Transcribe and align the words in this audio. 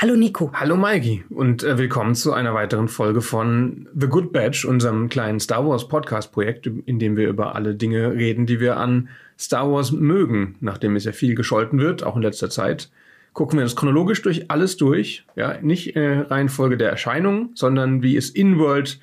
Hallo 0.00 0.14
Nico. 0.14 0.52
Hallo 0.54 0.76
Maigi 0.76 1.24
und 1.28 1.64
äh, 1.64 1.76
willkommen 1.76 2.14
zu 2.14 2.32
einer 2.32 2.54
weiteren 2.54 2.86
Folge 2.86 3.20
von 3.20 3.88
The 3.98 4.06
Good 4.06 4.32
Batch, 4.32 4.64
unserem 4.64 5.08
kleinen 5.08 5.40
Star 5.40 5.66
Wars 5.66 5.88
Podcast 5.88 6.30
Projekt, 6.30 6.68
in 6.68 7.00
dem 7.00 7.16
wir 7.16 7.26
über 7.26 7.56
alle 7.56 7.74
Dinge 7.74 8.12
reden, 8.12 8.46
die 8.46 8.60
wir 8.60 8.76
an 8.76 9.08
Star 9.36 9.68
Wars 9.72 9.90
mögen, 9.90 10.54
nachdem 10.60 10.94
es 10.94 11.02
ja 11.02 11.10
viel 11.10 11.34
gescholten 11.34 11.80
wird, 11.80 12.04
auch 12.04 12.14
in 12.14 12.22
letzter 12.22 12.48
Zeit. 12.48 12.92
Gucken 13.32 13.58
wir 13.58 13.64
das 13.64 13.74
chronologisch 13.74 14.22
durch 14.22 14.48
alles 14.52 14.76
durch, 14.76 15.26
ja, 15.34 15.58
nicht 15.62 15.96
äh, 15.96 16.20
Reihenfolge 16.20 16.76
der 16.76 16.90
Erscheinung, 16.90 17.50
sondern 17.54 18.00
wie 18.00 18.16
es 18.16 18.30
in-world 18.30 19.00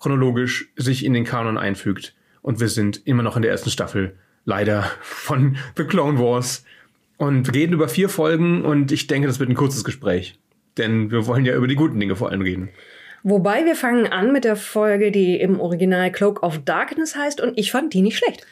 chronologisch 0.00 0.72
sich 0.74 1.04
in 1.04 1.12
den 1.12 1.22
Kanon 1.22 1.56
einfügt. 1.56 2.16
Und 2.40 2.58
wir 2.58 2.68
sind 2.68 3.06
immer 3.06 3.22
noch 3.22 3.36
in 3.36 3.42
der 3.42 3.52
ersten 3.52 3.70
Staffel, 3.70 4.16
leider, 4.44 4.90
von 5.02 5.56
The 5.76 5.84
Clone 5.84 6.18
Wars 6.18 6.64
und 7.22 7.54
reden 7.54 7.72
über 7.72 7.86
vier 7.86 8.08
Folgen 8.08 8.64
und 8.64 8.90
ich 8.90 9.06
denke, 9.06 9.28
das 9.28 9.38
wird 9.38 9.48
ein 9.48 9.54
kurzes 9.54 9.84
Gespräch. 9.84 10.40
Denn 10.76 11.12
wir 11.12 11.24
wollen 11.28 11.44
ja 11.44 11.54
über 11.54 11.68
die 11.68 11.76
guten 11.76 12.00
Dinge 12.00 12.16
vor 12.16 12.30
allem 12.30 12.40
reden. 12.40 12.70
Wobei 13.22 13.64
wir 13.64 13.76
fangen 13.76 14.08
an 14.08 14.32
mit 14.32 14.42
der 14.42 14.56
Folge, 14.56 15.12
die 15.12 15.38
im 15.38 15.60
Original 15.60 16.10
Cloak 16.10 16.42
of 16.42 16.64
Darkness 16.64 17.14
heißt 17.14 17.40
und 17.40 17.56
ich 17.56 17.70
fand 17.70 17.94
die 17.94 18.02
nicht 18.02 18.18
schlecht. 18.18 18.44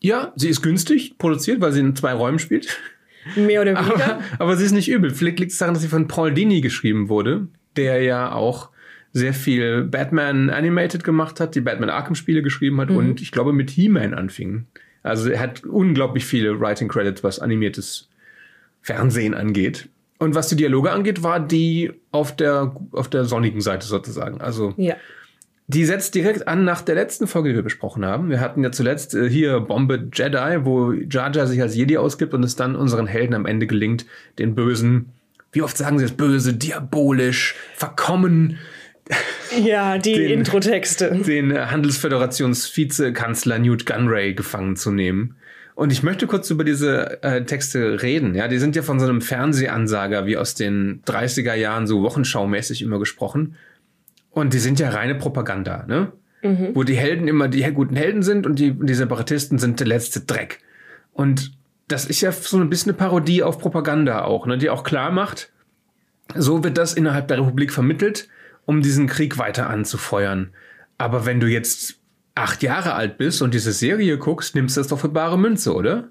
Ja, 0.00 0.32
sie 0.34 0.48
ist 0.48 0.60
günstig 0.60 1.18
produziert, 1.18 1.60
weil 1.60 1.70
sie 1.70 1.78
in 1.78 1.94
zwei 1.94 2.12
Räumen 2.12 2.40
spielt. 2.40 2.80
Mehr 3.36 3.62
oder 3.62 3.76
weniger. 3.76 4.04
Aber, 4.16 4.24
aber 4.40 4.56
sie 4.56 4.64
ist 4.64 4.72
nicht 4.72 4.90
übel. 4.90 5.10
Vielleicht 5.10 5.38
liegt 5.38 5.52
es 5.52 5.58
daran, 5.58 5.74
dass 5.74 5.82
sie 5.84 5.88
von 5.88 6.08
Paul 6.08 6.34
Dini 6.34 6.62
geschrieben 6.62 7.08
wurde, 7.08 7.46
der 7.76 8.02
ja 8.02 8.32
auch 8.32 8.70
sehr 9.12 9.34
viel 9.34 9.84
Batman 9.84 10.50
Animated 10.50 11.04
gemacht 11.04 11.38
hat, 11.38 11.54
die 11.54 11.60
Batman 11.60 11.90
Arkham 11.90 12.16
Spiele 12.16 12.42
geschrieben 12.42 12.80
hat 12.80 12.90
mhm. 12.90 12.96
und 12.96 13.20
ich 13.20 13.30
glaube 13.30 13.52
mit 13.52 13.70
He-Man 13.70 14.14
anfing. 14.14 14.66
Also 15.02 15.30
er 15.30 15.40
hat 15.40 15.64
unglaublich 15.64 16.24
viele 16.24 16.60
Writing 16.60 16.88
Credits, 16.88 17.24
was 17.24 17.38
animiertes 17.38 18.08
Fernsehen 18.82 19.34
angeht. 19.34 19.88
Und 20.18 20.34
was 20.34 20.48
die 20.48 20.56
Dialoge 20.56 20.92
angeht, 20.92 21.22
war 21.22 21.40
die 21.40 21.92
auf 22.12 22.36
der, 22.36 22.76
auf 22.92 23.08
der 23.08 23.24
sonnigen 23.24 23.62
Seite 23.62 23.86
sozusagen. 23.86 24.40
Also 24.40 24.74
ja. 24.76 24.96
die 25.66 25.86
setzt 25.86 26.14
direkt 26.14 26.46
an 26.46 26.64
nach 26.64 26.82
der 26.82 26.94
letzten 26.94 27.26
Folge, 27.26 27.50
die 27.50 27.54
wir 27.54 27.62
besprochen 27.62 28.04
haben. 28.04 28.28
Wir 28.28 28.40
hatten 28.40 28.62
ja 28.62 28.70
zuletzt 28.70 29.14
äh, 29.14 29.30
hier 29.30 29.60
Bombe 29.60 30.10
Jedi, 30.12 30.64
wo 30.64 30.92
Jar 30.92 31.34
Jar 31.34 31.46
sich 31.46 31.62
als 31.62 31.74
Jedi 31.74 31.96
ausgibt 31.96 32.34
und 32.34 32.44
es 32.44 32.54
dann 32.54 32.76
unseren 32.76 33.06
Helden 33.06 33.34
am 33.34 33.46
Ende 33.46 33.66
gelingt, 33.66 34.04
den 34.38 34.54
Bösen, 34.54 35.12
wie 35.52 35.62
oft 35.62 35.76
sagen 35.76 35.98
sie 35.98 36.04
das, 36.04 36.12
böse, 36.12 36.52
diabolisch, 36.52 37.54
verkommen, 37.74 38.58
ja, 39.58 39.98
die 39.98 40.14
den, 40.14 40.40
Introtexte. 40.40 41.10
Den 41.26 41.70
Handelsföderationsvizekanzler 41.70 43.58
Newt 43.58 43.86
Gunray 43.86 44.34
gefangen 44.34 44.76
zu 44.76 44.90
nehmen. 44.90 45.36
Und 45.74 45.92
ich 45.92 46.02
möchte 46.02 46.26
kurz 46.26 46.50
über 46.50 46.62
diese 46.62 47.22
äh, 47.22 47.44
Texte 47.44 48.02
reden. 48.02 48.34
Ja, 48.34 48.48
die 48.48 48.58
sind 48.58 48.76
ja 48.76 48.82
von 48.82 49.00
so 49.00 49.06
einem 49.06 49.22
Fernsehansager 49.22 50.26
wie 50.26 50.36
aus 50.36 50.54
den 50.54 51.02
30er 51.06 51.54
Jahren 51.54 51.86
so 51.86 52.02
wochenschaumäßig 52.02 52.82
immer 52.82 52.98
gesprochen. 52.98 53.56
Und 54.30 54.52
die 54.52 54.58
sind 54.58 54.78
ja 54.78 54.90
reine 54.90 55.14
Propaganda, 55.14 55.84
ne? 55.86 56.12
Mhm. 56.42 56.70
Wo 56.74 56.84
die 56.84 56.96
Helden 56.96 57.28
immer 57.28 57.48
die 57.48 57.62
guten 57.72 57.96
Helden 57.96 58.22
sind 58.22 58.46
und 58.46 58.58
die, 58.58 58.72
die 58.72 58.94
Separatisten 58.94 59.58
sind 59.58 59.80
der 59.80 59.86
letzte 59.86 60.20
Dreck. 60.20 60.60
Und 61.12 61.52
das 61.88 62.04
ist 62.04 62.20
ja 62.20 62.30
so 62.30 62.58
ein 62.58 62.70
bisschen 62.70 62.90
eine 62.90 62.98
Parodie 62.98 63.42
auf 63.42 63.58
Propaganda 63.58 64.24
auch, 64.24 64.46
ne? 64.46 64.58
Die 64.58 64.70
auch 64.70 64.84
klar 64.84 65.10
macht, 65.10 65.50
so 66.34 66.62
wird 66.62 66.78
das 66.78 66.94
innerhalb 66.94 67.28
der 67.28 67.38
Republik 67.38 67.72
vermittelt 67.72 68.28
um 68.70 68.82
diesen 68.82 69.08
Krieg 69.08 69.36
weiter 69.36 69.68
anzufeuern. 69.68 70.52
Aber 70.96 71.26
wenn 71.26 71.40
du 71.40 71.48
jetzt 71.48 71.96
acht 72.36 72.62
Jahre 72.62 72.94
alt 72.94 73.18
bist 73.18 73.42
und 73.42 73.52
diese 73.52 73.72
Serie 73.72 74.16
guckst, 74.16 74.54
nimmst 74.54 74.76
du 74.76 74.80
das 74.80 74.86
doch 74.86 75.00
für 75.00 75.08
bare 75.08 75.36
Münze, 75.36 75.74
oder? 75.74 76.08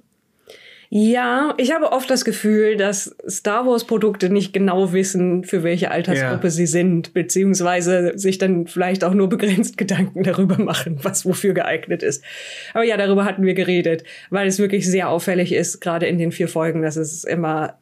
Ja, 0.92 1.54
ich 1.58 1.72
habe 1.72 1.94
oft 1.94 2.10
das 2.10 2.26
Gefühl, 2.26 2.76
dass 2.76 3.16
Star 3.30 3.66
Wars 3.66 3.86
Produkte 3.86 4.30
nicht 4.30 4.52
genau 4.52 4.92
wissen, 4.92 5.46
für 5.46 5.64
welche 5.64 5.92
Altersgruppe 5.92 6.48
ja. 6.48 6.50
sie 6.50 6.66
sind, 6.66 7.14
beziehungsweise 7.14 8.18
sich 8.18 8.40
dann 8.40 8.68
vielleicht 8.68 9.06
auch 9.06 9.14
nur 9.14 9.30
begrenzt 9.30 9.78
Gedanken 9.78 10.24
darüber 10.24 10.58
machen, 10.58 11.00
was 11.04 11.26
wofür 11.26 11.54
geeignet 11.54 12.04
ist. 12.04 12.26
Aber 12.74 12.84
ja, 12.84 12.98
darüber 12.98 13.24
hatten 13.24 13.46
wir 13.46 13.54
geredet, 13.54 14.04
weil 14.32 14.48
es 14.48 14.60
wirklich 14.60 14.86
sehr 14.86 15.08
auffällig 15.08 15.54
ist, 15.54 15.80
gerade 15.80 16.08
in 16.08 16.18
den 16.18 16.34
vier 16.34 16.50
Folgen, 16.50 16.82
dass 16.82 16.98
es 16.98 17.24
immer 17.24 17.78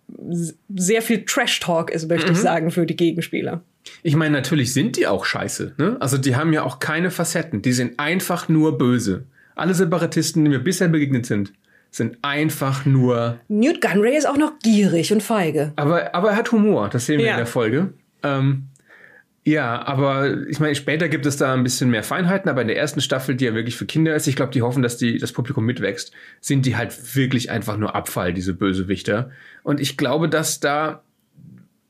sehr 0.76 1.02
viel 1.02 1.26
Trash 1.26 1.62
Talk 1.62 1.90
ist, 1.90 2.08
möchte 2.08 2.28
mhm. 2.28 2.34
ich 2.34 2.40
sagen, 2.40 2.70
für 2.70 2.86
die 2.86 2.96
Gegenspieler. 2.96 3.64
Ich 4.04 4.16
meine, 4.16 4.36
natürlich 4.36 4.74
sind 4.74 4.98
die 4.98 5.08
auch 5.08 5.26
scheiße. 5.26 5.76
Ne? 5.78 5.98
Also 6.00 6.18
die 6.18 6.36
haben 6.36 6.54
ja 6.54 6.64
auch 6.64 6.80
keine 6.80 7.12
Facetten. 7.12 7.62
Die 7.62 7.74
sind 7.74 8.00
einfach 8.00 8.50
nur 8.50 8.78
böse. 8.78 9.26
Alle 9.56 9.74
Separatisten, 9.74 10.44
die 10.44 10.50
mir 10.50 10.60
bisher 10.60 10.88
begegnet 10.88 11.26
sind, 11.26 11.54
sind 11.90 12.18
einfach 12.22 12.86
nur. 12.86 13.40
Newt 13.48 13.82
Gunray 13.82 14.18
ist 14.18 14.28
auch 14.28 14.38
noch 14.38 14.60
gierig 14.60 15.12
und 15.12 15.24
feige. 15.24 15.74
Aber, 15.76 16.14
aber 16.14 16.32
er 16.32 16.36
hat 16.36 16.52
Humor, 16.52 16.90
das 16.90 17.06
sehen 17.06 17.20
wir 17.20 17.26
ja. 17.26 17.32
in 17.34 17.38
der 17.38 17.46
Folge. 17.48 17.94
Ähm, 18.24 18.68
ja, 19.48 19.82
aber 19.88 20.46
ich 20.50 20.60
meine, 20.60 20.76
später 20.76 21.08
gibt 21.08 21.26
es 21.26 21.38
da 21.38 21.54
ein 21.54 21.64
bisschen 21.64 21.90
mehr 21.90 22.04
Feinheiten, 22.04 22.50
aber 22.50 22.62
in 22.62 22.68
der 22.68 22.78
ersten 22.78 23.00
Staffel, 23.00 23.34
die 23.34 23.46
ja 23.46 23.54
wirklich 23.54 23.78
für 23.78 23.86
Kinder 23.86 24.14
ist, 24.14 24.28
ich 24.28 24.36
glaube, 24.36 24.52
die 24.52 24.62
hoffen, 24.62 24.84
dass 24.84 24.98
die, 24.98 25.18
das 25.18 25.32
Publikum 25.32 25.66
mitwächst, 25.66 26.12
sind 26.42 26.66
die 26.66 26.76
halt 26.76 27.16
wirklich 27.16 27.50
einfach 27.50 27.78
nur 27.78 27.96
Abfall, 27.96 28.34
diese 28.34 28.54
Bösewichter. 28.54 29.32
Und 29.64 29.80
ich 29.80 29.96
glaube, 29.96 30.28
dass 30.28 30.60
da 30.60 31.02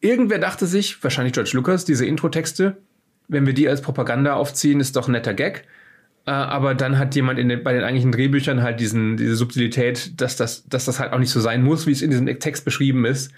irgendwer 0.02 0.40
dachte 0.40 0.66
sich, 0.66 1.04
wahrscheinlich 1.04 1.34
George 1.34 1.52
Lucas, 1.54 1.86
diese 1.86 2.06
Intro-Texte, 2.06 2.78
wenn 3.28 3.46
wir 3.46 3.54
die 3.54 3.68
als 3.68 3.82
Propaganda 3.82 4.34
aufziehen, 4.34 4.80
ist 4.80 4.96
doch 4.96 5.08
ein 5.08 5.12
netter 5.12 5.34
Gag. 5.34 5.66
Äh, 6.26 6.32
aber 6.32 6.76
dann 6.76 6.98
hat 6.98 7.16
jemand 7.16 7.40
den, 7.40 7.64
bei 7.64 7.74
den 7.74 7.84
eigentlichen 7.84 8.12
Drehbüchern 8.12 8.62
halt 8.62 8.80
diesen, 8.80 9.18
diese 9.18 9.36
Subtilität, 9.36 10.20
dass 10.22 10.36
das, 10.36 10.68
dass 10.68 10.86
das 10.86 11.00
halt 11.00 11.14
auch 11.14 11.20
nicht 11.20 11.32
so 11.32 11.40
sein 11.40 11.64
muss, 11.64 11.88
wie 11.88 11.92
es 11.92 12.02
in 12.02 12.12
diesem 12.12 12.28
Text 12.40 12.66
beschrieben 12.66 13.06
ist, 13.06 13.32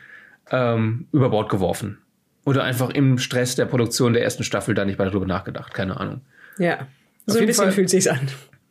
ähm, 0.52 1.08
über 1.12 1.30
Bord 1.30 1.50
geworfen. 1.50 2.00
Oder 2.46 2.64
einfach 2.64 2.90
im 2.90 3.18
Stress 3.18 3.56
der 3.56 3.66
Produktion 3.66 4.14
der 4.14 4.24
ersten 4.24 4.44
Staffel 4.44 4.74
da 4.74 4.86
nicht 4.86 4.98
weiter 4.98 5.12
drüber 5.12 5.28
nachgedacht, 5.28 5.74
keine 5.74 6.00
Ahnung. 6.00 6.22
Ja, 6.58 6.88
so 7.26 7.38
ein 7.38 7.46
bisschen 7.46 7.66
Fall, 7.66 7.74
fühlt 7.74 7.90
sich's 7.90 8.08
an. 8.08 8.28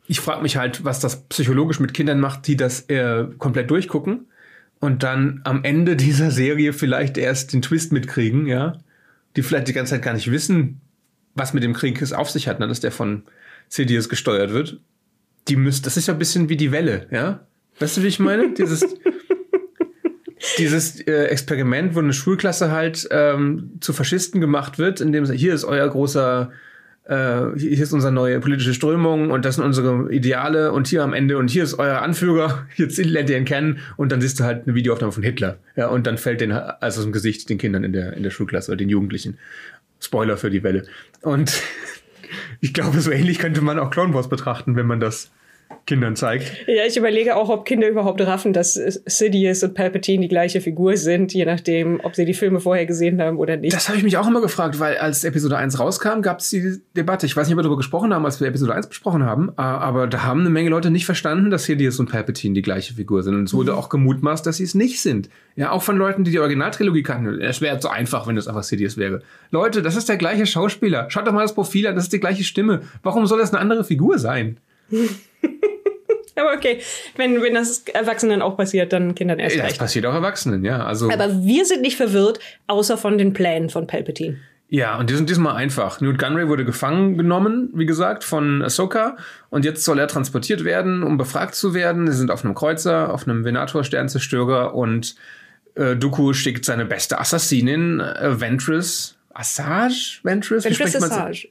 Ich 0.07 0.19
frage 0.19 0.41
mich 0.41 0.57
halt, 0.57 0.83
was 0.83 0.99
das 0.99 1.21
psychologisch 1.27 1.79
mit 1.79 1.93
Kindern 1.93 2.19
macht, 2.19 2.47
die 2.47 2.57
das 2.57 2.89
äh, 2.89 3.25
komplett 3.37 3.69
durchgucken 3.69 4.25
und 4.79 5.03
dann 5.03 5.41
am 5.43 5.63
Ende 5.63 5.95
dieser 5.95 6.31
Serie 6.31 6.73
vielleicht 6.73 7.17
erst 7.17 7.53
den 7.53 7.61
Twist 7.61 7.91
mitkriegen, 7.91 8.47
ja, 8.47 8.77
die 9.35 9.43
vielleicht 9.43 9.67
die 9.67 9.73
ganze 9.73 9.91
Zeit 9.91 10.01
gar 10.01 10.13
nicht 10.13 10.31
wissen, 10.31 10.81
was 11.35 11.53
mit 11.53 11.63
dem 11.63 11.73
Krieg 11.73 12.01
es 12.01 12.13
auf 12.13 12.29
sich 12.29 12.47
hat, 12.47 12.59
ne, 12.59 12.67
dass 12.67 12.79
der 12.79 12.91
von 12.91 13.23
Sidious 13.67 14.09
gesteuert 14.09 14.51
wird, 14.51 14.79
die 15.47 15.55
müsst, 15.55 15.85
das 15.85 15.97
ist 15.97 16.07
ja 16.07 16.13
ein 16.13 16.19
bisschen 16.19 16.49
wie 16.49 16.57
die 16.57 16.71
Welle, 16.71 17.07
ja? 17.11 17.45
Weißt 17.79 17.97
du, 17.97 18.03
wie 18.03 18.07
ich 18.07 18.19
meine? 18.19 18.53
Dieses, 18.57 18.85
dieses 20.57 21.01
äh, 21.01 21.25
Experiment, 21.25 21.95
wo 21.95 21.99
eine 21.99 22.13
Schulklasse 22.13 22.71
halt 22.71 23.07
ähm, 23.11 23.73
zu 23.79 23.93
Faschisten 23.93 24.41
gemacht 24.41 24.77
wird, 24.77 25.01
indem 25.01 25.25
sie, 25.25 25.37
hier 25.37 25.53
ist 25.53 25.65
euer 25.65 25.87
großer, 25.87 26.51
äh, 27.09 27.57
hier 27.57 27.83
ist 27.83 27.91
unsere 27.91 28.13
neue 28.13 28.39
politische 28.39 28.73
Strömung 28.73 29.31
und 29.31 29.43
das 29.43 29.55
sind 29.55 29.65
unsere 29.65 30.11
Ideale 30.13 30.71
und 30.71 30.87
hier 30.87 31.03
am 31.03 31.13
Ende 31.13 31.37
und 31.39 31.49
hier 31.49 31.63
ist 31.63 31.79
euer 31.79 32.01
Anführer, 32.01 32.67
jetzt 32.75 32.97
lernt 32.97 33.29
ihr 33.29 33.37
ihn 33.37 33.45
kennen 33.45 33.79
und 33.97 34.11
dann 34.11 34.21
siehst 34.21 34.39
du 34.39 34.43
halt 34.43 34.67
eine 34.67 34.75
Videoaufnahme 34.75 35.11
von 35.11 35.23
Hitler, 35.23 35.57
ja, 35.75 35.87
und 35.87 36.05
dann 36.05 36.17
fällt 36.17 36.41
den 36.41 36.51
also 36.51 36.99
aus 36.99 37.05
dem 37.05 37.11
Gesicht 37.11 37.49
den 37.49 37.57
Kindern 37.57 37.83
in 37.83 37.93
der, 37.93 38.13
in 38.13 38.21
der 38.21 38.29
Schulklasse 38.29 38.71
oder 38.71 38.77
den 38.77 38.89
Jugendlichen. 38.89 39.39
Spoiler 39.99 40.37
für 40.37 40.49
die 40.49 40.63
Welle. 40.63 40.85
Und 41.21 41.61
ich 42.61 42.73
glaube, 42.73 43.01
so 43.01 43.11
ähnlich 43.11 43.39
könnte 43.39 43.61
man 43.61 43.79
auch 43.79 43.89
Clone 43.89 44.13
Wars 44.13 44.29
betrachten, 44.29 44.75
wenn 44.75 44.85
man 44.85 44.99
das 44.99 45.31
Kindern 45.89 46.15
zeigt. 46.15 46.51
Ja, 46.67 46.85
ich 46.85 46.97
überlege 46.97 47.35
auch, 47.35 47.49
ob 47.49 47.65
Kinder 47.65 47.89
überhaupt 47.89 48.21
raffen, 48.21 48.53
dass 48.53 48.75
Sidious 48.75 49.63
und 49.63 49.73
Palpatine 49.73 50.21
die 50.21 50.27
gleiche 50.27 50.61
Figur 50.61 50.95
sind, 50.97 51.33
je 51.33 51.45
nachdem, 51.45 51.99
ob 52.03 52.15
sie 52.15 52.25
die 52.25 52.35
Filme 52.35 52.59
vorher 52.59 52.85
gesehen 52.85 53.19
haben 53.19 53.39
oder 53.39 53.57
nicht. 53.57 53.75
Das 53.75 53.89
habe 53.89 53.97
ich 53.97 54.03
mich 54.03 54.15
auch 54.15 54.27
immer 54.27 54.39
gefragt, 54.39 54.79
weil 54.79 54.97
als 54.97 55.23
Episode 55.23 55.57
1 55.57 55.79
rauskam, 55.79 56.21
gab 56.21 56.41
es 56.41 56.51
die 56.51 56.77
Debatte. 56.95 57.25
Ich 57.25 57.35
weiß 57.35 57.47
nicht, 57.47 57.55
ob 57.55 57.57
wir 57.57 57.63
darüber 57.63 57.77
gesprochen 57.77 58.13
haben, 58.13 58.23
als 58.23 58.39
wir 58.39 58.47
Episode 58.47 58.75
1 58.75 58.85
besprochen 58.85 59.23
haben, 59.23 59.51
aber 59.57 60.05
da 60.05 60.21
haben 60.21 60.41
eine 60.41 60.51
Menge 60.51 60.69
Leute 60.69 60.91
nicht 60.91 61.07
verstanden, 61.07 61.49
dass 61.49 61.63
Sidious 61.63 61.99
und 61.99 62.11
Palpatine 62.11 62.53
die 62.53 62.61
gleiche 62.61 62.93
Figur 62.93 63.23
sind. 63.23 63.33
Und 63.33 63.45
es 63.45 63.55
wurde 63.55 63.71
mhm. 63.71 63.79
auch 63.79 63.89
gemutmaßt, 63.89 64.45
dass 64.45 64.57
sie 64.57 64.65
es 64.65 64.75
nicht 64.75 65.01
sind. 65.01 65.27
Ja, 65.55 65.71
auch 65.71 65.81
von 65.81 65.97
Leuten, 65.97 66.23
die 66.23 66.29
die 66.29 66.39
Originaltrilogie 66.39 67.01
kannten. 67.01 67.41
Es 67.41 67.61
wäre 67.61 67.81
so 67.81 67.89
einfach, 67.89 68.27
wenn 68.27 68.35
das 68.35 68.47
einfach 68.47 68.63
Sidious 68.63 68.95
wäre. 68.95 69.23
Leute, 69.49 69.81
das 69.81 69.95
ist 69.95 70.07
der 70.07 70.17
gleiche 70.17 70.45
Schauspieler. 70.45 71.07
Schaut 71.09 71.25
doch 71.25 71.33
mal 71.33 71.41
das 71.41 71.55
Profil 71.55 71.87
an, 71.87 71.95
das 71.95 72.03
ist 72.03 72.13
die 72.13 72.19
gleiche 72.19 72.43
Stimme. 72.43 72.81
Warum 73.01 73.25
soll 73.25 73.39
das 73.39 73.51
eine 73.51 73.59
andere 73.59 73.83
Figur 73.83 74.19
sein? 74.19 74.57
Aber 76.47 76.53
okay, 76.55 76.81
wenn, 77.15 77.41
wenn 77.41 77.53
das 77.53 77.83
Erwachsenen 77.87 78.41
auch 78.41 78.57
passiert, 78.57 78.93
dann 78.93 79.15
Kindern 79.15 79.39
erst 79.39 79.57
recht. 79.57 79.71
Das 79.71 79.77
passiert 79.77 80.05
auch 80.05 80.13
Erwachsenen, 80.13 80.63
ja. 80.63 80.83
Also 80.83 81.09
Aber 81.11 81.43
wir 81.43 81.65
sind 81.65 81.81
nicht 81.81 81.97
verwirrt, 81.97 82.39
außer 82.67 82.97
von 82.97 83.17
den 83.17 83.33
Plänen 83.33 83.69
von 83.69 83.87
Palpatine. 83.87 84.37
Ja, 84.71 84.99
und 84.99 85.09
die 85.09 85.15
sind 85.15 85.29
diesmal 85.29 85.55
einfach. 85.55 85.99
Newt 85.99 86.19
Gunray 86.19 86.47
wurde 86.47 86.63
gefangen 86.63 87.17
genommen, 87.17 87.71
wie 87.73 87.87
gesagt, 87.87 88.23
von 88.23 88.61
Ahsoka. 88.61 89.17
Und 89.49 89.65
jetzt 89.65 89.83
soll 89.83 89.97
er 89.97 90.07
transportiert 90.07 90.63
werden, 90.63 91.01
um 91.01 91.17
befragt 91.17 91.55
zu 91.55 91.73
werden. 91.73 92.05
Sie 92.05 92.17
sind 92.17 92.29
auf 92.29 92.45
einem 92.45 92.53
Kreuzer, 92.53 93.11
auf 93.11 93.27
einem 93.27 93.43
Venator-Sternzerstörer. 93.43 94.75
Und 94.75 95.15
äh, 95.73 95.95
Dooku 95.95 96.33
schickt 96.33 96.65
seine 96.65 96.85
beste 96.85 97.19
Assassinin, 97.19 97.99
äh, 97.99 98.39
Ventress. 98.39 99.17
Assage? 99.39 100.19
Ventress? 100.23 100.65
Ventress 100.65 100.95
Assage. 100.95 101.47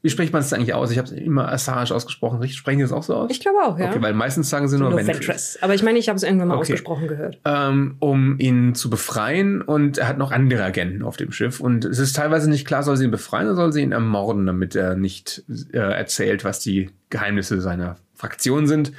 Wie 0.00 0.10
spricht 0.10 0.32
man 0.32 0.40
es 0.40 0.52
eigentlich 0.52 0.72
aus? 0.72 0.90
Ich 0.90 0.96
habe 0.96 1.08
es 1.08 1.12
immer 1.12 1.52
Assange 1.52 1.92
ausgesprochen. 1.94 2.38
Richtig, 2.38 2.58
sprechen 2.58 2.78
Sie 2.78 2.84
es 2.84 2.92
auch 2.92 3.02
so 3.02 3.14
aus? 3.14 3.30
Ich 3.30 3.40
glaube 3.40 3.58
auch, 3.64 3.78
ja. 3.78 3.90
Okay, 3.90 4.00
weil 4.00 4.14
meistens 4.14 4.48
sagen 4.48 4.68
sie 4.68 4.78
nur, 4.78 4.90
nur 4.90 4.98
Ventress. 4.98 5.18
Ventress. 5.18 5.58
Aber 5.60 5.74
ich 5.74 5.82
meine, 5.82 5.98
ich 5.98 6.08
habe 6.08 6.16
es 6.16 6.22
irgendwann 6.22 6.48
mal 6.48 6.54
okay. 6.54 6.62
ausgesprochen 6.62 7.08
gehört. 7.08 7.38
Ähm, 7.44 7.96
um 7.98 8.38
ihn 8.38 8.74
zu 8.74 8.88
befreien 8.88 9.60
und 9.60 9.98
er 9.98 10.08
hat 10.08 10.16
noch 10.16 10.30
andere 10.30 10.64
Agenten 10.64 11.02
auf 11.02 11.16
dem 11.16 11.32
Schiff. 11.32 11.60
Und 11.60 11.84
es 11.84 11.98
ist 11.98 12.14
teilweise 12.14 12.48
nicht 12.48 12.66
klar, 12.66 12.82
soll 12.82 12.96
sie 12.96 13.04
ihn 13.04 13.10
befreien 13.10 13.46
oder 13.46 13.56
soll 13.56 13.72
sie 13.72 13.82
ihn 13.82 13.92
ermorden, 13.92 14.46
damit 14.46 14.74
er 14.74 14.94
nicht 14.94 15.42
äh, 15.72 15.78
erzählt, 15.78 16.44
was 16.44 16.60
die 16.60 16.90
Geheimnisse 17.10 17.60
seiner 17.60 17.96
Fraktion 18.14 18.66
sind. 18.66 18.92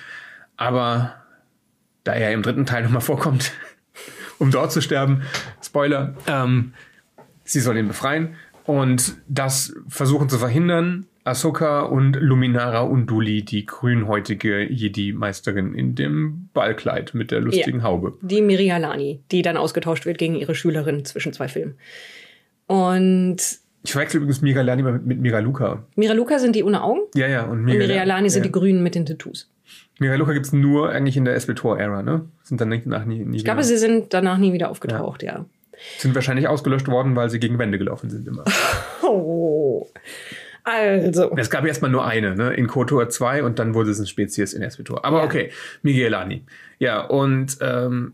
Aber 0.57 1.15
da 2.03 2.13
er 2.13 2.33
im 2.33 2.43
dritten 2.43 2.65
Teil 2.65 2.83
nochmal 2.83 3.01
vorkommt, 3.01 3.53
um 4.37 4.51
dort 4.51 4.71
zu 4.71 4.81
sterben, 4.81 5.23
Spoiler, 5.63 6.13
ähm, 6.27 6.73
sie 7.51 7.59
soll 7.59 7.77
ihn 7.77 7.87
befreien. 7.87 8.35
Und 8.65 9.17
das 9.27 9.73
versuchen 9.87 10.29
zu 10.29 10.37
verhindern 10.37 11.07
Ahsoka 11.23 11.81
und 11.81 12.15
Luminara 12.15 12.81
Unduli, 12.81 13.43
die 13.43 13.65
grünhäutige 13.65 14.71
Jedi-Meisterin 14.71 15.73
in 15.73 15.95
dem 15.95 16.49
Ballkleid 16.53 17.13
mit 17.13 17.31
der 17.31 17.41
lustigen 17.41 17.79
ja, 17.79 17.83
Haube. 17.83 18.17
Die 18.21 18.41
Mirialani, 18.41 19.21
die 19.31 19.41
dann 19.41 19.57
ausgetauscht 19.57 20.05
wird 20.05 20.17
gegen 20.17 20.35
ihre 20.35 20.55
Schülerin 20.55 21.05
zwischen 21.05 21.33
zwei 21.33 21.47
Filmen. 21.47 21.75
Und 22.67 23.37
ich 23.83 23.91
verwechsel 23.91 24.17
übrigens 24.17 24.41
Mirialani 24.41 24.83
mit, 24.83 25.19
Miraluka. 25.19 25.83
Miraluka 25.95 26.39
sind 26.39 26.55
die 26.55 26.63
ohne 26.63 26.83
Augen? 26.83 27.01
Ja, 27.15 27.27
ja. 27.27 27.45
Und, 27.45 27.63
Mirialani, 27.63 28.29
sind 28.29 28.43
ja. 28.43 28.47
die 28.47 28.51
Grünen 28.51 28.83
mit 28.83 28.95
den 28.95 29.05
Tattoos. 29.05 29.51
Miraluka 29.99 30.33
gibt 30.33 30.45
es 30.45 30.53
nur 30.53 30.89
eigentlich 30.89 31.17
in 31.17 31.25
der 31.25 31.35
SB-Tor-Ära, 31.35 32.01
ne? 32.01 32.25
Sind 32.43 32.61
dann 32.61 32.69
danach 32.69 33.05
nie, 33.05 33.19
nie 33.25 33.37
Ich 33.37 33.43
glaube, 33.43 33.63
sie 33.63 33.77
sind 33.77 34.13
danach 34.13 34.37
nie 34.37 34.53
wieder 34.53 34.69
aufgetaucht, 34.69 35.23
ja. 35.23 35.33
ja. 35.33 35.45
Sind 35.97 36.15
wahrscheinlich 36.15 36.47
ausgelöscht 36.47 36.87
worden, 36.87 37.15
weil 37.15 37.29
sie 37.29 37.39
gegen 37.39 37.57
Wände 37.59 37.77
gelaufen 37.77 38.09
sind 38.09 38.27
immer. 38.27 38.45
Oh. 39.01 39.87
Also. 40.63 41.35
Es 41.35 41.49
gab 41.49 41.65
erstmal 41.65 41.89
nur 41.89 42.05
eine, 42.05 42.35
ne? 42.35 42.53
In 42.53 42.67
KOTOR 42.67 43.09
2 43.09 43.43
und 43.43 43.57
dann 43.57 43.73
wurde 43.73 43.89
es 43.89 43.97
eine 43.97 44.05
Spezies 44.05 44.53
in 44.53 44.69
SWTOR. 44.69 45.03
Aber 45.03 45.19
ja. 45.19 45.23
okay, 45.23 45.51
Miguelani. 45.81 46.43
Ja, 46.77 47.01
und 47.01 47.57
ähm, 47.61 48.13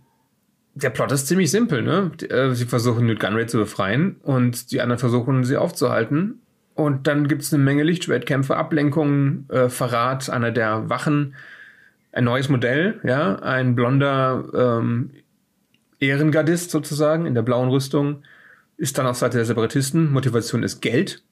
der 0.74 0.90
Plot 0.90 1.12
ist 1.12 1.28
ziemlich 1.28 1.52
simpel, 1.52 1.82
ne? 1.82 2.12
Äh, 2.30 2.54
sie 2.54 2.66
versuchen 2.66 3.08
Newt 3.08 3.20
Gunray 3.20 3.48
zu 3.48 3.58
befreien 3.58 4.18
und 4.24 4.72
die 4.72 4.80
anderen 4.80 5.00
versuchen 5.00 5.44
sie 5.44 5.58
aufzuhalten. 5.58 6.42
Und 6.76 7.08
dann 7.08 7.28
gibt 7.28 7.42
es 7.42 7.54
eine 7.54 7.64
Menge 7.64 7.84
Lichtschwertkämpfe, 7.84 8.58
Ablenkungen, 8.58 9.50
äh, 9.50 9.70
Verrat 9.70 10.30
einer 10.30 10.52
der 10.52 10.90
Wachen, 10.90 11.36
ein 12.12 12.26
neues 12.26 12.50
Modell, 12.50 13.00
ja, 13.04 13.36
ein 13.38 13.76
blonder 13.76 14.44
ähm, 14.54 15.12
Ehrengardist 16.00 16.72
sozusagen 16.72 17.26
in 17.26 17.34
der 17.34 17.42
blauen 17.42 17.70
Rüstung, 17.70 18.24
ist 18.78 18.98
dann 18.98 19.08
auf 19.08 19.18
Seite 19.18 19.38
der 19.38 19.46
Separatisten. 19.46 20.12
Motivation 20.12 20.64
ist 20.64 20.82
Geld. 20.82 21.24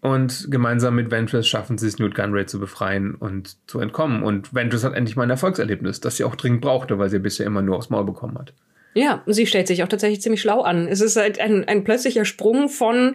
Und 0.00 0.48
gemeinsam 0.50 0.96
mit 0.96 1.12
Ventress 1.12 1.46
schaffen 1.46 1.78
sie 1.78 1.86
es, 1.86 2.00
Newt 2.00 2.16
Gunray 2.16 2.46
zu 2.46 2.58
befreien 2.58 3.14
und 3.14 3.56
zu 3.68 3.78
entkommen. 3.78 4.24
Und 4.24 4.52
Ventress 4.52 4.82
hat 4.82 4.94
endlich 4.94 5.14
mal 5.14 5.22
ein 5.22 5.30
Erfolgserlebnis, 5.30 6.00
das 6.00 6.16
sie 6.16 6.24
auch 6.24 6.34
dringend 6.34 6.60
brauchte, 6.60 6.98
weil 6.98 7.08
sie 7.08 7.20
bisher 7.20 7.46
immer 7.46 7.62
nur 7.62 7.76
aufs 7.76 7.88
Maul 7.88 8.04
bekommen 8.04 8.36
hat. 8.36 8.52
Ja, 8.94 9.22
sie 9.26 9.46
stellt 9.46 9.68
sich 9.68 9.82
auch 9.82 9.88
tatsächlich 9.88 10.20
ziemlich 10.20 10.40
schlau 10.40 10.62
an. 10.62 10.88
Es 10.88 11.00
ist 11.00 11.16
halt 11.16 11.38
ein, 11.38 11.64
ein 11.66 11.84
plötzlicher 11.84 12.24
Sprung 12.24 12.68
von 12.68 13.14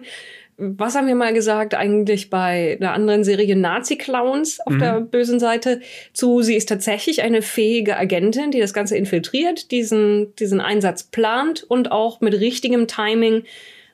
was 0.58 0.96
haben 0.96 1.06
wir 1.06 1.14
mal 1.14 1.32
gesagt, 1.32 1.74
eigentlich 1.74 2.30
bei 2.30 2.76
einer 2.80 2.92
anderen 2.92 3.22
Serie 3.22 3.54
Nazi-Clowns 3.54 4.58
auf 4.66 4.74
mhm. 4.74 4.78
der 4.80 5.00
bösen 5.00 5.38
Seite, 5.38 5.80
zu 6.12 6.42
sie 6.42 6.56
ist 6.56 6.68
tatsächlich 6.68 7.22
eine 7.22 7.42
fähige 7.42 7.96
Agentin, 7.96 8.50
die 8.50 8.58
das 8.58 8.74
Ganze 8.74 8.96
infiltriert, 8.96 9.70
diesen, 9.70 10.34
diesen 10.34 10.60
Einsatz 10.60 11.04
plant 11.04 11.62
und 11.62 11.92
auch 11.92 12.20
mit 12.20 12.34
richtigem 12.34 12.88
Timing, 12.88 13.44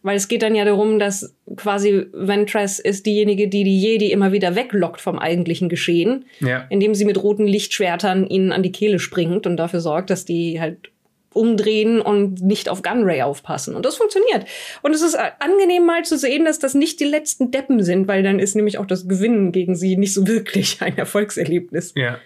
weil 0.03 0.17
es 0.17 0.29
geht 0.29 0.43
dann 0.43 0.55
ja 0.55 0.65
darum, 0.65 0.99
dass 0.99 1.35
quasi 1.57 2.07
Ventress 2.13 2.79
ist 2.79 3.05
diejenige, 3.05 3.49
die 3.49 3.65
die 3.65 3.79
Jedi 3.79 4.11
immer 4.11 4.33
wieder 4.33 4.55
weglockt 4.55 5.03
vom 5.03 5.19
eigentlichen 5.19 5.69
Geschehen, 5.69 6.25
ja. 6.41 6.67
indem 6.71 6.95
sie 6.95 7.05
mit 7.05 7.23
roten 7.23 7.47
Lichtschwertern 7.47 8.27
ihnen 8.27 8.53
an 8.53 8.63
die 8.63 8.73
Kehle 8.73 8.99
springt 8.99 9.47
und 9.47 9.59
dafür 9.59 9.81
sorgt, 9.81 10.09
dass 10.09 10.25
die 10.25 10.61
halt 10.61 10.91
umdrehen 11.35 12.01
und 12.01 12.41
nicht 12.43 12.69
auf 12.69 12.83
Gunray 12.83 13.23
aufpassen. 13.23 13.75
Und 13.75 13.85
das 13.85 13.97
funktioniert. 13.97 14.47
Und 14.83 14.95
es 14.95 15.03
ist 15.03 15.17
angenehm 15.17 15.85
mal 15.85 16.05
zu 16.05 16.17
sehen, 16.17 16.45
dass 16.45 16.59
das 16.59 16.75
nicht 16.75 17.01
die 17.01 17.05
letzten 17.05 17.51
Deppen 17.51 17.83
sind, 17.83 18.09
weil 18.09 18.23
dann 18.23 18.39
ist 18.39 18.55
nämlich 18.55 18.79
auch 18.79 18.87
das 18.87 19.09
Gewinnen 19.09 19.53
gegen 19.53 19.75
sie 19.75 19.97
nicht 19.97 20.15
so 20.15 20.27
wirklich 20.27 20.79
ein 20.81 20.97
Erfolgserlebnis. 20.97 21.93
Ja. 21.97 22.19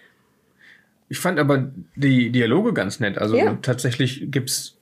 Ich 1.09 1.19
fand 1.19 1.39
aber 1.39 1.71
die 1.97 2.31
Dialoge 2.31 2.73
ganz 2.73 3.01
nett. 3.01 3.19
Also 3.19 3.37
ja. 3.37 3.59
tatsächlich 3.63 4.31
gibt's 4.31 4.77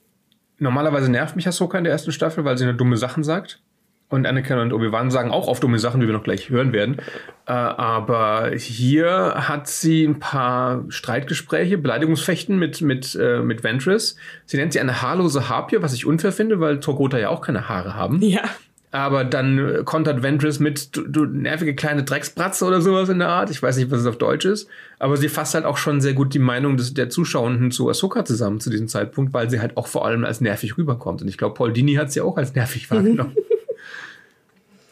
normalerweise 0.59 1.09
nervt 1.09 1.35
mich 1.35 1.47
Ahsoka 1.47 1.77
in 1.77 1.83
der 1.83 1.93
ersten 1.93 2.11
Staffel, 2.11 2.43
weil 2.43 2.57
sie 2.57 2.65
nur 2.65 2.73
dumme 2.73 2.97
Sachen 2.97 3.23
sagt. 3.23 3.61
Und 4.09 4.25
Anakin 4.25 4.57
und 4.59 4.71
Obi-Wan 4.71 5.11
sagen 5.11 5.31
auch 5.31 5.49
oft 5.49 5.61
dumme 5.61 5.79
Sachen, 5.79 6.01
wie 6.01 6.07
wir 6.07 6.13
noch 6.13 6.23
gleich 6.23 6.49
hören 6.49 6.71
werden. 6.71 6.97
Äh, 7.45 7.51
aber 7.51 8.51
hier 8.55 9.33
hat 9.35 9.67
sie 9.67 10.05
ein 10.05 10.19
paar 10.19 10.85
Streitgespräche, 10.87 11.77
Beleidigungsfechten 11.77 12.57
mit, 12.57 12.81
mit, 12.81 13.17
äh, 13.21 13.39
mit 13.39 13.65
Ventress. 13.65 14.15
Sie 14.45 14.55
nennt 14.55 14.71
sie 14.71 14.79
eine 14.79 15.01
haarlose 15.01 15.49
Harpie, 15.49 15.81
was 15.81 15.93
ich 15.93 16.05
unfair 16.05 16.31
finde, 16.31 16.61
weil 16.61 16.79
Torgota 16.79 17.17
ja 17.17 17.29
auch 17.29 17.41
keine 17.41 17.67
Haare 17.67 17.95
haben. 17.95 18.21
Ja. 18.21 18.43
Aber 18.91 19.25
dann 19.25 19.83
kontert 19.83 20.23
Ventress 20.23 20.59
mit, 20.59 20.95
du, 20.95 21.01
du 21.01 21.25
nervige 21.25 21.75
kleine 21.75 22.03
Drecksbratze 22.03 22.63
oder 22.63 22.79
sowas 22.79 23.09
in 23.09 23.19
der 23.19 23.27
Art. 23.27 23.49
Ich 23.49 23.61
weiß 23.61 23.75
nicht, 23.75 23.91
was 23.91 23.99
es 23.99 24.05
auf 24.07 24.17
Deutsch 24.17 24.45
ist. 24.45 24.69
Aber 24.99 25.17
sie 25.17 25.27
fasst 25.27 25.53
halt 25.53 25.65
auch 25.65 25.75
schon 25.75 25.99
sehr 25.99 26.13
gut 26.13 26.33
die 26.33 26.39
Meinung 26.39 26.77
des, 26.77 26.93
der 26.93 27.09
Zuschauenden 27.09 27.71
zu 27.71 27.89
Ahsoka 27.89 28.23
zusammen 28.23 28.61
zu 28.61 28.69
diesem 28.69 28.87
Zeitpunkt, 28.87 29.33
weil 29.33 29.49
sie 29.49 29.59
halt 29.59 29.75
auch 29.75 29.87
vor 29.87 30.05
allem 30.05 30.23
als 30.23 30.39
nervig 30.39 30.77
rüberkommt. 30.77 31.21
Und 31.21 31.27
ich 31.27 31.37
glaube, 31.37 31.55
Paul 31.55 31.73
Dini 31.73 31.95
hat 31.95 32.13
sie 32.13 32.21
auch 32.21 32.37
als 32.37 32.55
nervig 32.55 32.89
wahrgenommen. 32.91 33.35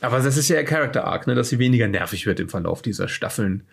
Aber 0.05 0.19
das 0.19 0.37
ist 0.37 0.49
ja 0.49 0.57
ihr 0.57 0.65
Character 0.65 1.05
Arc, 1.05 1.25
ne, 1.25 1.33
dass 1.33 1.49
sie 1.49 1.57
weniger 1.57 1.87
nervig 1.87 2.27
wird 2.27 2.39
im 2.39 2.47
Verlauf 2.47 2.83
dieser 2.83 3.07
Staffeln. 3.07 3.63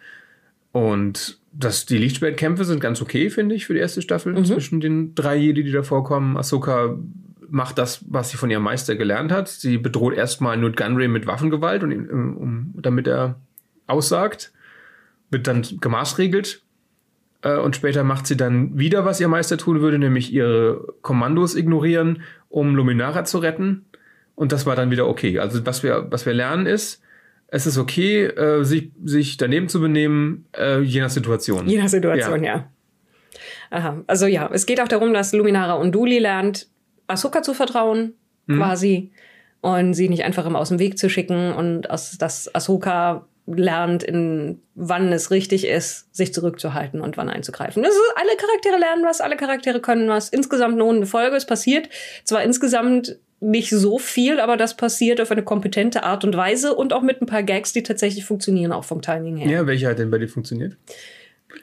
Und 0.73 1.39
dass 1.53 1.85
die 1.85 1.99
Lichtschwertkämpfe 1.99 2.65
sind 2.65 2.81
ganz 2.81 3.03
okay, 3.03 3.29
finde 3.29 3.55
ich, 3.55 3.67
für 3.67 3.75
die 3.75 3.81
erste 3.81 4.01
Staffel 4.01 4.33
mhm. 4.33 4.47
zwischen 4.47 4.81
den 4.81 5.15
drei 5.15 5.37
Jedi, 5.37 5.63
die 5.63 5.73
da 5.73 5.83
vorkommen. 5.83 6.39
Ahsoka 6.39 6.97
macht 7.51 7.77
das, 7.77 8.07
was 8.09 8.31
sie 8.31 8.39
von 8.39 8.51
ihrem 8.51 8.63
Meister 8.63 8.97
gelernt 8.97 9.31
hat. 9.31 9.49
Sie 9.49 9.77
bedroht 9.77 10.15
erstmal 10.15 10.57
Newt 10.57 10.79
Gunray 10.79 11.09
mit 11.09 11.27
Waffengewalt, 11.27 11.83
und, 11.83 11.93
um, 11.93 12.75
damit 12.77 13.07
er 13.07 13.37
aussagt. 13.87 14.53
Wird 15.31 15.47
dann 15.47 15.63
gemaßregelt. 15.81 16.63
Äh, 17.43 17.59
und 17.59 17.77
später 17.77 18.05
macht 18.05 18.27
sie 18.27 18.39
dann 18.39 18.79
wieder, 18.79 19.05
was 19.05 19.21
ihr 19.21 19.29
Meister 19.29 19.59
tun 19.59 19.83
würde, 19.83 19.99
nämlich 19.99 20.33
ihre 20.33 20.95
Kommandos 21.03 21.55
ignorieren, 21.55 22.23
um 22.49 22.75
Luminara 22.75 23.25
zu 23.25 23.37
retten. 23.37 23.85
Und 24.35 24.53
das 24.53 24.67
war 24.67 24.77
dann 24.77 24.91
wieder 24.91 25.09
okay. 25.09 25.39
Also 25.39 25.65
was 25.67 25.83
wir, 25.83 26.07
was 26.11 26.27
wir 26.27 26.33
lernen 26.33 26.67
ist, 26.67 27.03
es 27.49 27.67
ist 27.67 27.77
okay, 27.77 28.25
äh, 28.25 28.65
sich, 28.65 28.91
sich 29.05 29.37
daneben 29.37 29.69
zu 29.69 29.81
benehmen, 29.81 30.47
äh, 30.57 30.81
je 30.81 31.01
nach 31.01 31.11
Situation. 31.11 31.69
Je 31.69 31.79
nach 31.79 31.89
Situation, 31.89 32.43
ja. 32.43 32.57
ja. 32.57 32.71
Aha. 33.71 34.03
Also 34.07 34.27
ja, 34.27 34.51
es 34.53 34.67
geht 34.67 34.81
auch 34.81 34.89
darum, 34.89 35.13
dass 35.13 35.33
Luminara 35.33 35.75
und 35.75 35.93
Duli 35.93 36.19
lernt, 36.19 36.69
Ahsoka 37.09 37.43
zu 37.43 37.53
vertrauen, 37.53 38.15
mhm. 38.47 38.57
quasi. 38.57 39.11
Und 39.61 39.95
sie 39.95 40.09
nicht 40.09 40.25
einfach 40.25 40.47
immer 40.47 40.59
aus 40.59 40.71
dem 40.71 40.79
Weg 40.79 40.99
zu 40.99 41.09
schicken 41.09 41.53
und 41.53 41.91
aus, 41.91 42.17
dass 42.19 42.53
Ahsoka 42.55 43.27
lernt, 43.47 44.03
in 44.03 44.61
wann 44.75 45.13
es 45.13 45.31
richtig 45.31 45.67
ist, 45.67 46.15
sich 46.15 46.33
zurückzuhalten 46.33 47.01
und 47.01 47.17
wann 47.17 47.29
einzugreifen. 47.29 47.83
Das 47.83 47.93
ist, 47.93 48.01
alle 48.17 48.37
Charaktere 48.37 48.79
lernen 48.79 49.05
was, 49.05 49.21
alle 49.21 49.37
Charaktere 49.37 49.81
können 49.81 50.09
was. 50.09 50.29
Insgesamt 50.29 50.77
nur 50.77 50.93
eine 50.93 51.07
Folge. 51.07 51.37
Es 51.37 51.47
passiert 51.47 51.89
zwar 52.25 52.43
insgesamt 52.43 53.19
nicht 53.43 53.71
so 53.71 53.99
viel, 53.99 54.41
aber 54.41 54.57
das 54.57 54.77
passiert 54.77 55.21
auf 55.21 55.31
eine 55.31 55.43
kompetente 55.43 56.05
Art 56.05 56.25
und 56.25 56.37
Weise 56.37 56.75
und 56.75 56.93
auch 56.93 57.03
mit 57.03 57.21
ein 57.21 57.27
paar 57.27 57.43
Gags, 57.43 57.73
die 57.73 57.83
tatsächlich 57.83 58.25
funktionieren, 58.25 58.73
auch 58.73 58.85
vom 58.85 59.03
Timing 59.03 59.37
her. 59.37 59.51
Ja, 59.51 59.67
welche 59.67 59.89
hat 59.89 59.99
denn 59.99 60.11
bei 60.11 60.19
dir 60.19 60.29
funktioniert? 60.29 60.77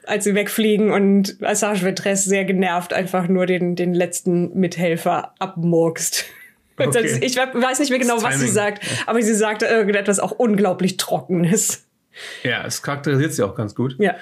Als 0.05 0.25
sie 0.25 0.35
wegfliegen 0.35 0.91
und 0.91 1.37
Assage 1.41 1.83
Ventress 1.83 2.25
sehr 2.25 2.45
genervt 2.45 2.93
einfach 2.93 3.27
nur 3.27 3.45
den, 3.45 3.75
den 3.75 3.93
letzten 3.93 4.57
Mithelfer 4.57 5.33
abmurkst. 5.39 6.25
Okay. 6.81 7.19
Ich 7.19 7.35
weiß 7.35 7.79
nicht 7.79 7.89
mehr 7.89 7.99
genau, 7.99 8.23
was 8.23 8.39
sie 8.39 8.47
sagt, 8.47 8.85
aber 9.05 9.21
sie 9.21 9.35
sagt 9.35 9.63
irgendetwas 9.63 10.21
auch 10.21 10.31
unglaublich 10.31 10.95
Trockenes. 10.95 11.85
Ja, 12.41 12.65
es 12.65 12.81
charakterisiert 12.81 13.33
sie 13.33 13.43
auch 13.43 13.53
ganz 13.53 13.75
gut. 13.75 13.97
Ja. 13.99 14.15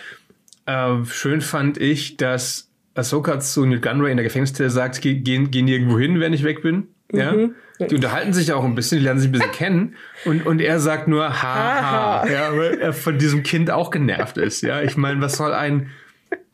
Äh, 0.65 1.05
schön 1.05 1.41
fand 1.41 1.79
ich, 1.79 2.17
dass 2.17 2.71
Ahsoka 2.95 3.39
zu 3.39 3.63
Newt 3.65 3.83
Gunray 3.83 4.09
in 4.09 4.17
der 4.17 4.23
Gefängniszelle 4.23 4.71
sagt, 4.71 5.01
geh, 5.01 5.13
geh, 5.19 5.43
geh 5.45 5.61
nirgendwo 5.61 5.99
hin, 5.99 6.19
wenn 6.19 6.33
ich 6.33 6.43
weg 6.43 6.63
bin. 6.63 6.87
Ja? 7.11 7.31
Mhm. 7.31 7.55
Die 7.79 7.95
unterhalten 7.95 8.33
sich 8.33 8.51
auch 8.53 8.63
ein 8.63 8.75
bisschen, 8.75 8.99
die 8.99 9.03
lernen 9.03 9.19
sich 9.19 9.29
ein 9.29 9.33
bisschen 9.33 9.51
kennen. 9.53 9.95
Und, 10.25 10.45
und 10.45 10.61
er 10.61 10.79
sagt 10.79 11.07
nur, 11.07 11.41
haha, 11.41 12.23
ha. 12.23 12.27
ja, 12.27 12.57
weil 12.57 12.79
er 12.79 12.93
von 12.93 13.17
diesem 13.17 13.43
Kind 13.43 13.69
auch 13.69 13.91
genervt 13.91 14.37
ist. 14.37 14.61
Ja, 14.61 14.81
ich 14.81 14.97
meine, 14.97 15.21
was 15.21 15.33
soll 15.33 15.53
ein, 15.53 15.91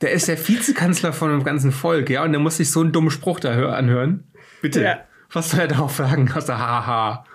der 0.01 0.11
ist 0.11 0.27
der 0.27 0.37
Vizekanzler 0.37 1.13
von 1.13 1.31
dem 1.31 1.43
ganzen 1.43 1.71
Volk, 1.71 2.09
ja, 2.09 2.23
und 2.23 2.31
der 2.33 2.41
muss 2.41 2.57
sich 2.57 2.71
so 2.71 2.81
einen 2.81 2.91
dummen 2.91 3.09
Spruch 3.09 3.39
da 3.39 3.71
anhören. 3.71 4.25
Bitte, 4.61 4.83
ja. 4.83 4.99
was 5.31 5.51
soll 5.51 5.61
er 5.61 5.67
darauf 5.67 5.95
sagen, 5.95 6.29
außer 6.33 6.57
haha? 6.57 7.25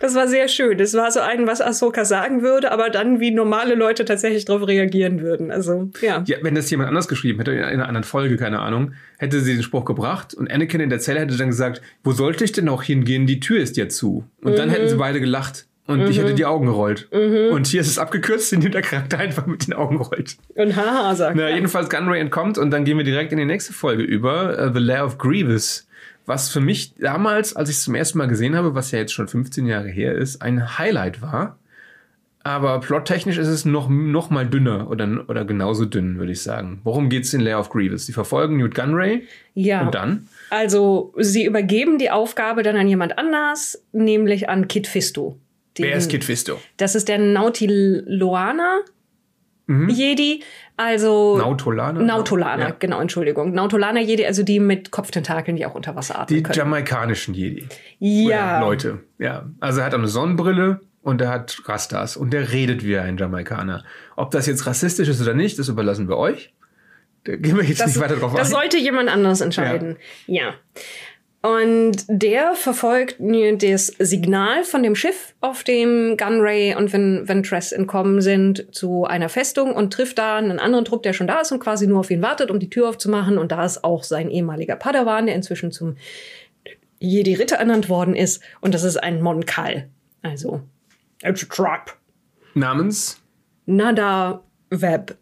Das 0.00 0.14
war 0.14 0.28
sehr 0.28 0.48
schön. 0.48 0.78
Das 0.78 0.94
war 0.94 1.10
so 1.10 1.20
ein, 1.20 1.46
was 1.46 1.60
Ahsoka 1.60 2.04
sagen 2.04 2.42
würde, 2.42 2.72
aber 2.72 2.90
dann 2.90 3.20
wie 3.20 3.30
normale 3.30 3.74
Leute 3.74 4.04
tatsächlich 4.04 4.44
darauf 4.44 4.66
reagieren 4.66 5.20
würden. 5.20 5.50
Also, 5.50 5.90
ja. 6.00 6.22
Ja, 6.26 6.38
wenn 6.42 6.54
das 6.54 6.70
jemand 6.70 6.88
anders 6.88 7.08
geschrieben 7.08 7.38
hätte, 7.38 7.52
in 7.52 7.62
einer 7.62 7.88
anderen 7.88 8.04
Folge, 8.04 8.36
keine 8.36 8.60
Ahnung, 8.60 8.92
hätte 9.18 9.40
sie 9.40 9.54
den 9.54 9.62
Spruch 9.62 9.84
gebracht 9.84 10.34
und 10.34 10.50
Anakin 10.50 10.80
in 10.80 10.90
der 10.90 11.00
Zelle 11.00 11.20
hätte 11.20 11.36
dann 11.36 11.48
gesagt, 11.48 11.82
wo 12.04 12.12
sollte 12.12 12.44
ich 12.44 12.52
denn 12.52 12.68
auch 12.68 12.82
hingehen? 12.82 13.26
Die 13.26 13.40
Tür 13.40 13.60
ist 13.60 13.76
ja 13.76 13.88
zu. 13.88 14.24
Und 14.42 14.52
mhm. 14.52 14.56
dann 14.56 14.70
hätten 14.70 14.88
sie 14.88 14.96
beide 14.96 15.20
gelacht. 15.20 15.66
und 15.86 16.00
mhm. 16.00 16.06
ich 16.06 16.18
hätte 16.18 16.34
die 16.34 16.44
Augen 16.44 16.66
gerollt. 16.66 17.08
Mhm. 17.12 17.52
Und 17.52 17.66
hier 17.66 17.80
ist 17.80 17.88
es 17.88 17.98
abgekürzt, 17.98 18.52
indem 18.52 18.72
der 18.72 18.82
Charakter 18.82 19.18
einfach 19.18 19.46
mit 19.46 19.66
den 19.66 19.74
Augen 19.74 19.96
rollt. 19.96 20.36
Und 20.54 20.76
haha 20.76 21.14
sagt. 21.14 21.36
Na, 21.36 21.50
jedenfalls 21.50 21.90
Gunray 21.90 22.20
entkommt 22.20 22.58
und 22.58 22.70
dann 22.70 22.84
gehen 22.84 22.96
wir 22.98 23.04
direkt 23.04 23.32
in 23.32 23.38
die 23.38 23.44
nächste 23.44 23.72
Folge 23.72 24.02
über, 24.02 24.68
uh, 24.68 24.72
The 24.72 24.80
Lair 24.80 25.04
of 25.04 25.18
Grievous. 25.18 25.86
Was 26.26 26.50
für 26.50 26.60
mich 26.60 26.94
damals, 26.96 27.56
als 27.56 27.68
ich 27.68 27.76
es 27.76 27.82
zum 27.82 27.94
ersten 27.94 28.18
Mal 28.18 28.28
gesehen 28.28 28.54
habe, 28.54 28.74
was 28.74 28.90
ja 28.90 28.98
jetzt 28.98 29.12
schon 29.12 29.28
15 29.28 29.66
Jahre 29.66 29.88
her 29.88 30.14
ist, 30.14 30.40
ein 30.40 30.78
Highlight 30.78 31.20
war. 31.20 31.58
Aber 32.44 32.80
plottechnisch 32.80 33.38
ist 33.38 33.48
es 33.48 33.64
noch, 33.64 33.88
noch 33.88 34.30
mal 34.30 34.46
dünner 34.46 34.90
oder, 34.90 35.24
oder 35.28 35.44
genauso 35.44 35.84
dünn, 35.84 36.18
würde 36.18 36.32
ich 36.32 36.42
sagen. 36.42 36.80
Worum 36.82 37.08
geht 37.08 37.24
es 37.24 37.34
in 37.34 37.40
Lair 37.40 37.60
of 37.60 37.70
Grievous? 37.70 38.06
Die 38.06 38.12
verfolgen 38.12 38.56
Newt 38.56 38.74
Gunray. 38.74 39.28
Ja. 39.54 39.82
Und 39.82 39.94
dann? 39.94 40.28
Also, 40.50 41.14
sie 41.18 41.44
übergeben 41.44 41.98
die 41.98 42.10
Aufgabe 42.10 42.64
dann 42.64 42.76
an 42.76 42.88
jemand 42.88 43.16
anders, 43.16 43.82
nämlich 43.92 44.48
an 44.48 44.66
Kit 44.66 44.88
Fisto. 44.88 45.38
Den, 45.78 45.86
Wer 45.86 45.96
ist 45.96 46.10
Kit 46.10 46.24
Fisto? 46.24 46.60
Das 46.76 46.96
ist 46.96 47.08
der 47.08 47.18
Nautiloaner 47.18 48.80
mhm. 49.66 49.88
Jedi. 49.88 50.42
Also 50.84 51.36
Nautolaner? 51.38 52.00
Nautolaner, 52.00 52.68
ja. 52.70 52.76
genau, 52.76 53.00
Entschuldigung. 53.00 53.52
Nautolaner 53.52 54.00
Jedi, 54.00 54.26
also 54.26 54.42
die 54.42 54.58
mit 54.58 54.90
Kopftentakeln, 54.90 55.56
die 55.56 55.64
auch 55.64 55.76
unter 55.76 55.94
Wasser 55.94 56.18
atmen 56.18 56.36
Die 56.36 56.42
können. 56.42 56.56
jamaikanischen 56.58 57.34
Jedi. 57.34 57.68
Ja. 58.00 58.58
Leute, 58.60 58.98
ja. 59.18 59.46
Also 59.60 59.78
er 59.80 59.86
hat 59.86 59.94
eine 59.94 60.08
Sonnenbrille 60.08 60.80
und 61.02 61.20
er 61.20 61.28
hat 61.28 61.56
Rastas 61.66 62.16
und 62.16 62.32
der 62.32 62.50
redet 62.50 62.84
wie 62.84 62.98
ein 62.98 63.16
Jamaikaner. 63.16 63.84
Ob 64.16 64.32
das 64.32 64.46
jetzt 64.46 64.66
rassistisch 64.66 65.08
ist 65.08 65.22
oder 65.22 65.34
nicht, 65.34 65.56
das 65.58 65.68
überlassen 65.68 66.08
wir 66.08 66.16
euch. 66.16 66.52
Da 67.24 67.36
gehen 67.36 67.56
wir 67.56 67.62
jetzt 67.64 67.80
das, 67.80 67.86
nicht 67.94 68.00
weiter 68.00 68.16
drauf 68.16 68.34
Das 68.34 68.48
ein. 68.48 68.52
sollte 68.52 68.78
jemand 68.78 69.08
anders 69.08 69.40
entscheiden. 69.40 69.96
Ja. 70.26 70.42
ja. 70.46 70.54
Und 71.42 72.04
der 72.06 72.54
verfolgt 72.54 73.16
das 73.18 73.88
Signal 73.98 74.62
von 74.62 74.84
dem 74.84 74.94
Schiff, 74.94 75.34
auf 75.40 75.64
dem 75.64 76.16
Gunray 76.16 76.76
und 76.76 76.92
Ventress 76.92 77.72
entkommen 77.72 78.20
sind, 78.20 78.72
zu 78.72 79.06
einer 79.06 79.28
Festung 79.28 79.74
und 79.74 79.92
trifft 79.92 80.18
da 80.18 80.36
einen 80.36 80.60
anderen 80.60 80.84
Trupp, 80.84 81.02
der 81.02 81.12
schon 81.12 81.26
da 81.26 81.40
ist 81.40 81.50
und 81.50 81.58
quasi 81.58 81.88
nur 81.88 81.98
auf 81.98 82.12
ihn 82.12 82.22
wartet, 82.22 82.52
um 82.52 82.60
die 82.60 82.70
Tür 82.70 82.88
aufzumachen. 82.88 83.38
Und 83.38 83.50
da 83.50 83.64
ist 83.64 83.82
auch 83.82 84.04
sein 84.04 84.30
ehemaliger 84.30 84.76
Padawan, 84.76 85.26
der 85.26 85.34
inzwischen 85.34 85.72
zum 85.72 85.96
Jedi 87.00 87.34
Ritter 87.34 87.56
ernannt 87.56 87.88
worden 87.88 88.14
ist. 88.14 88.40
Und 88.60 88.72
das 88.72 88.84
ist 88.84 89.02
ein 89.02 89.20
Monkal. 89.20 89.88
Also, 90.22 90.60
it's 91.24 91.42
a 91.42 91.52
trap. 91.52 91.96
Namens? 92.54 93.20
Nada 93.66 94.44
Web. 94.70 95.16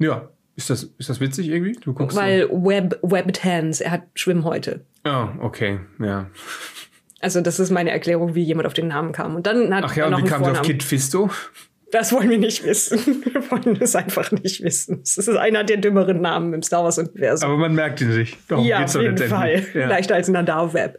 Ja. 0.00 0.28
Ist 0.56 0.70
das, 0.70 0.84
ist 0.96 1.10
das 1.10 1.20
witzig 1.20 1.48
irgendwie? 1.48 1.72
Du 1.72 1.92
guckst 1.92 2.16
Weil 2.16 2.48
so. 2.48 2.64
Web, 2.64 2.98
Webbed 3.02 3.44
Hands, 3.44 3.78
er 3.78 3.90
hat 3.90 4.02
Schwimmhäute. 4.14 4.86
Oh, 5.06 5.28
okay, 5.40 5.80
ja. 6.00 6.26
Also 7.20 7.40
das 7.40 7.60
ist 7.60 7.70
meine 7.70 7.90
Erklärung, 7.90 8.34
wie 8.34 8.42
jemand 8.42 8.66
auf 8.66 8.74
den 8.74 8.88
Namen 8.88 9.12
kam. 9.12 9.36
Und 9.36 9.46
dann 9.46 9.74
hat 9.74 9.84
Ach 9.84 9.96
ja, 9.96 10.06
und 10.06 10.18
wie 10.18 10.28
kam 10.28 10.44
sie 10.44 10.50
auf 10.50 10.62
Kid 10.62 10.82
Fisto? 10.82 11.30
Das 11.92 12.12
wollen 12.12 12.28
wir 12.28 12.38
nicht 12.38 12.64
wissen. 12.64 13.24
Wir 13.24 13.50
wollen 13.50 13.78
es 13.80 13.94
einfach 13.94 14.32
nicht 14.32 14.62
wissen. 14.62 15.00
Es 15.02 15.16
ist 15.16 15.28
einer 15.28 15.62
der 15.62 15.76
dümmeren 15.76 16.20
Namen 16.20 16.52
im 16.52 16.62
Star 16.62 16.82
Wars-Universum. 16.84 17.48
Aber 17.48 17.58
man 17.58 17.74
merkt 17.74 18.00
ihn 18.00 18.10
sich. 18.12 18.36
Darum 18.48 18.64
ja, 18.64 18.84
auf 18.84 19.00
jeden 19.00 19.16
Fall. 19.16 19.64
Ja. 19.72 19.86
Leichter 19.86 20.16
als 20.16 20.28
Nadar 20.28 20.74
Web. 20.74 20.98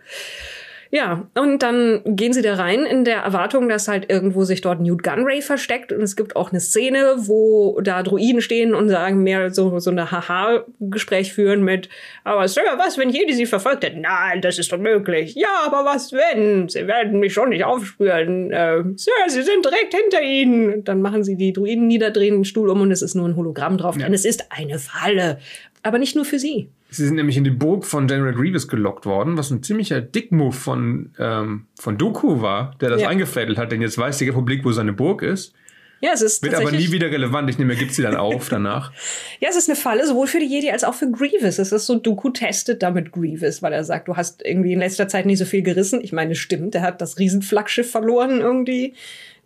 Ja, 0.91 1.27
und 1.35 1.61
dann 1.63 2.01
gehen 2.05 2.33
sie 2.33 2.41
da 2.41 2.55
rein 2.55 2.85
in 2.85 3.03
der 3.03 3.17
Erwartung, 3.17 3.67
dass 3.69 3.87
halt 3.87 4.09
irgendwo 4.09 4.43
sich 4.43 4.61
dort 4.61 4.79
Newt 4.79 5.03
Gunray 5.03 5.41
versteckt. 5.41 5.91
Und 5.91 6.01
es 6.01 6.15
gibt 6.15 6.35
auch 6.35 6.51
eine 6.51 6.59
Szene, 6.59 7.15
wo 7.17 7.79
da 7.81 8.03
Druiden 8.03 8.41
stehen 8.41 8.73
und 8.73 8.89
sagen, 8.89 9.23
mehr 9.23 9.51
so, 9.51 9.79
so 9.79 9.91
eine 9.91 10.11
Haha-Gespräch 10.11 11.33
führen 11.33 11.63
mit, 11.63 11.89
aber 12.23 12.47
Sir, 12.47 12.61
was, 12.77 12.97
wenn 12.97 13.09
jede 13.09 13.33
sie 13.33 13.45
verfolgt 13.45 13.85
hat? 13.85 13.95
Nein, 13.95 14.41
das 14.41 14.59
ist 14.59 14.71
unmöglich. 14.73 15.35
Ja, 15.35 15.63
aber 15.65 15.85
was, 15.85 16.11
wenn? 16.11 16.69
Sie 16.69 16.87
werden 16.87 17.19
mich 17.19 17.33
schon 17.33 17.49
nicht 17.49 17.63
aufspüren. 17.63 18.51
Äh, 18.51 18.83
Sir, 18.95 19.11
sie 19.27 19.43
sind 19.43 19.65
direkt 19.65 19.93
hinter 19.93 20.21
ihnen. 20.21 20.83
Dann 20.83 21.01
machen 21.01 21.23
sie 21.23 21.35
die 21.35 21.53
Druiden 21.53 21.87
niederdrehen 21.87 22.35
den 22.35 22.45
Stuhl 22.45 22.69
um 22.69 22.81
und 22.81 22.91
es 22.91 23.01
ist 23.01 23.15
nur 23.15 23.27
ein 23.27 23.35
Hologramm 23.35 23.77
drauf. 23.77 23.95
Ja. 23.97 24.05
Denn 24.05 24.13
es 24.13 24.25
ist 24.25 24.45
eine 24.49 24.79
Falle. 24.79 25.39
Aber 25.87 25.99
nicht 25.99 26.17
nur 26.17 26.25
für 26.25 26.37
sie. 26.37 26.69
Sie 26.89 27.05
sind 27.05 27.15
nämlich 27.15 27.37
in 27.37 27.45
die 27.45 27.49
Burg 27.49 27.85
von 27.85 28.07
General 28.07 28.33
Grievous 28.33 28.67
gelockt 28.67 29.05
worden, 29.05 29.37
was 29.37 29.51
ein 29.51 29.63
ziemlicher 29.63 30.01
Dickmove 30.01 30.53
von, 30.53 31.11
ähm, 31.17 31.67
von 31.79 31.97
Doku 31.97 32.41
war, 32.41 32.75
der 32.81 32.89
das 32.89 33.03
ja. 33.03 33.07
eingefädelt 33.07 33.57
hat, 33.57 33.71
denn 33.71 33.81
jetzt 33.81 33.97
weiß 33.97 34.17
die 34.17 34.25
Republik, 34.25 34.65
wo 34.65 34.73
seine 34.73 34.91
Burg 34.91 35.21
ist. 35.21 35.53
Ja, 36.01 36.11
es 36.13 36.21
ist 36.21 36.43
Wird 36.43 36.55
aber 36.55 36.73
nie 36.73 36.91
wieder 36.91 37.09
relevant. 37.09 37.49
Ich 37.49 37.57
nehme, 37.57 37.73
er 37.73 37.79
gibt 37.79 37.93
sie 37.93 38.01
dann 38.01 38.17
auf 38.17 38.49
danach. 38.49 38.91
ja, 39.39 39.47
es 39.49 39.55
ist 39.55 39.69
eine 39.69 39.77
Falle, 39.77 40.05
sowohl 40.05 40.27
für 40.27 40.39
die 40.39 40.45
Jedi 40.45 40.69
als 40.71 40.83
auch 40.83 40.93
für 40.93 41.09
Grievous. 41.09 41.57
Es 41.57 41.71
ist 41.71 41.85
so, 41.85 41.95
Dooku 41.95 42.31
testet 42.31 42.83
damit 42.83 43.13
Grievous, 43.13 43.63
weil 43.63 43.71
er 43.71 43.85
sagt, 43.85 44.09
du 44.09 44.17
hast 44.17 44.45
irgendwie 44.45 44.73
in 44.73 44.79
letzter 44.79 45.07
Zeit 45.07 45.25
nicht 45.25 45.39
so 45.39 45.45
viel 45.45 45.61
gerissen. 45.61 46.01
Ich 46.03 46.11
meine, 46.11 46.35
stimmt, 46.35 46.75
er 46.75 46.81
hat 46.81 46.99
das 46.99 47.17
Riesenflaggschiff 47.17 47.89
verloren 47.89 48.41
irgendwie, 48.41 48.93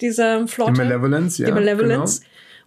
diese 0.01 0.47
Flotte. 0.47 0.73
Die 0.73 0.79
Malevolence, 0.79 1.37
ja. 1.37 1.45
Die 1.45 1.53
Malevolence. 1.53 2.21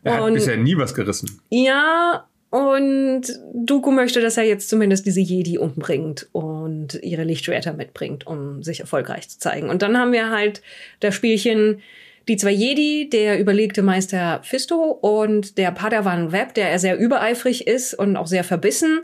Genau. 0.04 0.16
Er 0.16 0.25
hat 0.25 0.35
bisher 0.35 0.57
nie 0.57 0.76
was 0.76 0.95
gerissen. 0.95 1.40
Ja, 1.50 2.28
und 2.55 3.23
Dooku 3.53 3.91
möchte, 3.91 4.21
dass 4.21 4.37
er 4.37 4.45
jetzt 4.45 4.69
zumindest 4.69 5.05
diese 5.07 5.19
Jedi 5.19 5.59
umbringt 5.59 6.29
und 6.31 6.95
ihre 7.03 7.25
Lichtschwerter 7.25 7.73
mitbringt, 7.73 8.29
um 8.29 8.63
sich 8.63 8.79
erfolgreich 8.79 9.29
zu 9.29 9.41
zeigen. 9.41 9.71
Und 9.71 9.83
dann 9.83 9.99
haben 9.99 10.13
wir 10.13 10.31
halt 10.31 10.63
das 11.01 11.17
Spielchen 11.17 11.83
die 12.29 12.37
zwei 12.37 12.53
Jedi, 12.53 13.11
der 13.11 13.41
überlegte 13.41 13.83
Meister 13.83 14.41
Fisto 14.45 14.77
und 14.77 15.59
der 15.59 15.73
Padawan 15.73 16.31
Web, 16.31 16.55
der 16.55 16.79
sehr 16.79 16.97
übereifrig 16.97 17.67
ist 17.67 17.93
und 17.93 18.17
auch 18.17 18.29
sehr 18.29 18.45
verbissen. 18.45 19.01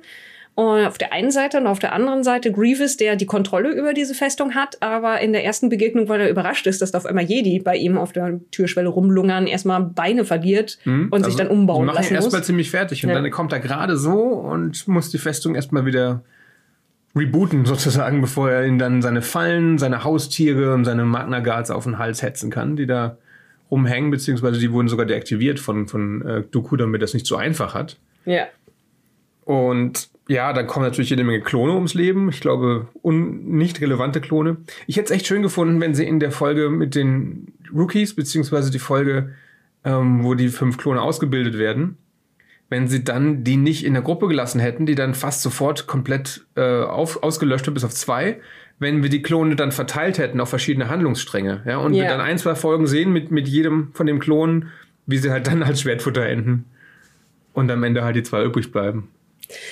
Und 0.61 0.85
auf 0.85 0.99
der 0.99 1.15
einen 1.15 1.31
Seite 1.31 1.57
und 1.57 1.67
auf 1.67 1.79
der 1.79 1.95
anderen 1.95 2.23
Seite 2.23 2.53
Grievous, 2.53 2.99
der 2.99 3.17
die 3.17 3.25
Kontrolle 3.25 3.73
über 3.73 3.95
diese 3.95 4.13
Festung 4.13 4.55
hat, 4.55 4.77
aber 4.83 5.19
in 5.23 5.33
der 5.33 5.43
ersten 5.43 5.71
Begegnung, 5.71 6.11
weil 6.11 6.21
er 6.21 6.29
überrascht 6.29 6.67
ist, 6.67 6.83
dass 6.83 6.91
da 6.91 6.99
auf 6.99 7.07
einmal 7.07 7.25
Jedi 7.25 7.61
bei 7.61 7.77
ihm 7.77 7.97
auf 7.97 8.13
der 8.13 8.39
Türschwelle 8.51 8.91
rumlungern, 8.91 9.47
erstmal 9.47 9.81
Beine 9.81 10.27
verliert 10.27 10.77
mhm, 10.85 11.05
und 11.05 11.15
also 11.15 11.31
sich 11.31 11.37
dann 11.37 11.49
umbauen 11.49 11.87
lassen 11.87 11.99
muss. 12.01 12.11
ihn 12.11 12.15
erstmal 12.17 12.45
ziemlich 12.45 12.71
fertig 12.71 13.03
und 13.03 13.09
ja. 13.09 13.19
dann 13.19 13.31
kommt 13.31 13.55
er 13.55 13.61
gerade 13.61 13.97
so 13.97 14.19
und 14.21 14.87
muss 14.87 15.09
die 15.09 15.17
Festung 15.17 15.55
erstmal 15.55 15.87
wieder 15.87 16.25
rebooten 17.17 17.65
sozusagen, 17.65 18.21
bevor 18.21 18.51
er 18.51 18.67
ihn 18.67 18.79
dann 18.79 19.01
seine 19.01 19.23
Fallen, 19.23 19.79
seine 19.79 20.05
Haustiere 20.05 20.75
und 20.75 20.85
seine 20.85 21.07
Magna 21.07 21.41
Guards 21.41 21.71
auf 21.71 21.85
den 21.85 21.97
Hals 21.97 22.21
hetzen 22.21 22.51
kann, 22.51 22.77
die 22.77 22.85
da 22.85 23.17
rumhängen, 23.71 24.11
beziehungsweise 24.11 24.61
die 24.61 24.71
wurden 24.71 24.89
sogar 24.89 25.07
deaktiviert 25.07 25.59
von, 25.59 25.89
von 25.89 26.21
äh, 26.21 26.43
Doku, 26.51 26.77
damit 26.77 27.01
das 27.01 27.15
nicht 27.15 27.25
so 27.25 27.37
einfach 27.37 27.73
hat. 27.73 27.97
Ja. 28.27 28.45
Und 29.47 30.11
ja, 30.31 30.53
dann 30.53 30.69
kommen 30.69 30.87
natürlich 30.87 31.11
jede 31.11 31.25
Menge 31.25 31.41
Klone 31.41 31.73
ums 31.73 31.95
Leben. 31.95 32.29
Ich 32.29 32.41
glaube, 32.41 32.87
nicht 33.03 33.81
relevante 33.81 34.21
Klone. 34.21 34.59
Ich 34.87 34.97
hätte 34.97 35.07
es 35.07 35.11
echt 35.11 35.27
schön 35.27 35.43
gefunden, 35.43 35.81
wenn 35.81 35.93
sie 35.93 36.07
in 36.07 36.21
der 36.21 36.31
Folge 36.31 36.71
mit 36.71 36.95
den 36.95 37.53
Rookies, 37.75 38.15
beziehungsweise 38.15 38.71
die 38.71 38.79
Folge, 38.79 39.31
ähm, 39.83 40.23
wo 40.23 40.35
die 40.35 40.47
fünf 40.47 40.79
Klone 40.79 41.03
ausgebildet 41.03 41.59
werden, 41.59 41.97
wenn 42.69 42.87
sie 42.87 43.03
dann 43.03 43.43
die 43.43 43.57
nicht 43.57 43.85
in 43.85 43.95
der 43.95 44.05
Gruppe 44.05 44.29
gelassen 44.29 44.61
hätten, 44.61 44.87
die 44.87 44.95
dann 44.95 45.15
fast 45.15 45.43
sofort 45.43 45.89
komplett 45.89 46.47
äh, 46.55 46.83
auf, 46.83 47.25
ausgelöscht 47.25 47.67
wird, 47.67 47.75
bis 47.75 47.83
auf 47.83 47.93
zwei, 47.93 48.41
wenn 48.79 49.03
wir 49.03 49.11
die 49.11 49.23
Klone 49.23 49.57
dann 49.57 49.73
verteilt 49.73 50.19
hätten 50.19 50.39
auf 50.41 50.49
verschiedene 50.49 50.89
Handlungsstränge. 50.89 51.65
Ja, 51.67 51.79
und 51.79 51.93
yeah. 51.93 52.05
wir 52.05 52.09
dann 52.09 52.21
ein, 52.21 52.39
zwei 52.39 52.55
Folgen 52.55 52.87
sehen 52.87 53.13
mit, 53.13 53.33
mit 53.33 53.49
jedem 53.49 53.91
von 53.95 54.07
den 54.07 54.21
Klonen, 54.21 54.69
wie 55.07 55.19
sie 55.19 55.33
halt 55.33 55.49
dann 55.49 55.65
als 55.65 55.81
Schwertfutter 55.81 56.25
enden. 56.25 56.67
Und 57.53 57.69
am 57.69 57.83
Ende 57.83 58.05
halt 58.05 58.15
die 58.15 58.23
zwei 58.23 58.45
übrig 58.45 58.71
bleiben. 58.71 59.09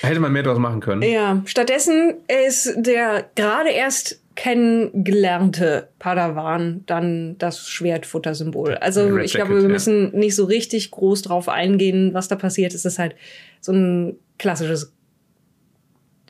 Hätte 0.01 0.19
man 0.19 0.31
mehr 0.31 0.43
draus 0.43 0.57
machen 0.57 0.79
können. 0.79 1.01
Ja, 1.01 1.41
stattdessen 1.45 2.15
ist 2.47 2.73
der 2.77 3.25
gerade 3.35 3.69
erst 3.69 4.21
kennengelernte 4.35 5.89
Padawan 5.99 6.83
dann 6.85 7.37
das 7.39 7.67
Schwertfuttersymbol. 7.69 8.75
Also 8.75 9.17
ich 9.17 9.33
glaube, 9.33 9.55
wir 9.55 9.63
ja. 9.63 9.67
müssen 9.67 10.11
nicht 10.17 10.35
so 10.35 10.45
richtig 10.45 10.91
groß 10.91 11.23
drauf 11.23 11.49
eingehen, 11.49 12.13
was 12.13 12.29
da 12.29 12.37
passiert. 12.37 12.73
Es 12.73 12.85
ist 12.85 12.99
halt 12.99 13.15
so 13.59 13.73
ein 13.73 14.15
klassisches 14.37 14.93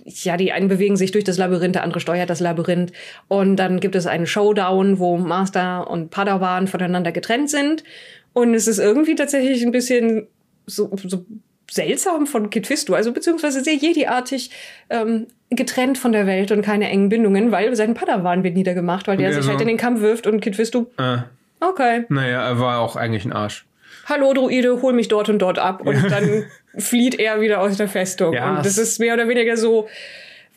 ja, 0.05 0.37
die 0.37 0.51
einen 0.51 0.69
bewegen 0.69 0.97
sich 0.97 1.11
durch 1.11 1.23
das 1.23 1.37
Labyrinth, 1.37 1.75
der 1.75 1.83
andere 1.83 1.99
steuert 1.99 2.31
das 2.31 2.39
Labyrinth. 2.39 2.91
Und 3.27 3.57
dann 3.57 3.79
gibt 3.79 3.95
es 3.95 4.07
einen 4.07 4.25
Showdown, 4.25 4.97
wo 4.97 5.17
Master 5.17 5.87
und 5.87 6.09
Padawan 6.09 6.67
voneinander 6.67 7.11
getrennt 7.11 7.51
sind. 7.51 7.83
Und 8.33 8.53
es 8.53 8.67
ist 8.67 8.79
irgendwie 8.79 9.13
tatsächlich 9.13 9.63
ein 9.63 9.71
bisschen 9.71 10.27
so, 10.65 10.91
so 11.05 11.25
seltsam 11.71 12.27
von 12.27 12.49
Kid 12.49 12.67
Fisto, 12.67 12.93
also 12.93 13.11
beziehungsweise 13.11 13.63
sehr 13.63 13.75
Jedi-artig 13.75 14.51
ähm, 14.89 15.27
getrennt 15.49 15.97
von 15.97 16.11
der 16.11 16.27
Welt 16.27 16.51
und 16.51 16.61
keine 16.61 16.89
engen 16.89 17.09
Bindungen, 17.09 17.51
weil 17.51 17.75
sein 17.75 17.93
Padawan 17.93 18.43
wird 18.43 18.55
niedergemacht, 18.55 19.07
weil 19.07 19.17
der 19.17 19.33
sich 19.33 19.43
so. 19.43 19.49
halt 19.49 19.61
in 19.61 19.67
den 19.67 19.77
Kampf 19.77 20.01
wirft 20.01 20.27
und 20.27 20.41
Kid 20.41 20.55
Fisto. 20.55 20.91
Äh. 20.97 21.17
Okay. 21.61 22.05
Naja, 22.09 22.47
er 22.47 22.59
war 22.59 22.79
auch 22.79 22.95
eigentlich 22.95 23.25
ein 23.25 23.33
Arsch. 23.33 23.65
Hallo 24.05 24.33
Druide, 24.33 24.81
hol 24.81 24.93
mich 24.93 25.07
dort 25.07 25.29
und 25.29 25.39
dort 25.39 25.59
ab. 25.59 25.81
Und 25.85 26.03
dann 26.09 26.45
flieht 26.77 27.19
er 27.19 27.41
wieder 27.41 27.61
aus 27.61 27.77
der 27.77 27.87
Festung. 27.87 28.33
Ja, 28.33 28.57
und 28.57 28.65
das 28.65 28.77
ist 28.77 28.99
mehr 28.99 29.13
oder 29.13 29.27
weniger 29.27 29.57
so, 29.57 29.87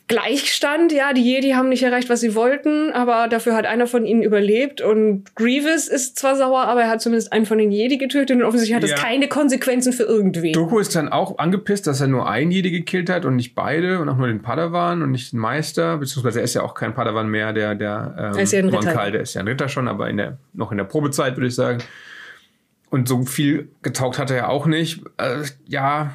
Gleichstand, 0.09 0.91
ja, 0.91 1.13
die 1.13 1.23
Jedi 1.23 1.51
haben 1.51 1.69
nicht 1.69 1.81
erreicht, 1.81 2.09
was 2.09 2.19
sie 2.19 2.35
wollten, 2.35 2.91
aber 2.91 3.29
dafür 3.29 3.55
hat 3.55 3.65
einer 3.65 3.87
von 3.87 4.05
ihnen 4.05 4.21
überlebt 4.21 4.81
und 4.81 5.33
Grievous 5.35 5.87
ist 5.87 6.19
zwar 6.19 6.35
sauer, 6.35 6.63
aber 6.63 6.81
er 6.81 6.89
hat 6.89 7.01
zumindest 7.01 7.31
einen 7.31 7.45
von 7.45 7.57
den 7.57 7.71
Jedi 7.71 7.97
getötet 7.97 8.35
und 8.35 8.43
offensichtlich 8.43 8.75
hat 8.75 8.83
ja. 8.83 8.95
das 8.95 9.01
keine 9.01 9.29
Konsequenzen 9.29 9.93
für 9.93 10.03
irgendwen. 10.03 10.51
Doku 10.51 10.79
ist 10.79 10.93
dann 10.95 11.07
auch 11.07 11.37
angepisst, 11.37 11.87
dass 11.87 12.01
er 12.01 12.07
nur 12.07 12.29
einen 12.29 12.51
Jedi 12.51 12.69
gekillt 12.69 13.09
hat 13.09 13.23
und 13.23 13.37
nicht 13.37 13.55
beide 13.55 13.99
und 13.99 14.09
auch 14.09 14.17
nur 14.17 14.27
den 14.27 14.41
Padawan 14.41 15.01
und 15.03 15.11
nicht 15.11 15.31
den 15.31 15.39
Meister, 15.39 15.97
beziehungsweise 15.97 16.39
er 16.39 16.43
ist 16.43 16.53
ja 16.53 16.63
auch 16.63 16.73
kein 16.73 16.93
Padawan 16.93 17.29
mehr, 17.29 17.53
der, 17.53 17.73
der, 17.73 18.33
ähm, 18.35 18.39
ist 18.39 18.51
ja 18.51 18.59
ein 18.59 18.65
Ritter. 18.65 18.85
Monkal, 18.85 19.11
der 19.13 19.21
ist 19.21 19.33
ja 19.35 19.41
ein 19.41 19.47
Ritter 19.47 19.69
schon, 19.69 19.87
aber 19.87 20.09
in 20.09 20.17
der, 20.17 20.37
noch 20.53 20.71
in 20.71 20.77
der 20.77 20.85
Probezeit, 20.85 21.37
würde 21.37 21.47
ich 21.47 21.55
sagen. 21.55 21.81
Und 22.89 23.07
so 23.07 23.23
viel 23.23 23.69
getaugt 23.81 24.19
hat 24.19 24.29
er 24.29 24.37
ja 24.37 24.47
auch 24.49 24.65
nicht. 24.67 25.01
Äh, 25.17 25.43
ja, 25.65 26.13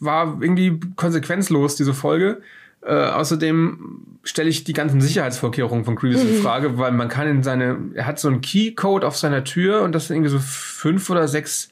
war 0.00 0.38
irgendwie 0.40 0.80
konsequenzlos, 0.94 1.76
diese 1.76 1.92
Folge. 1.92 2.40
Äh, 2.86 2.92
außerdem 2.92 4.18
stelle 4.22 4.48
ich 4.48 4.64
die 4.64 4.72
ganzen 4.72 5.00
Sicherheitsvorkehrungen 5.00 5.84
von 5.84 5.96
Grievous 5.96 6.22
mhm. 6.22 6.36
in 6.36 6.42
Frage, 6.42 6.78
weil 6.78 6.92
man 6.92 7.08
kann 7.08 7.28
in 7.28 7.42
seine, 7.42 7.78
er 7.94 8.06
hat 8.06 8.18
so 8.18 8.28
einen 8.28 8.40
Keycode 8.40 9.04
auf 9.04 9.16
seiner 9.16 9.44
Tür 9.44 9.82
und 9.82 9.92
das 9.92 10.06
sind 10.06 10.16
irgendwie 10.16 10.30
so 10.30 10.38
fünf 10.38 11.10
oder 11.10 11.26
sechs 11.28 11.70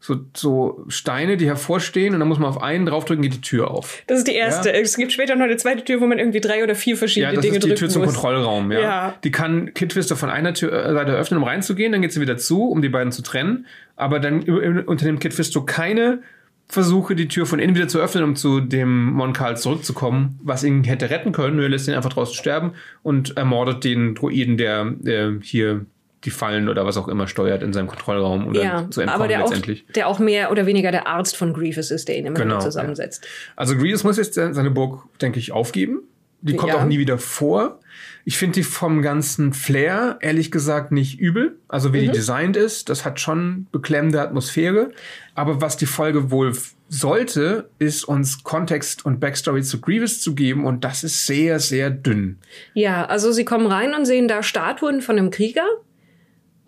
so, 0.00 0.16
so 0.34 0.84
Steine, 0.88 1.36
die 1.36 1.46
hervorstehen 1.46 2.14
und 2.14 2.20
dann 2.20 2.28
muss 2.28 2.38
man 2.38 2.48
auf 2.48 2.62
einen 2.62 2.86
draufdrücken, 2.86 3.22
geht 3.22 3.34
die 3.34 3.40
Tür 3.40 3.70
auf. 3.70 4.02
Das 4.06 4.18
ist 4.18 4.28
die 4.28 4.34
erste. 4.34 4.70
Ja? 4.70 4.76
Es 4.76 4.96
gibt 4.96 5.12
später 5.12 5.34
noch 5.34 5.44
eine 5.44 5.56
zweite 5.56 5.84
Tür, 5.84 6.00
wo 6.00 6.06
man 6.06 6.18
irgendwie 6.18 6.40
drei 6.40 6.62
oder 6.62 6.76
vier 6.76 6.96
verschiedene 6.96 7.32
Dinge 7.32 7.42
drückt. 7.42 7.54
Ja, 7.54 7.58
das 7.58 7.68
ist 7.68 7.80
die 7.80 7.86
Tür 7.86 7.88
zum 7.88 8.04
Kontrollraum, 8.04 8.70
ja. 8.70 8.80
ja. 8.80 9.14
Die 9.24 9.32
kann 9.32 9.74
Kid 9.74 9.90
Twister 9.90 10.16
von 10.16 10.30
einer 10.30 10.54
Tür, 10.54 10.72
äh, 10.72 10.92
Seite 10.92 11.12
öffnen, 11.12 11.38
um 11.38 11.44
reinzugehen, 11.44 11.90
dann 11.90 12.00
geht 12.00 12.12
sie 12.12 12.20
wieder 12.20 12.36
zu, 12.36 12.68
um 12.70 12.80
die 12.80 12.88
beiden 12.88 13.12
zu 13.12 13.22
trennen. 13.22 13.66
Aber 13.96 14.20
dann 14.20 14.42
unternimmt 14.44 15.20
Kid 15.20 15.34
Twister 15.34 15.64
keine 15.66 16.20
Versuche, 16.68 17.16
die 17.16 17.28
Tür 17.28 17.46
von 17.46 17.58
innen 17.58 17.74
wieder 17.74 17.88
zu 17.88 17.98
öffnen, 17.98 18.24
um 18.24 18.36
zu 18.36 18.60
dem 18.60 19.12
Monkal 19.12 19.56
zurückzukommen, 19.56 20.38
was 20.42 20.64
ihn 20.64 20.84
hätte 20.84 21.08
retten 21.08 21.32
können. 21.32 21.58
Er 21.60 21.68
lässt 21.70 21.88
ihn 21.88 21.94
einfach 21.94 22.12
draußen 22.12 22.34
sterben 22.34 22.72
und 23.02 23.38
ermordet 23.38 23.84
den 23.84 24.14
Druiden, 24.14 24.58
der, 24.58 24.84
der 24.98 25.38
hier 25.40 25.86
die 26.24 26.30
Fallen 26.30 26.68
oder 26.68 26.84
was 26.84 26.96
auch 26.96 27.08
immer 27.08 27.26
steuert 27.26 27.62
in 27.62 27.72
seinem 27.72 27.86
Kontrollraum 27.86 28.48
oder 28.48 28.62
ja, 28.62 28.90
zu 28.90 29.02
aber 29.06 29.28
der 29.28 29.38
letztendlich. 29.38 29.84
Auch, 29.88 29.92
der 29.92 30.08
auch 30.08 30.18
mehr 30.18 30.50
oder 30.50 30.66
weniger 30.66 30.90
der 30.90 31.06
Arzt 31.06 31.36
von 31.36 31.54
Grievous 31.54 31.90
ist, 31.90 32.08
der 32.08 32.18
ihn 32.18 32.26
immer 32.26 32.38
genau, 32.38 32.58
zusammensetzt. 32.58 33.24
Ja. 33.24 33.52
Also 33.56 33.76
Grievous 33.76 34.04
muss 34.04 34.16
jetzt 34.18 34.34
seine 34.34 34.70
Burg, 34.70 35.04
denke 35.20 35.38
ich, 35.38 35.52
aufgeben. 35.52 36.00
Die 36.40 36.54
kommt 36.54 36.72
ja. 36.72 36.80
auch 36.80 36.84
nie 36.84 36.98
wieder 36.98 37.18
vor. 37.18 37.80
Ich 38.24 38.38
finde 38.38 38.54
die 38.54 38.62
vom 38.62 39.02
ganzen 39.02 39.52
Flair, 39.52 40.18
ehrlich 40.20 40.50
gesagt, 40.50 40.92
nicht 40.92 41.18
übel. 41.18 41.58
Also 41.68 41.92
wie 41.92 41.98
mhm. 41.98 42.06
die 42.06 42.10
designt 42.10 42.56
ist, 42.56 42.88
das 42.88 43.04
hat 43.04 43.20
schon 43.20 43.66
beklemmende 43.72 44.20
Atmosphäre. 44.20 44.90
Aber 45.34 45.60
was 45.60 45.76
die 45.76 45.86
Folge 45.86 46.30
wohl 46.30 46.52
sollte, 46.88 47.68
ist 47.78 48.04
uns 48.04 48.42
Kontext 48.44 49.04
und 49.04 49.20
Backstory 49.20 49.62
zu 49.62 49.80
Grievous 49.80 50.20
zu 50.20 50.34
geben 50.34 50.64
und 50.64 50.84
das 50.84 51.04
ist 51.04 51.26
sehr, 51.26 51.60
sehr 51.60 51.90
dünn. 51.90 52.38
Ja, 52.74 53.04
also 53.04 53.30
sie 53.32 53.44
kommen 53.44 53.66
rein 53.66 53.94
und 53.94 54.06
sehen 54.06 54.28
da 54.28 54.42
Statuen 54.42 55.02
von 55.02 55.18
einem 55.18 55.30
Krieger 55.30 55.66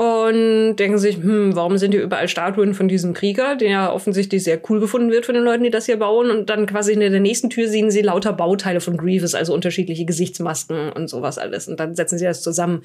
und 0.00 0.76
denken 0.76 0.96
sich, 0.96 1.16
hm, 1.16 1.54
warum 1.54 1.76
sind 1.76 1.92
hier 1.92 2.02
überall 2.02 2.26
Statuen 2.26 2.72
von 2.72 2.88
diesem 2.88 3.12
Krieger, 3.12 3.54
der 3.54 3.92
offensichtlich 3.92 4.42
sehr 4.42 4.58
cool 4.70 4.80
gefunden 4.80 5.10
wird 5.10 5.26
von 5.26 5.34
den 5.34 5.44
Leuten, 5.44 5.62
die 5.62 5.68
das 5.68 5.84
hier 5.84 5.98
bauen. 5.98 6.30
Und 6.30 6.48
dann 6.48 6.64
quasi 6.64 6.94
in 6.94 7.00
der 7.00 7.20
nächsten 7.20 7.50
Tür 7.50 7.68
sehen 7.68 7.90
sie 7.90 8.00
lauter 8.00 8.32
Bauteile 8.32 8.80
von 8.80 8.96
Grievous, 8.96 9.34
also 9.34 9.52
unterschiedliche 9.52 10.06
Gesichtsmasken 10.06 10.90
und 10.90 11.08
sowas 11.08 11.36
alles. 11.36 11.68
Und 11.68 11.80
dann 11.80 11.96
setzen 11.96 12.16
sie 12.16 12.24
das 12.24 12.40
zusammen. 12.40 12.82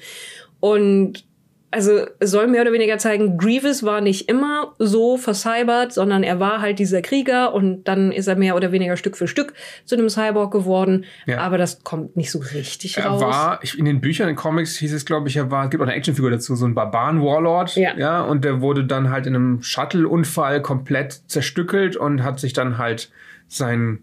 Und 0.60 1.24
also 1.70 2.06
es 2.20 2.30
soll 2.30 2.46
mehr 2.46 2.62
oder 2.62 2.72
weniger 2.72 2.96
zeigen, 2.98 3.36
Grievous 3.36 3.82
war 3.82 4.00
nicht 4.00 4.28
immer 4.28 4.74
so 4.78 5.16
vercybert, 5.16 5.92
sondern 5.92 6.22
er 6.22 6.38
war 6.38 6.60
halt 6.60 6.78
dieser 6.78 7.02
Krieger 7.02 7.52
und 7.54 7.84
dann 7.84 8.12
ist 8.12 8.28
er 8.28 8.36
mehr 8.36 8.56
oder 8.56 8.72
weniger 8.72 8.96
Stück 8.96 9.16
für 9.16 9.26
Stück 9.26 9.52
zu 9.84 9.96
einem 9.96 10.08
Cyborg 10.08 10.52
geworden. 10.52 11.04
Ja. 11.26 11.38
Aber 11.38 11.58
das 11.58 11.82
kommt 11.82 12.16
nicht 12.16 12.30
so 12.30 12.38
richtig 12.38 12.96
er 12.96 13.06
raus. 13.06 13.20
Er 13.20 13.28
war, 13.28 13.60
in 13.76 13.84
den 13.84 14.00
Büchern, 14.00 14.28
in 14.28 14.34
den 14.34 14.40
Comics 14.40 14.76
hieß 14.76 14.92
es, 14.92 15.04
glaube 15.04 15.28
ich, 15.28 15.36
er 15.36 15.50
war, 15.50 15.64
es 15.64 15.70
gibt 15.70 15.82
auch 15.82 15.86
eine 15.86 15.96
Actionfigur 15.96 16.30
dazu, 16.30 16.54
so 16.54 16.66
ein 16.66 16.74
Barbaren-Warlord. 16.74 17.76
Ja. 17.76 17.96
ja. 17.96 18.22
Und 18.22 18.44
der 18.44 18.60
wurde 18.60 18.84
dann 18.84 19.10
halt 19.10 19.26
in 19.26 19.34
einem 19.34 19.62
Shuttle-Unfall 19.62 20.62
komplett 20.62 21.20
zerstückelt 21.26 21.96
und 21.96 22.22
hat 22.22 22.38
sich 22.38 22.52
dann 22.52 22.78
halt 22.78 23.10
sein 23.48 24.02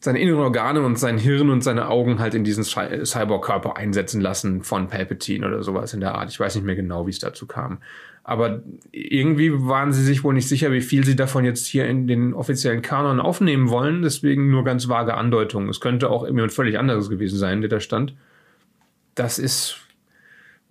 seine 0.00 0.20
inneren 0.20 0.40
Organe 0.40 0.82
und 0.82 0.98
sein 0.98 1.18
Hirn 1.18 1.50
und 1.50 1.62
seine 1.62 1.88
Augen 1.88 2.18
halt 2.18 2.34
in 2.34 2.44
diesen 2.44 2.64
Cyborg-Körper 2.64 3.76
einsetzen 3.76 4.20
lassen 4.20 4.62
von 4.62 4.88
Palpatine 4.88 5.46
oder 5.46 5.62
sowas 5.62 5.94
in 5.94 6.00
der 6.00 6.14
Art. 6.14 6.30
Ich 6.30 6.38
weiß 6.38 6.54
nicht 6.54 6.64
mehr 6.64 6.76
genau, 6.76 7.06
wie 7.06 7.10
es 7.10 7.18
dazu 7.18 7.46
kam. 7.46 7.78
Aber 8.28 8.62
irgendwie 8.90 9.52
waren 9.52 9.92
sie 9.92 10.02
sich 10.02 10.24
wohl 10.24 10.34
nicht 10.34 10.48
sicher, 10.48 10.72
wie 10.72 10.80
viel 10.80 11.04
sie 11.04 11.14
davon 11.14 11.44
jetzt 11.44 11.66
hier 11.66 11.86
in 11.86 12.08
den 12.08 12.34
offiziellen 12.34 12.82
Kanon 12.82 13.20
aufnehmen 13.20 13.70
wollen. 13.70 14.02
Deswegen 14.02 14.50
nur 14.50 14.64
ganz 14.64 14.88
vage 14.88 15.14
Andeutungen. 15.14 15.68
Es 15.68 15.80
könnte 15.80 16.10
auch 16.10 16.26
jemand 16.26 16.52
völlig 16.52 16.76
anderes 16.76 17.08
gewesen 17.08 17.38
sein, 17.38 17.60
der 17.60 17.70
da 17.70 17.78
stand. 17.78 18.16
Das 19.14 19.38
ist, 19.38 19.76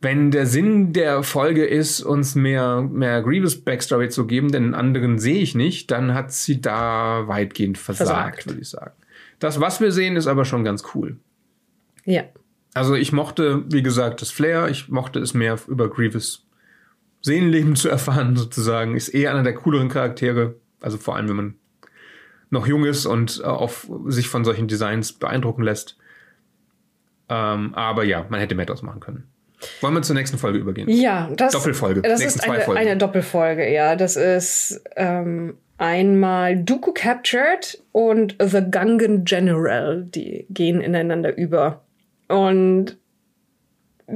wenn 0.02 0.32
der 0.32 0.46
Sinn 0.48 0.92
der 0.92 1.24
Folge 1.24 1.66
ist, 1.66 2.02
uns 2.02 2.36
mehr, 2.36 2.82
mehr 2.82 3.22
Grievous 3.22 3.62
Backstory 3.62 4.10
zu 4.10 4.28
geben, 4.28 4.52
denn 4.52 4.66
einen 4.66 4.76
anderen 4.76 5.18
sehe 5.18 5.42
ich 5.42 5.56
nicht, 5.56 5.92
dann 5.92 6.14
hat 6.14 6.34
sie 6.34 6.60
da 6.60 7.24
weitgehend 7.28 7.78
versagt, 7.78 8.10
versagt. 8.10 8.48
würde 8.48 8.62
ich 8.62 8.70
sagen. 8.70 8.92
Das, 9.40 9.60
was 9.60 9.82
wir 9.82 9.92
sehen, 9.92 10.16
ist 10.16 10.28
aber 10.28 10.46
schon 10.46 10.64
ganz 10.64 10.84
cool. 10.94 11.18
Ja. 12.04 12.24
Also 12.74 12.96
ich 12.96 13.12
mochte, 13.12 13.64
wie 13.72 13.84
gesagt, 13.84 14.22
das 14.22 14.32
Flair. 14.32 14.68
Ich 14.70 14.90
mochte 14.90 15.20
es 15.20 15.34
mehr 15.34 15.58
über 15.68 15.90
Grievous 15.90 16.46
Seelenleben 17.22 17.76
zu 17.76 17.90
erfahren, 17.90 18.36
sozusagen. 18.36 18.96
Ist 18.96 19.10
eher 19.10 19.32
einer 19.32 19.44
der 19.44 19.56
cooleren 19.56 19.90
Charaktere. 19.90 20.56
Also 20.82 20.98
vor 20.98 21.16
allem, 21.16 21.30
wenn 21.30 21.36
man 21.36 21.56
noch 22.50 22.68
jung 22.68 22.86
ist 22.86 23.06
und 23.06 23.42
äh, 23.44 23.48
auf 23.48 23.90
sich 24.08 24.28
von 24.28 24.46
solchen 24.46 24.68
Designs 24.68 25.14
beeindrucken 25.14 25.64
lässt. 25.64 25.98
Ähm, 27.30 27.74
aber 27.74 28.04
ja, 28.04 28.26
man 28.30 28.40
hätte 28.40 28.56
mehr 28.56 28.66
draus 28.66 28.84
machen 28.84 29.00
können. 29.00 29.28
Wollen 29.82 29.94
wir 29.94 30.02
zur 30.02 30.16
nächsten 30.16 30.38
Folge 30.38 30.60
übergehen? 30.60 30.90
Ja, 30.90 31.30
das, 31.36 31.54
Doppelfolge. 31.54 32.02
Das 32.02 32.22
ist 32.22 32.44
eine, 32.48 32.68
eine, 32.68 32.98
Doppelfolge, 32.98 33.72
ja. 33.72 33.96
Das 33.96 34.16
ist 34.16 34.82
ähm, 34.96 35.58
einmal 35.78 36.56
Dooku 36.58 36.92
Captured 36.94 37.82
und 37.92 38.36
The 38.40 38.62
Gungan 38.62 39.26
General. 39.26 40.04
Die 40.04 40.46
gehen 40.50 40.82
ineinander 40.82 41.38
über. 41.38 41.84
Und 42.28 42.98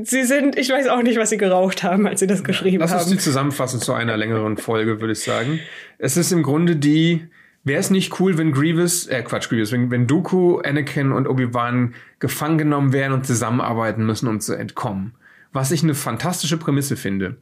sie 0.04 0.24
sind, 0.24 0.58
ich 0.58 0.70
weiß 0.70 0.88
auch 0.88 1.02
nicht, 1.02 1.18
was 1.20 1.30
sie 1.30 1.38
geraucht 1.38 1.84
haben, 1.84 2.08
als 2.08 2.20
sie 2.20 2.28
das 2.28 2.44
geschrieben 2.44 2.80
Lass 2.80 2.92
haben. 2.92 3.00
Lass 3.00 3.08
uns 3.08 3.18
die 3.18 3.24
zusammenfassen 3.24 3.80
zu 3.80 3.94
einer 3.94 4.18
längeren 4.18 4.58
Folge, 4.58 5.02
würde 5.02 5.14
ich 5.14 5.22
sagen. 5.22 5.60
Es 5.98 6.18
ist 6.18 6.32
im 6.32 6.44
Grunde 6.44 6.76
die, 6.76 7.28
wäre 7.64 7.80
es 7.80 7.90
nicht 7.90 8.20
cool, 8.20 8.38
wenn 8.38 8.52
Grievous, 8.52 9.08
äh 9.08 9.22
Quatsch, 9.24 9.50
Grievous, 9.50 9.72
wenn, 9.72 9.92
wenn 9.92 10.08
Dooku, 10.08 10.60
Anakin 10.60 11.12
und 11.12 11.28
Obi-Wan 11.28 11.94
gefangen 12.20 12.58
genommen 12.58 12.94
wären 12.94 13.14
und 13.14 13.26
zusammenarbeiten 13.26 14.06
müssen, 14.06 14.28
um 14.28 14.40
zu 14.40 14.54
entkommen. 14.54 15.14
Was 15.52 15.72
ich 15.72 15.84
eine 15.84 15.96
fantastische 15.96 16.58
Prämisse 16.58 16.96
finde. 16.96 17.38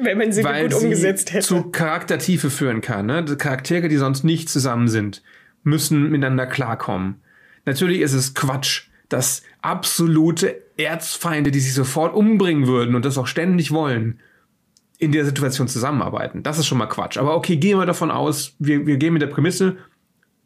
Wenn 0.00 0.18
man 0.18 0.32
sie 0.32 0.42
gut 0.42 0.74
umgesetzt 0.74 1.32
hätte. 1.32 1.46
Zu 1.46 1.70
Charaktertiefe 1.70 2.50
führen 2.50 2.80
kann. 2.80 3.06
Ne? 3.06 3.24
Die 3.24 3.36
Charaktere, 3.36 3.88
die 3.88 3.96
sonst 3.96 4.24
nicht 4.24 4.48
zusammen 4.48 4.88
sind, 4.88 5.22
müssen 5.62 6.10
miteinander 6.10 6.46
klarkommen. 6.46 7.16
Natürlich 7.64 8.00
ist 8.00 8.12
es 8.12 8.34
Quatsch, 8.34 8.88
dass 9.08 9.42
absolute 9.62 10.62
Erzfeinde, 10.76 11.50
die 11.50 11.60
sich 11.60 11.74
sofort 11.74 12.14
umbringen 12.14 12.66
würden 12.66 12.94
und 12.94 13.04
das 13.04 13.18
auch 13.18 13.26
ständig 13.26 13.72
wollen, 13.72 14.20
in 14.98 15.12
der 15.12 15.24
Situation 15.24 15.68
zusammenarbeiten. 15.68 16.42
Das 16.42 16.58
ist 16.58 16.66
schon 16.66 16.78
mal 16.78 16.86
Quatsch. 16.86 17.18
Aber 17.18 17.36
okay, 17.36 17.56
gehen 17.56 17.78
wir 17.78 17.86
davon 17.86 18.10
aus, 18.10 18.54
wir, 18.58 18.86
wir 18.86 18.96
gehen 18.96 19.12
mit 19.12 19.22
der 19.22 19.28
Prämisse, 19.28 19.76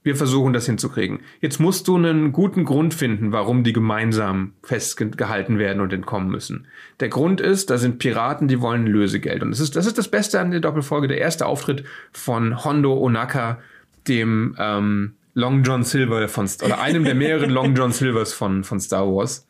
wir 0.03 0.17
versuchen 0.17 0.53
das 0.53 0.67
hinzukriegen. 0.67 1.21
Jetzt 1.41 1.61
musst 1.61 1.87
du 1.87 1.97
einen 1.97 2.33
guten 2.33 2.65
Grund 2.65 2.93
finden, 2.93 3.33
warum 3.33 3.63
die 3.63 3.73
gemeinsam 3.73 4.55
festgehalten 4.63 5.59
werden 5.59 5.81
und 5.81 5.93
entkommen 5.93 6.29
müssen. 6.29 6.67
Der 7.01 7.09
Grund 7.09 7.41
ist, 7.41 7.71
da 7.71 7.79
sind 7.79 7.99
Piraten, 7.99 8.49
die 8.49 8.61
wollen 8.61 8.87
Lösegeld. 8.87 9.43
Und 9.43 9.51
das 9.51 9.61
ist 9.61 9.77
das, 9.77 9.87
ist 9.87 9.99
das 9.99 10.09
Beste 10.09 10.41
an 10.41 10.51
der 10.51 10.61
Doppelfolge. 10.61 11.07
Der 11.07 11.19
erste 11.19 11.47
Auftritt 11.47 11.85
von 12.13 12.65
Hondo 12.65 12.99
Onaka, 12.99 13.61
dem 14.09 14.57
ähm, 14.59 15.15
Long 15.35 15.63
John 15.63 15.85
Silver 15.85 16.29
von, 16.29 16.49
oder 16.65 16.81
einem 16.81 17.05
der 17.05 17.15
mehreren 17.15 17.51
Long 17.51 17.75
John 17.77 17.93
Silvers 17.93 18.33
von, 18.33 18.65
von 18.65 18.81
Star 18.81 19.07
Wars. 19.07 19.47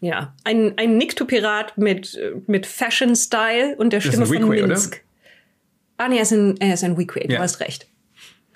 Ja, 0.00 0.34
ein, 0.42 0.74
ein 0.78 0.96
Nikto-Pirat 0.96 1.78
mit, 1.78 2.18
mit 2.48 2.66
Fashion-Style 2.66 3.76
und 3.76 3.92
der 3.92 4.00
Stimme 4.00 4.26
von 4.26 4.48
Minsk. 4.48 4.94
Oder? 4.94 5.02
Ah, 5.98 6.08
nee, 6.08 6.16
er 6.16 6.22
ist 6.22 6.32
ein, 6.32 6.56
er 6.58 6.74
ist 6.74 6.82
ein 6.82 6.98
Weequay, 6.98 7.28
du 7.28 7.34
ja. 7.34 7.38
hast 7.38 7.60
recht. 7.60 7.86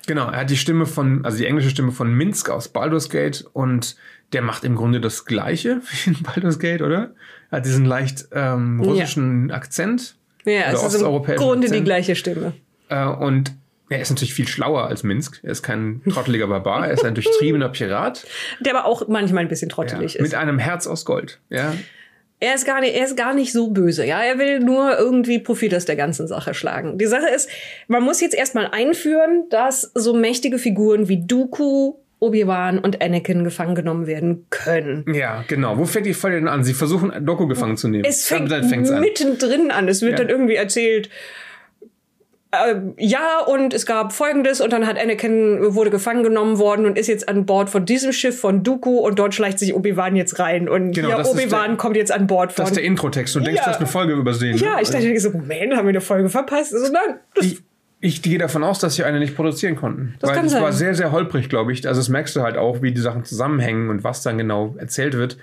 Genau, 0.07 0.29
er 0.31 0.41
hat 0.41 0.51
die 0.51 0.57
Stimme 0.57 0.87
von, 0.87 1.25
also 1.25 1.39
die 1.39 1.47
englische 1.47 1.71
Stimme 1.71 1.93
von 1.93 2.13
Minsk 2.13 2.49
aus 2.49 2.69
Baldur's 2.69 3.11
Gate 3.11 3.45
und 3.53 3.97
der 4.33 4.43
macht 4.43 4.65
im 4.65 4.77
Grunde 4.77 5.01
das 5.01 5.25
Gleiche 5.25 5.81
wie 5.91 6.11
in 6.11 6.23
Baldur's 6.23 6.59
Gate, 6.59 6.83
oder? 6.83 7.11
Er 7.51 7.59
hat 7.59 7.67
diesen 7.67 7.85
leicht 7.85 8.29
ähm, 8.33 8.81
russischen 8.81 9.49
ja. 9.49 9.57
Akzent. 9.57 10.17
Ja, 10.45 10.73
es 10.73 10.83
ist 10.83 10.95
im 10.95 11.01
Grunde 11.03 11.67
Akzent. 11.67 11.75
die 11.75 11.85
gleiche 11.85 12.17
Stimme. 12.17 12.53
Äh, 12.89 13.07
und 13.07 13.53
er 13.89 14.01
ist 14.01 14.11
natürlich 14.11 14.35
viel 14.35 14.49
schlauer 14.49 14.87
als 14.87 15.03
Minsk. 15.03 15.41
Er 15.43 15.53
ist 15.53 15.63
kein 15.63 16.03
trotteliger 16.09 16.49
Barbar, 16.49 16.87
er 16.87 16.95
ist 16.95 17.05
ein 17.05 17.15
durchtriebener 17.17 17.69
Pirat. 17.69 18.27
Der 18.61 18.77
aber 18.77 18.87
auch 18.87 19.07
manchmal 19.09 19.43
ein 19.43 19.49
bisschen 19.49 19.69
trottelig 19.69 20.15
ja, 20.15 20.21
ist. 20.21 20.23
Mit 20.23 20.35
einem 20.35 20.59
Herz 20.59 20.87
aus 20.87 21.05
Gold, 21.05 21.41
ja 21.51 21.73
er 22.39 22.55
ist 22.55 22.67
gar 22.67 22.81
nicht, 22.81 22.95
er 22.95 23.05
ist 23.05 23.17
gar 23.17 23.35
nicht 23.35 23.53
so 23.53 23.71
böse, 23.71 24.05
ja. 24.05 24.21
Er 24.23 24.39
will 24.39 24.61
nur 24.61 24.99
irgendwie 24.99 25.39
Profit 25.39 25.75
aus 25.75 25.87
der 25.87 25.97
ganzen 25.97 26.27
Sache 26.27 26.55
schlagen. 26.55 26.99
Die 26.99 27.07
Sache 27.07 27.29
ist, 27.29 27.49
man 27.89 28.03
muss 28.03 28.21
jetzt 28.21 28.35
erstmal 28.35 28.69
einführen, 28.69 29.45
dass 29.49 29.91
so 29.95 30.15
mächtige 30.15 30.59
Figuren 30.59 31.09
wie 31.09 31.25
Dooku 31.27 31.95
Obi-Wan 32.19 32.79
und 32.79 33.03
Anakin 33.03 33.45
gefangen 33.45 33.75
genommen 33.75 34.07
werden 34.07 34.47
können. 34.49 35.05
Ja, 35.13 35.45
genau. 35.49 35.77
Wo 35.77 35.85
fängt 35.85 36.07
die 36.07 36.15
Folge 36.15 36.39
denn 36.39 36.49
an? 36.49 36.65
Sie 36.65 36.73
versuchen, 36.73 37.13
Doku 37.25 37.47
gefangen 37.47 37.77
zu 37.77 37.89
nehmen. 37.89 38.05
Es 38.05 38.27
fängt 38.27 38.49
mittendrin 38.49 39.71
an. 39.71 39.87
Es 39.89 40.01
wird 40.01 40.13
ja. 40.13 40.19
dann 40.19 40.29
irgendwie 40.31 40.55
erzählt, 40.55 41.09
äh, 41.09 41.11
ja, 42.99 43.41
und 43.47 43.75
es 43.75 43.87
gab 43.87 44.13
Folgendes 44.13 44.61
und 44.61 44.73
dann 44.73 44.87
hat 44.87 44.99
Anakin 44.99 45.75
wurde 45.75 45.91
gefangen 45.91 46.23
genommen 46.23 46.59
worden 46.59 46.87
und 46.87 46.97
ist 46.97 47.09
jetzt 47.09 47.29
an 47.29 47.45
Bord 47.45 47.71
von 47.71 47.85
diesem 47.85 48.13
Schiff 48.13 48.39
von 48.41 48.63
Dooku 48.63 48.99
und 48.99 49.19
dort 49.19 49.35
schleicht 49.35 49.59
sich 49.59 49.75
Obi-Wan 49.75 50.17
jetzt 50.17 50.39
rein 50.39 50.69
und 50.69 50.93
genau, 50.93 51.21
Obi-Wan 51.29 51.77
kommt 51.77 51.97
jetzt 51.97 52.13
an 52.13 52.27
Bord 52.27 52.53
von. 52.53 52.63
Das 52.63 52.71
ist 52.71 52.77
der 52.77 52.85
Introtext. 52.85 53.35
Du 53.35 53.41
ja. 53.41 53.47
denkst, 53.47 53.63
du 53.63 53.71
hast 53.71 53.79
eine 53.79 53.87
Folge 53.87 54.15
übersehen. 54.15 54.57
Ja, 54.59 54.77
ne? 54.77 54.83
ich 54.83 54.91
dachte 54.91 55.19
so, 55.19 55.31
Moment, 55.31 55.75
haben 55.77 55.87
wir 55.87 55.91
eine 55.91 56.01
Folge 56.01 56.29
verpasst? 56.29 56.73
Also, 56.73 56.93
nein, 56.93 57.19
ich, 57.41 57.63
ich 58.01 58.23
gehe 58.23 58.39
davon 58.39 58.63
aus, 58.63 58.79
dass 58.79 58.95
sie 58.95 59.05
eine 59.05 59.19
nicht 59.19 59.35
produzieren 59.35 59.75
konnten. 59.75 60.15
Das 60.21 60.31
weil 60.31 60.47
es 60.47 60.55
war 60.55 60.73
sehr, 60.73 60.95
sehr 60.95 61.13
holprig, 61.13 61.49
glaube 61.49 61.73
ich. 61.73 61.87
Also 61.87 62.01
das 62.01 62.09
merkst 62.09 62.37
du 62.37 62.43
halt 62.43 62.57
auch, 62.57 62.81
wie 62.81 62.93
die 62.93 63.01
Sachen 63.01 63.25
zusammenhängen 63.25 63.91
und 63.91 64.05
was 64.05 64.23
dann 64.23 64.39
genau 64.39 64.77
erzählt 64.79 65.15
wird. 65.15 65.37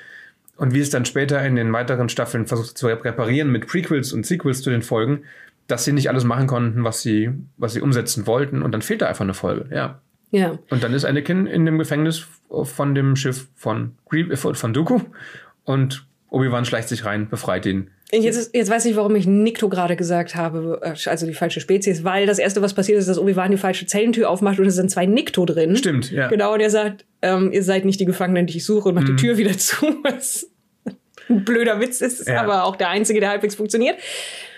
Und 0.55 0.73
wie 0.73 0.79
es 0.79 0.91
dann 0.91 1.03
später 1.05 1.43
in 1.43 1.55
den 1.55 1.73
weiteren 1.73 2.09
Staffeln 2.09 2.45
versucht 2.45 2.77
zu 2.77 2.87
reparieren 2.87 3.51
mit 3.51 3.67
Prequels 3.67 4.13
und 4.13 4.25
Sequels 4.25 4.61
zu 4.61 4.69
den 4.69 4.83
Folgen 4.83 5.23
dass 5.67 5.85
sie 5.85 5.93
nicht 5.93 6.09
alles 6.09 6.23
machen 6.23 6.47
konnten, 6.47 6.83
was 6.83 7.01
sie, 7.01 7.31
was 7.57 7.73
sie 7.73 7.81
umsetzen 7.81 8.27
wollten. 8.27 8.61
Und 8.61 8.71
dann 8.71 8.81
fehlt 8.81 9.01
da 9.01 9.07
einfach 9.07 9.23
eine 9.23 9.33
Folge, 9.33 9.73
ja. 9.73 10.01
Ja. 10.31 10.57
Und 10.69 10.83
dann 10.83 10.93
ist 10.93 11.05
Anakin 11.05 11.45
in 11.45 11.65
dem 11.65 11.77
Gefängnis 11.77 12.25
von 12.49 12.95
dem 12.95 13.15
Schiff 13.15 13.47
von, 13.55 13.95
äh, 14.11 14.35
von 14.35 14.73
Dooku 14.73 14.99
und 15.63 16.07
Obi-Wan 16.29 16.65
schleicht 16.65 16.89
sich 16.89 17.05
rein, 17.05 17.29
befreit 17.29 17.67
ihn. 17.67 17.91
Jetzt, 18.11 18.53
jetzt 18.53 18.69
weiß 18.69 18.85
ich, 18.85 18.95
warum 18.95 19.15
ich 19.15 19.25
Nikto 19.25 19.69
gerade 19.69 19.95
gesagt 19.95 20.35
habe, 20.35 20.79
äh, 20.83 21.09
also 21.09 21.25
die 21.27 21.33
falsche 21.33 21.59
Spezies, 21.59 22.03
weil 22.03 22.25
das 22.25 22.39
erste, 22.39 22.61
was 22.61 22.73
passiert 22.73 22.99
ist, 22.99 23.07
dass 23.07 23.19
Obi-Wan 23.19 23.51
die 23.51 23.57
falsche 23.57 23.85
Zellentür 23.85 24.29
aufmacht 24.29 24.59
und 24.59 24.65
es 24.65 24.75
sind 24.75 24.89
zwei 24.89 25.05
Nikto 25.05 25.45
drin. 25.45 25.75
Stimmt, 25.75 26.11
ja. 26.11 26.27
Genau, 26.27 26.53
und 26.53 26.59
er 26.59 26.69
sagt, 26.71 27.05
ähm, 27.21 27.51
ihr 27.51 27.63
seid 27.63 27.85
nicht 27.85 27.99
die 27.99 28.05
Gefangenen, 28.05 28.47
die 28.47 28.57
ich 28.57 28.65
suche 28.65 28.89
und 28.89 28.95
macht 28.95 29.07
mhm. 29.07 29.17
die 29.17 29.23
Tür 29.23 29.37
wieder 29.37 29.57
zu, 29.57 29.85
was 30.03 30.49
ein 31.29 31.45
blöder 31.45 31.79
Witz 31.79 32.01
ist, 32.01 32.27
ja. 32.27 32.41
aber 32.41 32.65
auch 32.65 32.75
der 32.75 32.89
einzige, 32.89 33.19
der 33.19 33.29
halbwegs 33.29 33.55
funktioniert. 33.55 33.97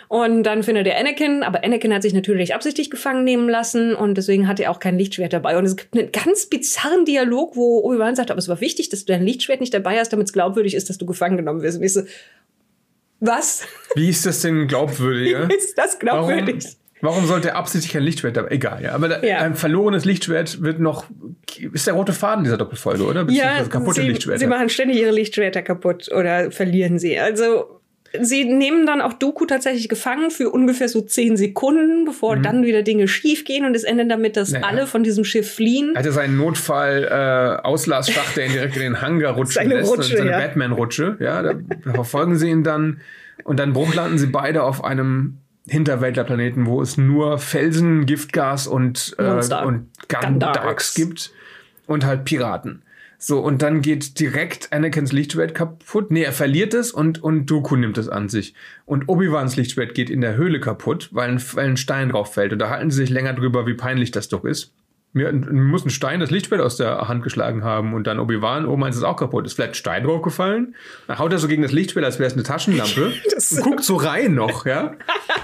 Und 0.08 0.44
dann 0.44 0.64
findet 0.64 0.88
er 0.88 1.00
Anakin, 1.00 1.44
aber 1.44 1.64
Anakin 1.64 1.94
hat 1.94 2.02
sich 2.02 2.14
natürlich 2.14 2.54
absichtlich 2.54 2.90
gefangen 2.90 3.24
nehmen 3.24 3.50
lassen 3.50 3.96
und 3.96 4.16
deswegen 4.16 4.48
hat 4.48 4.60
er 4.60 4.72
auch 4.72 4.80
kein 4.80 4.98
Lichtschwert 4.98 5.34
dabei. 5.34 5.58
Und 5.58 5.66
es 5.66 5.76
gibt 5.76 5.98
einen 5.98 6.12
ganz 6.12 6.46
bizarren 6.46 7.06
Dialog, 7.06 7.56
wo 7.56 7.80
Obi-Wan 7.84 8.16
sagt, 8.16 8.32
aber 8.32 8.40
es 8.40 8.48
war 8.48 8.62
wichtig, 8.62 8.90
dass 8.90 9.06
du 9.06 9.14
dein 9.14 9.24
Lichtschwert 9.24 9.62
nicht 9.62 9.74
dabei 9.74 10.00
hast, 10.00 10.14
damit 10.14 10.28
es 10.28 10.34
glaubwürdig 10.34 10.76
ist, 10.76 10.90
dass 10.90 10.98
du 10.98 11.06
gefangen 11.06 11.38
genommen 11.38 11.62
wirst. 11.62 11.78
Und 11.78 11.84
ich 11.84 11.94
so, 11.94 12.02
was? 13.20 13.64
Wie 13.96 14.10
ist 14.10 14.26
das 14.26 14.42
denn 14.42 14.68
glaubwürdig? 14.68 15.36
Wie 15.48 15.56
ist 15.56 15.78
das 15.78 15.98
glaubwürdig? 16.00 16.64
Warum? 16.64 16.76
Warum 17.02 17.26
sollte 17.28 17.50
er 17.50 17.56
absichtlich 17.58 17.96
ein 17.98 18.04
Lichtschwert 18.04 18.38
dabei? 18.38 18.50
Egal, 18.52 18.82
ja. 18.84 18.94
Aber 18.94 19.24
ja. 19.24 19.40
ein 19.40 19.56
verlorenes 19.56 20.06
Lichtschwert 20.06 20.62
wird 20.62 20.80
noch. 20.80 21.06
Ist 21.74 21.88
der 21.88 21.94
rote 21.94 22.14
Faden 22.14 22.44
dieser 22.44 22.58
Doppelfolge, 22.58 23.04
oder? 23.04 23.28
Ja, 23.30 23.64
kaputte 23.64 24.02
sie, 24.02 24.08
Lichtschwerter. 24.08 24.40
Sie 24.40 24.48
machen 24.48 24.70
ständig 24.70 24.98
ihre 24.98 25.12
Lichtschwerter 25.12 25.62
kaputt 25.62 26.10
oder 26.12 26.52
verlieren 26.52 26.98
sie. 26.98 27.20
Also 27.20 27.75
sie 28.22 28.46
nehmen 28.46 28.86
dann 28.86 29.02
auch 29.02 29.14
Doku 29.14 29.46
tatsächlich 29.46 29.90
gefangen 29.90 30.32
für 30.32 30.50
ungefähr 30.50 30.90
so 30.90 31.02
zehn 31.02 31.38
Sekunden, 31.38 32.06
bevor 32.06 32.36
mhm. 32.36 32.44
dann 32.44 32.66
wieder 32.66 32.82
Dinge 32.82 33.08
schief 33.08 33.46
gehen 33.46 33.66
und 33.66 33.76
es 33.76 33.84
endet 33.84 34.12
damit, 34.12 34.38
dass 34.38 34.52
naja. 34.52 34.66
alle 34.66 34.88
von 34.88 35.04
diesem 35.04 35.24
Schiff 35.24 35.54
fliehen. 35.54 35.92
Er 35.94 36.00
hatte 36.00 36.12
seinen 36.12 36.38
Notfall 36.38 37.08
äh, 37.10 37.66
Auslasschacht, 37.66 38.38
der 38.38 38.48
ihn 38.48 38.54
direkt 38.54 38.76
in 38.76 38.82
den 38.82 39.02
Hangar 39.02 39.34
rutschen 39.34 39.54
seine 39.54 39.76
lässt. 39.76 39.92
Rutsche, 39.92 40.18
seine 40.18 40.32
ja. 40.32 40.40
Batman-Rutsche. 40.40 41.18
Ja, 41.20 41.42
da 41.42 41.54
verfolgen 41.94 42.38
sie 42.38 42.50
ihn 42.50 42.64
dann 42.64 43.02
und 43.44 43.60
dann 43.60 43.74
bruchlanden 43.74 44.18
sie 44.18 44.28
beide 44.28 44.64
auf 44.64 44.84
einem 44.84 45.40
Hinterwäldlerplaneten, 45.68 46.66
wo 46.68 46.82
es 46.82 46.98
nur 46.98 47.40
Felsen, 47.40 48.06
Giftgas 48.06 48.68
und, 48.68 49.16
äh, 49.18 49.24
und 49.24 49.90
Gundarks 50.08 50.94
gibt 50.94 51.32
und 51.88 52.06
halt 52.06 52.26
Piraten. 52.26 52.84
So, 53.28 53.40
und 53.40 53.64
dann 53.64 53.82
geht 53.82 54.20
direkt 54.20 54.72
Anakins 54.72 55.12
Lichtschwert 55.12 55.56
kaputt. 55.56 56.12
Nee, 56.12 56.22
er 56.22 56.32
verliert 56.32 56.76
es 56.76 56.92
und, 56.92 57.24
und 57.24 57.48
Dooku 57.48 57.76
nimmt 57.76 57.98
es 57.98 58.08
an 58.08 58.30
sich. 58.30 58.54
Und 58.86 59.10
Obi-Wans 59.10 59.56
Lichtschwert 59.56 59.96
geht 59.96 60.12
in 60.12 60.22
der 60.22 60.36
Höhle 60.36 60.60
kaputt, 60.60 61.10
weil 61.12 61.32
ein, 61.32 61.42
weil 61.54 61.70
ein 61.70 61.78
Stein 61.78 62.10
drauf 62.10 62.36
fällt. 62.36 62.54
Und 62.54 62.60
da 62.60 62.70
halten 62.70 62.92
sie 62.92 62.98
sich 62.98 63.10
länger 63.10 63.34
drüber, 63.34 63.66
wie 63.66 63.74
peinlich 63.74 64.12
das 64.12 64.30
doch 64.30 64.46
ist. 64.46 64.76
Mir 65.14 65.34
muss 65.34 65.84
ein 65.84 65.90
Stein 65.90 66.20
das 66.20 66.30
Lichtschwert 66.30 66.62
aus 66.62 66.78
der 66.78 67.08
Hand 67.08 67.24
geschlagen 67.24 67.64
haben 67.64 67.96
und 67.96 68.06
dann 68.06 68.20
Obi-Wan, 68.20 68.68
oh, 68.68 68.78
meins 68.78 68.96
ist 68.96 69.02
auch 69.02 69.18
kaputt. 69.18 69.48
Ist 69.48 69.54
vielleicht 69.54 69.76
Stein 69.76 70.04
draufgefallen? 70.04 70.76
Dann 71.08 71.18
haut 71.18 71.32
er 71.32 71.40
so 71.40 71.48
gegen 71.48 71.64
das 71.64 71.72
Lichtschwert, 71.72 72.06
als 72.06 72.20
wäre 72.20 72.28
es 72.28 72.34
eine 72.34 72.44
Taschenlampe. 72.44 73.12
und 73.52 73.64
guckt 73.64 73.84
so 73.84 73.96
rein 73.96 74.36
noch, 74.36 74.68
ja. 74.68 74.94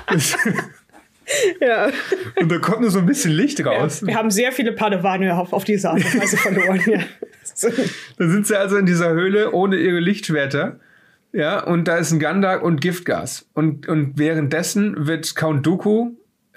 Ja. 1.59 1.89
Und 2.39 2.51
da 2.51 2.57
kommt 2.57 2.81
nur 2.81 2.91
so 2.91 2.99
ein 2.99 3.05
bisschen 3.05 3.31
Licht 3.31 3.63
raus. 3.65 4.01
Ja, 4.01 4.07
wir 4.07 4.15
haben 4.15 4.31
sehr 4.31 4.51
viele 4.51 4.71
Padawane 4.71 5.35
auf, 5.35 5.53
auf 5.53 5.63
diese 5.63 5.89
Art 5.89 6.03
und 6.03 6.19
Weise 6.19 6.37
verloren. 6.37 6.81
Ja. 6.85 6.99
Da 8.17 8.27
sind 8.27 8.47
sie 8.47 8.57
also 8.57 8.77
in 8.77 8.85
dieser 8.85 9.11
Höhle 9.11 9.51
ohne 9.51 9.75
ihre 9.75 9.99
Lichtschwerter. 9.99 10.79
Ja, 11.33 11.63
und 11.63 11.87
da 11.87 11.97
ist 11.97 12.11
ein 12.11 12.19
Gandak 12.19 12.63
und 12.63 12.81
Giftgas. 12.81 13.47
Und, 13.53 13.87
und 13.87 14.17
währenddessen 14.17 15.07
wird 15.07 15.35
Count 15.35 15.65
Dooku, 15.65 16.11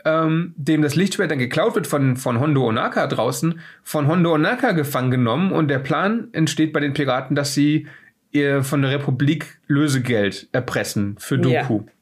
ähm, 0.04 0.54
dem 0.56 0.82
das 0.82 0.94
Lichtschwert 0.94 1.30
dann 1.30 1.38
geklaut 1.38 1.74
wird 1.74 1.86
von, 1.86 2.16
von 2.16 2.40
Hondo 2.40 2.68
Onaka 2.68 3.06
draußen, 3.06 3.60
von 3.82 4.08
Hondo 4.08 4.34
Onaka 4.34 4.72
gefangen 4.72 5.10
genommen. 5.10 5.52
Und 5.52 5.68
der 5.68 5.78
Plan 5.78 6.28
entsteht 6.32 6.72
bei 6.72 6.80
den 6.80 6.92
Piraten, 6.92 7.34
dass 7.34 7.54
sie 7.54 7.86
ihr 8.30 8.62
von 8.64 8.82
der 8.82 8.90
Republik 8.90 9.58
Lösegeld 9.66 10.48
erpressen 10.52 11.16
für 11.18 11.38
Dooku. 11.38 11.82
Ja. 11.86 11.92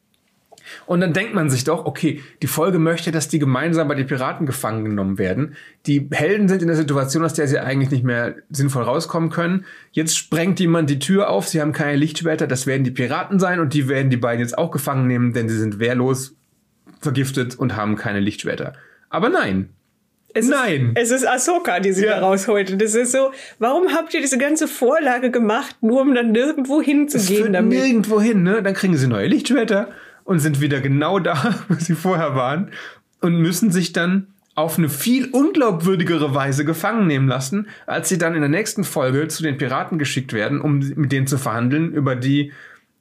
Und 0.86 1.00
dann 1.00 1.12
denkt 1.12 1.34
man 1.34 1.50
sich 1.50 1.64
doch, 1.64 1.84
okay, 1.84 2.20
die 2.42 2.46
Folge 2.46 2.78
möchte, 2.78 3.12
dass 3.12 3.28
die 3.28 3.38
gemeinsam 3.38 3.88
bei 3.88 3.94
den 3.94 4.06
Piraten 4.06 4.46
gefangen 4.46 4.84
genommen 4.84 5.18
werden. 5.18 5.54
Die 5.86 6.08
Helden 6.12 6.48
sind 6.48 6.62
in 6.62 6.68
der 6.68 6.76
Situation, 6.76 7.24
aus 7.24 7.34
der 7.34 7.48
sie 7.48 7.58
eigentlich 7.58 7.90
nicht 7.90 8.04
mehr 8.04 8.34
sinnvoll 8.50 8.84
rauskommen 8.84 9.30
können. 9.30 9.64
Jetzt 9.92 10.16
sprengt 10.16 10.60
jemand 10.60 10.90
die 10.90 10.98
Tür 10.98 11.30
auf, 11.30 11.48
sie 11.48 11.60
haben 11.60 11.72
keine 11.72 11.96
Lichtschwerter, 11.96 12.46
das 12.46 12.66
werden 12.66 12.84
die 12.84 12.90
Piraten 12.90 13.38
sein 13.38 13.60
und 13.60 13.74
die 13.74 13.88
werden 13.88 14.10
die 14.10 14.16
beiden 14.16 14.40
jetzt 14.40 14.56
auch 14.56 14.70
gefangen 14.70 15.06
nehmen, 15.06 15.32
denn 15.32 15.48
sie 15.48 15.58
sind 15.58 15.78
wehrlos, 15.78 16.34
vergiftet 17.00 17.56
und 17.56 17.76
haben 17.76 17.96
keine 17.96 18.20
Lichtschwerter. 18.20 18.74
Aber 19.10 19.28
nein, 19.28 19.70
es 20.34 20.48
Nein. 20.48 20.92
Ist, 20.94 21.10
es 21.10 21.22
ist 21.22 21.28
Ahsoka, 21.28 21.80
die 21.80 21.92
sie 21.92 22.06
ja. 22.06 22.20
da 22.20 22.26
rausholt. 22.26 22.70
Und 22.72 22.80
das 22.80 22.94
ist 22.94 23.12
so, 23.12 23.32
warum 23.58 23.94
habt 23.94 24.14
ihr 24.14 24.20
diese 24.20 24.38
ganze 24.38 24.66
Vorlage 24.66 25.30
gemacht, 25.30 25.76
nur 25.82 26.00
um 26.02 26.14
dann 26.14 26.32
nirgendwo 26.32 26.80
hinzugehen 26.80 27.52
damit? 27.52 27.78
Nirgendwo 27.78 28.20
hin, 28.20 28.42
ne? 28.42 28.62
Dann 28.62 28.74
kriegen 28.74 28.96
sie 28.96 29.06
neue 29.06 29.26
Lichtschwerter 29.26 29.88
und 30.24 30.40
sind 30.40 30.60
wieder 30.60 30.80
genau 30.80 31.18
da, 31.18 31.54
wo 31.68 31.74
sie 31.74 31.94
vorher 31.94 32.34
waren 32.34 32.70
und 33.20 33.36
müssen 33.36 33.70
sich 33.70 33.92
dann 33.92 34.28
auf 34.54 34.76
eine 34.76 34.88
viel 34.88 35.30
unglaubwürdigere 35.30 36.34
Weise 36.34 36.64
gefangen 36.64 37.06
nehmen 37.06 37.26
lassen, 37.26 37.68
als 37.86 38.08
sie 38.08 38.18
dann 38.18 38.34
in 38.34 38.40
der 38.40 38.50
nächsten 38.50 38.84
Folge 38.84 39.28
zu 39.28 39.42
den 39.42 39.56
Piraten 39.56 39.98
geschickt 39.98 40.32
werden, 40.34 40.60
um 40.60 40.78
mit 40.78 41.10
denen 41.10 41.26
zu 41.26 41.38
verhandeln 41.38 41.92
über 41.92 42.16
die 42.16 42.52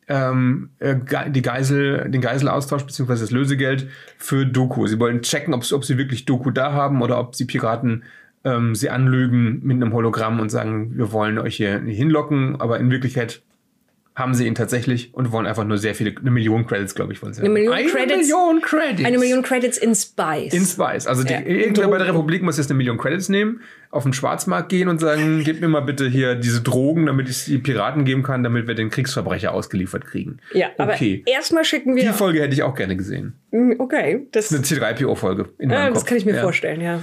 ähm, 0.07 0.69
äh, 0.79 0.95
die 1.29 1.41
Geisel, 1.41 2.09
den 2.09 2.21
Geiselaustausch 2.21 2.83
bzw. 2.83 3.13
das 3.13 3.31
Lösegeld 3.31 3.87
für 4.17 4.45
Doku. 4.45 4.87
Sie 4.87 4.99
wollen 4.99 5.21
checken, 5.21 5.53
ob, 5.53 5.63
ob 5.71 5.85
sie 5.85 5.97
wirklich 5.97 6.25
Doku 6.25 6.51
da 6.51 6.73
haben 6.73 7.01
oder 7.01 7.19
ob 7.19 7.33
die 7.33 7.45
Piraten 7.45 8.03
ähm, 8.43 8.75
sie 8.75 8.89
anlügen 8.89 9.61
mit 9.63 9.75
einem 9.75 9.93
Hologramm 9.93 10.39
und 10.39 10.49
sagen, 10.49 10.97
wir 10.97 11.11
wollen 11.11 11.37
euch 11.37 11.55
hier 11.57 11.79
hinlocken, 11.79 12.59
aber 12.59 12.79
in 12.79 12.91
Wirklichkeit 12.91 13.41
haben 14.13 14.33
sie 14.33 14.45
ihn 14.45 14.55
tatsächlich 14.55 15.13
und 15.13 15.31
wollen 15.31 15.45
einfach 15.45 15.63
nur 15.63 15.77
sehr 15.77 15.95
viele, 15.95 16.13
eine 16.19 16.31
Million 16.31 16.67
Credits, 16.67 16.95
glaube 16.95 17.13
ich, 17.13 17.21
wollen 17.21 17.33
sie. 17.33 17.41
Eine 17.41 17.49
Million 17.49 17.73
eine 17.73 17.87
Credits. 17.87 18.17
Million 18.17 18.61
Credits. 18.61 19.05
Eine 19.05 19.17
Million 19.17 19.41
Credits 19.41 19.77
in 19.77 19.95
Spice. 19.95 20.53
In 20.53 20.65
Spice. 20.65 21.07
Also 21.07 21.23
die, 21.23 21.33
ja, 21.33 21.39
irgendwer 21.39 21.87
bei 21.87 21.97
der 21.97 22.07
Republik 22.07 22.41
muss 22.41 22.57
jetzt 22.57 22.69
eine 22.69 22.77
Million 22.77 22.97
Credits 22.97 23.29
nehmen, 23.29 23.61
auf 23.89 24.03
den 24.03 24.11
Schwarzmarkt 24.11 24.67
gehen 24.67 24.89
und 24.89 24.99
sagen, 24.99 25.41
gib 25.45 25.61
mir 25.61 25.69
mal 25.69 25.81
bitte 25.81 26.09
hier 26.09 26.35
diese 26.35 26.61
Drogen, 26.61 27.05
damit 27.05 27.29
ich 27.29 27.45
die 27.45 27.57
Piraten 27.57 28.03
geben 28.03 28.21
kann, 28.21 28.43
damit 28.43 28.67
wir 28.67 28.75
den 28.75 28.89
Kriegsverbrecher 28.89 29.53
ausgeliefert 29.53 30.05
kriegen. 30.05 30.39
Ja, 30.53 30.71
okay. 30.77 31.23
aber 31.23 31.31
erstmal 31.33 31.63
schicken 31.63 31.95
wir. 31.95 32.03
Die 32.03 32.09
Folge 32.09 32.41
hätte 32.41 32.53
ich 32.53 32.63
auch 32.63 32.75
gerne 32.75 32.97
gesehen. 32.97 33.33
Mm, 33.51 33.73
okay. 33.79 34.27
Das, 34.33 34.51
ist 34.51 34.75
eine 34.75 34.93
C3PO-Folge. 34.93 35.49
Ja, 35.59 35.89
das 35.89 36.05
kann 36.05 36.17
ich 36.17 36.25
mir 36.25 36.35
ja. 36.35 36.41
vorstellen, 36.41 36.81
ja. 36.81 37.01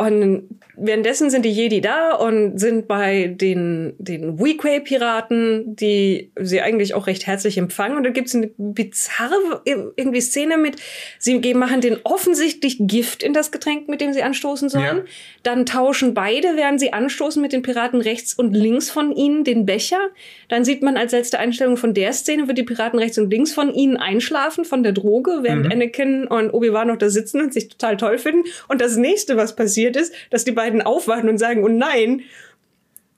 Und 0.00 0.60
währenddessen 0.76 1.30
sind 1.30 1.44
die 1.44 1.50
Jedi 1.50 1.80
da 1.80 2.14
und 2.14 2.58
sind 2.58 2.88
bei 2.88 3.28
den, 3.28 3.94
den 3.98 4.38
Weequay-Piraten, 4.38 5.76
die 5.76 6.32
sie 6.40 6.60
eigentlich 6.60 6.94
auch 6.94 7.06
recht 7.06 7.26
herzlich 7.26 7.58
empfangen. 7.58 7.96
Und 7.96 8.04
da 8.04 8.10
gibt 8.10 8.28
es 8.28 8.34
eine 8.34 8.50
bizarre 8.56 9.62
irgendwie 9.64 10.20
Szene 10.20 10.56
mit, 10.56 10.76
sie 11.18 11.38
machen 11.54 11.80
den 11.80 11.98
offensichtlich 12.04 12.76
Gift 12.80 13.22
in 13.22 13.32
das 13.32 13.52
Getränk, 13.52 13.88
mit 13.88 14.00
dem 14.00 14.12
sie 14.12 14.22
anstoßen 14.22 14.68
sollen. 14.68 14.98
Ja. 14.98 15.04
Dann 15.42 15.66
tauschen 15.66 16.14
beide, 16.14 16.56
während 16.56 16.80
sie 16.80 16.92
anstoßen, 16.92 17.40
mit 17.40 17.52
den 17.52 17.62
Piraten 17.62 18.00
rechts 18.00 18.34
und 18.34 18.54
links 18.54 18.90
von 18.90 19.14
ihnen 19.14 19.44
den 19.44 19.66
Becher. 19.66 20.10
Dann 20.48 20.64
sieht 20.64 20.82
man 20.82 20.96
als 20.96 21.12
letzte 21.12 21.38
Einstellung 21.38 21.76
von 21.76 21.94
der 21.94 22.12
Szene, 22.12 22.48
wird 22.48 22.58
die 22.58 22.62
Piraten 22.62 22.98
rechts 22.98 23.18
und 23.18 23.30
links 23.30 23.52
von 23.52 23.72
ihnen 23.72 23.96
einschlafen 23.96 24.64
von 24.64 24.82
der 24.82 24.92
Droge, 24.92 25.40
während 25.42 25.66
mhm. 25.66 25.72
Anakin 25.72 26.26
und 26.26 26.50
Obi-Wan 26.50 26.88
noch 26.88 26.96
da 26.96 27.10
sitzen 27.10 27.40
und 27.40 27.52
sich 27.52 27.68
total 27.68 27.96
toll 27.96 28.18
finden. 28.18 28.48
Und 28.68 28.80
das 28.80 28.96
nächste, 28.96 29.36
was 29.36 29.54
passiert 29.54 29.83
ist, 29.84 30.14
dass 30.30 30.44
die 30.44 30.52
beiden 30.52 30.82
aufwachen 30.82 31.28
und 31.28 31.38
sagen, 31.38 31.62
oh 31.64 31.68
nein, 31.68 32.22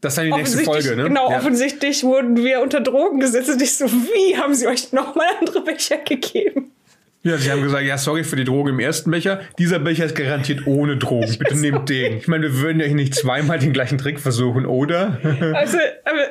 das 0.01 0.13
ist 0.13 0.19
dann 0.19 0.27
die 0.27 0.33
nächste 0.33 0.59
Folge, 0.59 0.95
ne? 0.95 1.05
Genau, 1.05 1.31
ja. 1.31 1.39
offensichtlich 1.39 2.05
wurden 2.05 2.37
wir 2.37 2.61
unter 2.61 2.81
Drogen 2.81 3.19
gesetzt. 3.19 3.49
Und 3.49 3.63
ich 3.63 3.77
so, 3.77 3.87
wie 3.87 4.37
haben 4.37 4.55
sie 4.55 4.67
euch 4.67 4.93
nochmal 4.93 5.27
andere 5.41 5.63
Becher 5.63 5.97
gegeben? 5.99 6.73
Ja, 7.27 7.39
sie 7.39 7.51
haben 7.51 7.61
gesagt, 7.61 7.85
ja, 7.85 7.99
sorry 7.99 8.23
für 8.23 8.37
die 8.37 8.45
Drogen 8.45 8.71
im 8.71 8.79
ersten 8.79 9.11
Becher. 9.11 9.41
Dieser 9.59 9.81
Becher 9.81 10.05
ist 10.05 10.15
garantiert 10.15 10.65
ohne 10.69 10.97
Drogen. 10.97 11.37
Bitte 11.39 11.57
nehmt 11.57 11.89
den. 11.89 12.19
Ich 12.19 12.29
meine, 12.29 12.45
wir 12.45 12.61
würden 12.61 12.79
ja 12.81 12.87
nicht 12.87 13.17
zweimal 13.17 13.59
den 13.59 13.73
gleichen 13.73 13.99
Trick 13.99 14.21
versuchen, 14.21 14.65
oder? 14.65 15.19
Also, 15.55 15.79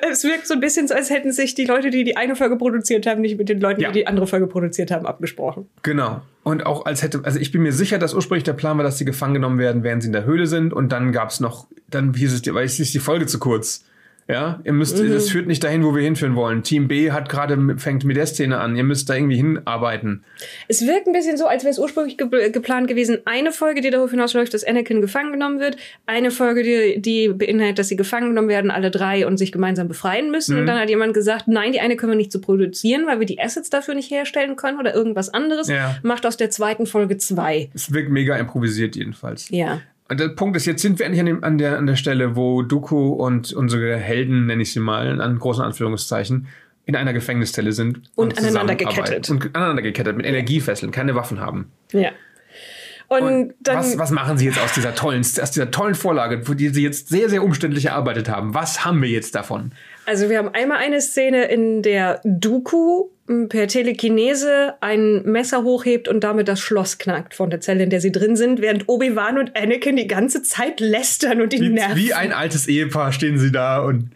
es 0.09 0.23
wirkt 0.23 0.47
so 0.47 0.53
ein 0.53 0.61
bisschen 0.61 0.87
so, 0.87 0.93
als 0.93 1.09
hätten 1.09 1.33
sich 1.33 1.53
die 1.53 1.65
Leute, 1.65 1.89
die 1.89 2.05
die 2.05 2.15
eine 2.15 2.37
Folge 2.37 2.55
produziert 2.55 3.05
haben, 3.07 3.19
nicht 3.19 3.37
mit 3.37 3.49
den 3.49 3.59
Leuten, 3.59 3.81
ja. 3.81 3.91
die 3.91 3.99
die 3.99 4.07
andere 4.07 4.25
Folge 4.25 4.47
produziert 4.47 4.89
haben, 4.89 5.05
abgesprochen. 5.05 5.67
Genau. 5.83 6.21
Und 6.43 6.65
auch 6.65 6.85
als 6.85 7.03
hätte, 7.03 7.21
also 7.23 7.39
ich 7.39 7.51
bin 7.51 7.61
mir 7.61 7.73
sicher, 7.73 7.97
dass 7.97 8.13
ursprünglich 8.13 8.45
der 8.45 8.53
Plan 8.53 8.77
war, 8.77 8.85
dass 8.85 8.97
sie 8.97 9.03
gefangen 9.05 9.33
genommen 9.33 9.57
werden, 9.57 9.83
während 9.83 10.01
sie 10.01 10.07
in 10.07 10.13
der 10.13 10.23
Höhle 10.23 10.47
sind. 10.47 10.71
Und 10.71 10.93
dann 10.93 11.11
gab 11.11 11.29
es 11.29 11.41
noch, 11.41 11.67
dann 11.89 12.13
hieß 12.13 12.33
es, 12.33 12.53
weil 12.53 12.65
es 12.65 12.79
ist 12.79 12.93
die 12.93 12.99
Folge 12.99 13.25
zu 13.25 13.37
kurz. 13.39 13.83
Ja, 14.27 14.59
ihr 14.63 14.73
müsst, 14.73 14.97
mhm. 14.97 15.11
das 15.11 15.29
führt 15.29 15.45
nicht 15.45 15.63
dahin, 15.63 15.83
wo 15.83 15.93
wir 15.93 16.01
hinführen 16.01 16.35
wollen. 16.35 16.63
Team 16.63 16.87
B 16.87 17.11
hat 17.11 17.29
gerade, 17.29 17.77
fängt 17.77 18.05
mit 18.05 18.17
der 18.17 18.25
Szene 18.25 18.57
an. 18.57 18.75
Ihr 18.75 18.83
müsst 18.83 19.07
da 19.07 19.13
irgendwie 19.13 19.35
hinarbeiten. 19.35 20.23
Es 20.67 20.81
wirkt 20.81 21.05
ein 21.05 21.13
bisschen 21.13 21.37
so, 21.37 21.45
als 21.45 21.63
wäre 21.63 21.71
es 21.71 21.77
ursprünglich 21.77 22.17
ge 22.17 22.49
geplant 22.49 22.87
gewesen. 22.87 23.19
Eine 23.25 23.51
Folge, 23.51 23.81
die 23.81 23.91
darauf 23.91 24.09
hinausläuft, 24.09 24.51
dass 24.55 24.63
Anakin 24.63 24.99
gefangen 25.01 25.31
genommen 25.31 25.59
wird. 25.59 25.77
Eine 26.07 26.31
Folge, 26.31 26.63
die, 26.63 26.99
die 26.99 27.27
beinhaltet, 27.27 27.77
dass 27.77 27.89
sie 27.89 27.95
gefangen 27.95 28.29
genommen 28.29 28.49
werden, 28.49 28.71
alle 28.71 28.89
drei 28.89 29.27
und 29.27 29.37
sich 29.37 29.51
gemeinsam 29.51 29.87
befreien 29.87 30.31
müssen. 30.31 30.55
Mhm. 30.55 30.61
Und 30.61 30.67
dann 30.67 30.79
hat 30.79 30.89
jemand 30.89 31.13
gesagt, 31.13 31.47
nein, 31.47 31.71
die 31.71 31.79
eine 31.79 31.95
können 31.95 32.13
wir 32.13 32.17
nicht 32.17 32.31
so 32.31 32.41
produzieren, 32.41 33.05
weil 33.05 33.19
wir 33.19 33.27
die 33.27 33.39
Assets 33.39 33.69
dafür 33.69 33.93
nicht 33.93 34.09
herstellen 34.09 34.55
können 34.55 34.79
oder 34.79 34.95
irgendwas 34.95 35.31
anderes. 35.31 35.67
Ja. 35.67 35.97
Macht 36.01 36.25
aus 36.25 36.35
der 36.35 36.49
zweiten 36.49 36.87
Folge 36.87 37.17
zwei. 37.17 37.69
Es 37.75 37.93
wirkt 37.93 38.09
mega 38.09 38.35
improvisiert 38.37 38.95
jedenfalls. 38.95 39.49
Ja. 39.49 39.81
Und 40.07 40.19
der 40.19 40.29
Punkt 40.29 40.55
ist, 40.55 40.65
jetzt 40.65 40.81
sind 40.81 40.99
wir 40.99 41.05
endlich 41.05 41.21
an, 41.21 41.25
dem, 41.25 41.43
an, 41.43 41.57
der, 41.57 41.77
an 41.77 41.87
der 41.87 41.95
Stelle, 41.95 42.35
wo 42.35 42.61
Dooku 42.61 43.13
und 43.13 43.53
unsere 43.53 43.97
Helden, 43.97 44.45
nenne 44.45 44.61
ich 44.61 44.71
sie 44.71 44.79
mal, 44.79 45.19
an 45.19 45.39
großen 45.39 45.63
Anführungszeichen, 45.63 46.47
in 46.85 46.95
einer 46.95 47.13
Gefängniszelle 47.13 47.71
sind. 47.71 48.01
Und, 48.13 48.33
und 48.33 48.37
aneinander 48.37 48.75
gekettet. 48.75 49.29
Und 49.31 49.55
aneinander 49.55 49.81
gekettet, 49.81 50.15
mit 50.15 50.25
Energiefesseln, 50.25 50.91
keine 50.91 51.15
Waffen 51.15 51.39
haben. 51.39 51.71
Ja. 51.91 52.11
Und, 53.07 53.21
und 53.21 53.53
dann, 53.59 53.77
was, 53.77 53.97
was 53.97 54.11
machen 54.11 54.37
Sie 54.37 54.45
jetzt 54.45 54.59
aus 54.59 54.73
dieser 54.73 54.95
tollen, 54.95 55.21
aus 55.21 55.51
dieser 55.51 55.69
tollen 55.71 55.95
Vorlage, 55.95 56.43
für 56.43 56.55
die 56.55 56.69
Sie 56.69 56.83
jetzt 56.83 57.09
sehr, 57.09 57.29
sehr 57.29 57.43
umständlich 57.43 57.85
erarbeitet 57.85 58.29
haben? 58.29 58.53
Was 58.53 58.85
haben 58.85 59.01
wir 59.01 59.09
jetzt 59.09 59.35
davon? 59.35 59.71
Also 60.05 60.29
wir 60.29 60.37
haben 60.37 60.49
einmal 60.49 60.77
eine 60.77 61.01
Szene, 61.01 61.45
in 61.45 61.81
der 61.81 62.21
Dooku 62.23 63.09
per 63.49 63.67
Telekinese 63.67 64.75
ein 64.81 65.23
Messer 65.23 65.63
hochhebt 65.63 66.07
und 66.07 66.23
damit 66.23 66.47
das 66.47 66.59
Schloss 66.59 66.99
knackt 66.99 67.33
von 67.33 67.49
der 67.49 67.59
Zelle, 67.59 67.83
in 67.83 67.89
der 67.89 67.99
sie 67.99 68.11
drin 68.11 68.35
sind, 68.35 68.61
während 68.61 68.87
Obi-Wan 68.87 69.39
und 69.39 69.57
Anakin 69.57 69.95
die 69.95 70.05
ganze 70.05 70.43
Zeit 70.43 70.79
lästern 70.79 71.41
und 71.41 71.51
ihn 71.51 71.61
wie, 71.61 71.69
nerven. 71.69 71.95
Wie 71.95 72.13
ein 72.13 72.31
altes 72.31 72.67
Ehepaar 72.67 73.11
stehen 73.11 73.39
sie 73.39 73.51
da 73.51 73.79
und. 73.79 74.11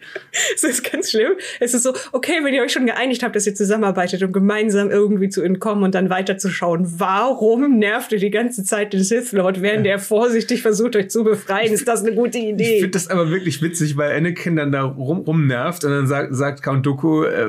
Es 0.54 0.64
ist 0.64 0.90
ganz 0.90 1.10
schlimm. 1.10 1.32
Es 1.58 1.74
ist 1.74 1.82
so, 1.82 1.92
okay, 2.12 2.40
wenn 2.42 2.54
ihr 2.54 2.62
euch 2.62 2.72
schon 2.72 2.86
geeinigt 2.86 3.22
habt, 3.22 3.34
dass 3.34 3.46
ihr 3.46 3.54
zusammenarbeitet, 3.54 4.22
um 4.22 4.32
gemeinsam 4.32 4.90
irgendwie 4.90 5.28
zu 5.28 5.42
entkommen 5.42 5.84
und 5.84 5.94
dann 5.94 6.10
weiterzuschauen, 6.10 6.98
warum 6.98 7.78
nervt 7.78 8.12
ihr 8.12 8.18
die 8.18 8.30
ganze 8.30 8.62
Zeit 8.64 8.92
den 8.92 9.02
Sith 9.02 9.32
Lord, 9.32 9.62
während 9.62 9.86
ja. 9.86 9.92
er 9.92 9.98
vorsichtig 9.98 10.62
versucht, 10.62 10.96
euch 10.96 11.08
zu 11.10 11.24
befreien? 11.24 11.72
Ist 11.72 11.88
das 11.88 12.04
eine 12.04 12.14
gute 12.14 12.38
Idee? 12.38 12.74
Ich 12.74 12.80
finde 12.80 12.90
das 12.90 13.08
aber 13.08 13.30
wirklich 13.30 13.62
witzig, 13.62 13.96
weil 13.96 14.16
Anakin 14.16 14.56
dann 14.56 14.72
da 14.72 14.82
rum, 14.82 15.18
rumnervt 15.20 15.84
und 15.84 15.90
dann 15.90 16.06
sagt, 16.06 16.34
sagt 16.34 16.62
Count 16.62 16.86
Dooku, 16.86 17.24
äh, 17.24 17.48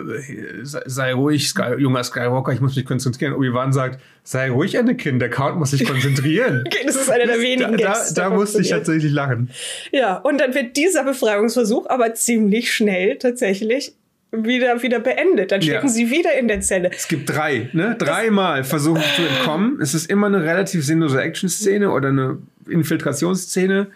sei 0.63 1.13
ruhig, 1.13 1.50
Sky, 1.51 1.75
junger 1.77 2.03
Skywalker, 2.03 2.51
ich 2.51 2.61
muss 2.61 2.75
mich 2.75 2.85
konzentrieren. 2.85 3.33
Obi-Wan 3.33 3.73
sagt, 3.73 4.01
sei 4.23 4.49
ruhig, 4.49 4.77
Anakin, 4.77 5.19
der 5.19 5.29
Count 5.29 5.57
muss 5.57 5.71
sich 5.71 5.85
konzentrieren. 5.85 6.63
okay, 6.67 6.83
das 6.85 6.95
ist 6.95 7.11
einer 7.11 7.25
der 7.25 7.39
wenigen 7.39 7.77
Da, 7.77 7.93
da, 7.93 8.13
da 8.13 8.29
musste 8.29 8.61
ich 8.61 8.69
tatsächlich 8.69 9.11
lachen. 9.11 9.49
Ja, 9.91 10.17
und 10.17 10.39
dann 10.39 10.53
wird 10.53 10.77
dieser 10.77 11.03
Befreiungsversuch 11.03 11.87
aber 11.89 12.13
ziemlich 12.13 12.73
schnell 12.73 13.17
tatsächlich 13.17 13.93
wieder, 14.31 14.81
wieder 14.81 14.99
beendet. 14.99 15.51
Dann 15.51 15.61
stecken 15.61 15.87
ja. 15.87 15.91
sie 15.91 16.09
wieder 16.09 16.33
in 16.37 16.47
der 16.47 16.61
Zelle. 16.61 16.89
Es 16.91 17.07
gibt 17.07 17.29
drei, 17.29 17.69
ne? 17.73 17.95
Dreimal 17.99 18.63
versuchen 18.63 19.03
zu 19.15 19.21
entkommen. 19.23 19.79
Es 19.81 19.93
ist 19.93 20.09
immer 20.09 20.27
eine 20.27 20.43
relativ 20.43 20.85
sinnlose 20.85 21.21
Action-Szene 21.21 21.91
oder 21.91 22.09
eine 22.09 22.37
Infiltrationsszene 22.69 23.87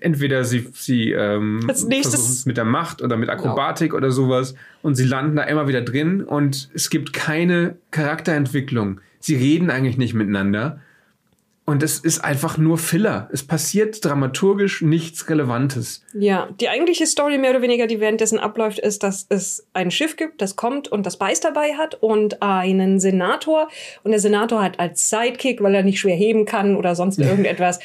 entweder 0.00 0.44
sie, 0.44 0.68
sie 0.74 1.12
ähm, 1.12 1.62
versuchen 1.64 1.92
es 1.92 2.46
mit 2.46 2.56
der 2.56 2.64
Macht 2.64 3.02
oder 3.02 3.16
mit. 3.16 3.28
Akrobatik 3.28 3.90
genau. 3.90 3.98
oder 3.98 4.10
sowas 4.10 4.54
und 4.82 4.94
sie 4.94 5.04
landen 5.04 5.36
da 5.36 5.44
immer 5.44 5.68
wieder 5.68 5.82
drin 5.82 6.22
und 6.22 6.70
es 6.74 6.90
gibt 6.90 7.12
keine 7.12 7.76
Charakterentwicklung. 7.90 9.00
Sie 9.20 9.36
reden 9.36 9.70
eigentlich 9.70 9.96
nicht 9.96 10.14
miteinander. 10.14 10.80
Und 11.64 11.84
es 11.84 12.00
ist 12.00 12.24
einfach 12.24 12.58
nur 12.58 12.76
Filler. 12.76 13.28
Es 13.32 13.46
passiert 13.46 14.04
dramaturgisch 14.04 14.82
nichts 14.82 15.28
Relevantes. 15.30 16.04
Ja, 16.12 16.48
die 16.60 16.68
eigentliche 16.68 17.06
Story 17.06 17.38
mehr 17.38 17.50
oder 17.50 17.62
weniger, 17.62 17.86
die 17.86 18.00
währenddessen 18.00 18.40
abläuft, 18.40 18.80
ist, 18.80 19.04
dass 19.04 19.26
es 19.28 19.64
ein 19.72 19.92
Schiff 19.92 20.16
gibt, 20.16 20.42
das 20.42 20.56
kommt 20.56 20.88
und 20.88 21.06
das 21.06 21.18
Beiß 21.18 21.38
dabei 21.38 21.74
hat 21.74 21.94
und 22.02 22.42
einen 22.42 22.98
Senator. 22.98 23.68
Und 24.02 24.10
der 24.10 24.18
Senator 24.18 24.60
hat 24.60 24.80
als 24.80 25.08
Sidekick, 25.08 25.62
weil 25.62 25.76
er 25.76 25.84
nicht 25.84 26.00
schwer 26.00 26.16
heben 26.16 26.46
kann 26.46 26.74
oder 26.74 26.96
sonst 26.96 27.18
irgendetwas, 27.20 27.78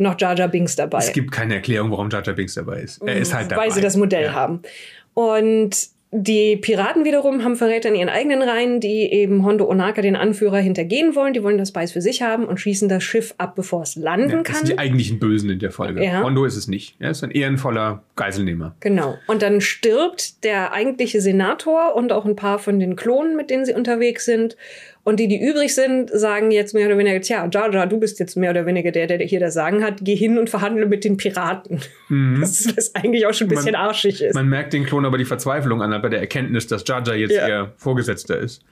noch 0.00 0.18
Jar 0.18 0.36
Jar 0.36 0.48
Binks 0.48 0.76
dabei. 0.76 0.98
Es 0.98 1.12
gibt 1.12 1.30
keine 1.30 1.54
Erklärung, 1.54 1.90
warum 1.90 2.08
Jar 2.10 2.22
Jar 2.22 2.34
Binks 2.34 2.54
dabei 2.54 2.80
ist. 2.80 3.02
Er 3.02 3.16
ist 3.16 3.34
halt 3.34 3.50
dabei. 3.50 3.64
Weil 3.64 3.72
sie 3.72 3.80
das 3.80 3.96
Modell 3.96 4.24
ja. 4.24 4.32
haben. 4.32 4.62
Und 5.14 5.90
die 6.12 6.56
Piraten 6.56 7.04
wiederum 7.04 7.44
haben 7.44 7.54
Verräter 7.54 7.88
in 7.88 7.94
ihren 7.94 8.08
eigenen 8.08 8.42
Reihen, 8.42 8.80
die 8.80 9.12
eben 9.12 9.44
Hondo 9.44 9.68
Onaka, 9.68 10.02
den 10.02 10.16
Anführer, 10.16 10.58
hintergehen 10.58 11.14
wollen. 11.14 11.34
Die 11.34 11.42
wollen 11.44 11.56
das 11.56 11.70
Beiß 11.70 11.92
für 11.92 12.00
sich 12.00 12.20
haben 12.20 12.46
und 12.46 12.58
schießen 12.58 12.88
das 12.88 13.04
Schiff 13.04 13.32
ab, 13.38 13.54
bevor 13.54 13.82
es 13.82 13.94
landen 13.94 14.28
ja, 14.28 14.36
das 14.38 14.44
kann. 14.44 14.52
Das 14.54 14.58
sind 14.58 14.70
die 14.70 14.78
eigentlichen 14.78 15.20
Bösen 15.20 15.50
in 15.50 15.60
der 15.60 15.70
Folge. 15.70 16.04
Ja. 16.04 16.24
Hondo 16.24 16.44
ist 16.44 16.56
es 16.56 16.66
nicht. 16.66 16.96
Er 16.98 17.10
ist 17.10 17.22
ein 17.22 17.30
ehrenvoller 17.30 18.02
Geiselnehmer. 18.16 18.74
Genau. 18.80 19.18
Und 19.28 19.42
dann 19.42 19.60
stirbt 19.60 20.42
der 20.42 20.72
eigentliche 20.72 21.20
Senator 21.20 21.94
und 21.94 22.12
auch 22.12 22.24
ein 22.24 22.34
paar 22.34 22.58
von 22.58 22.80
den 22.80 22.96
Klonen, 22.96 23.36
mit 23.36 23.50
denen 23.50 23.64
sie 23.64 23.74
unterwegs 23.74 24.24
sind. 24.24 24.56
Und 25.10 25.16
die, 25.16 25.26
die 25.26 25.42
übrig 25.42 25.74
sind, 25.74 26.08
sagen 26.08 26.52
jetzt 26.52 26.72
mehr 26.72 26.86
oder 26.86 26.96
weniger, 26.96 27.20
tja, 27.20 27.48
Jar 27.52 27.74
Jar, 27.74 27.88
du 27.88 27.98
bist 27.98 28.20
jetzt 28.20 28.36
mehr 28.36 28.52
oder 28.52 28.64
weniger 28.64 28.92
der, 28.92 29.08
der 29.08 29.18
hier 29.18 29.40
das 29.40 29.54
Sagen 29.54 29.82
hat, 29.82 29.96
geh 30.02 30.14
hin 30.14 30.38
und 30.38 30.48
verhandle 30.48 30.86
mit 30.86 31.02
den 31.02 31.16
Piraten. 31.16 31.80
Mhm. 32.08 32.40
Das 32.40 32.60
ist 32.60 32.76
was 32.76 32.94
eigentlich 32.94 33.26
auch 33.26 33.34
schon 33.34 33.48
ein 33.48 33.50
bisschen 33.50 33.72
man, 33.72 33.88
arschig 33.88 34.22
ist. 34.22 34.36
Man 34.36 34.48
merkt 34.48 34.72
den 34.72 34.86
Klon 34.86 35.04
aber 35.04 35.18
die 35.18 35.24
Verzweiflung 35.24 35.82
an, 35.82 36.00
bei 36.00 36.08
der 36.08 36.20
Erkenntnis, 36.20 36.68
dass 36.68 36.84
Jar 36.86 37.04
Jar 37.04 37.16
jetzt 37.16 37.34
ja. 37.34 37.48
ihr 37.48 37.72
Vorgesetzter 37.76 38.38
ist. 38.38 38.62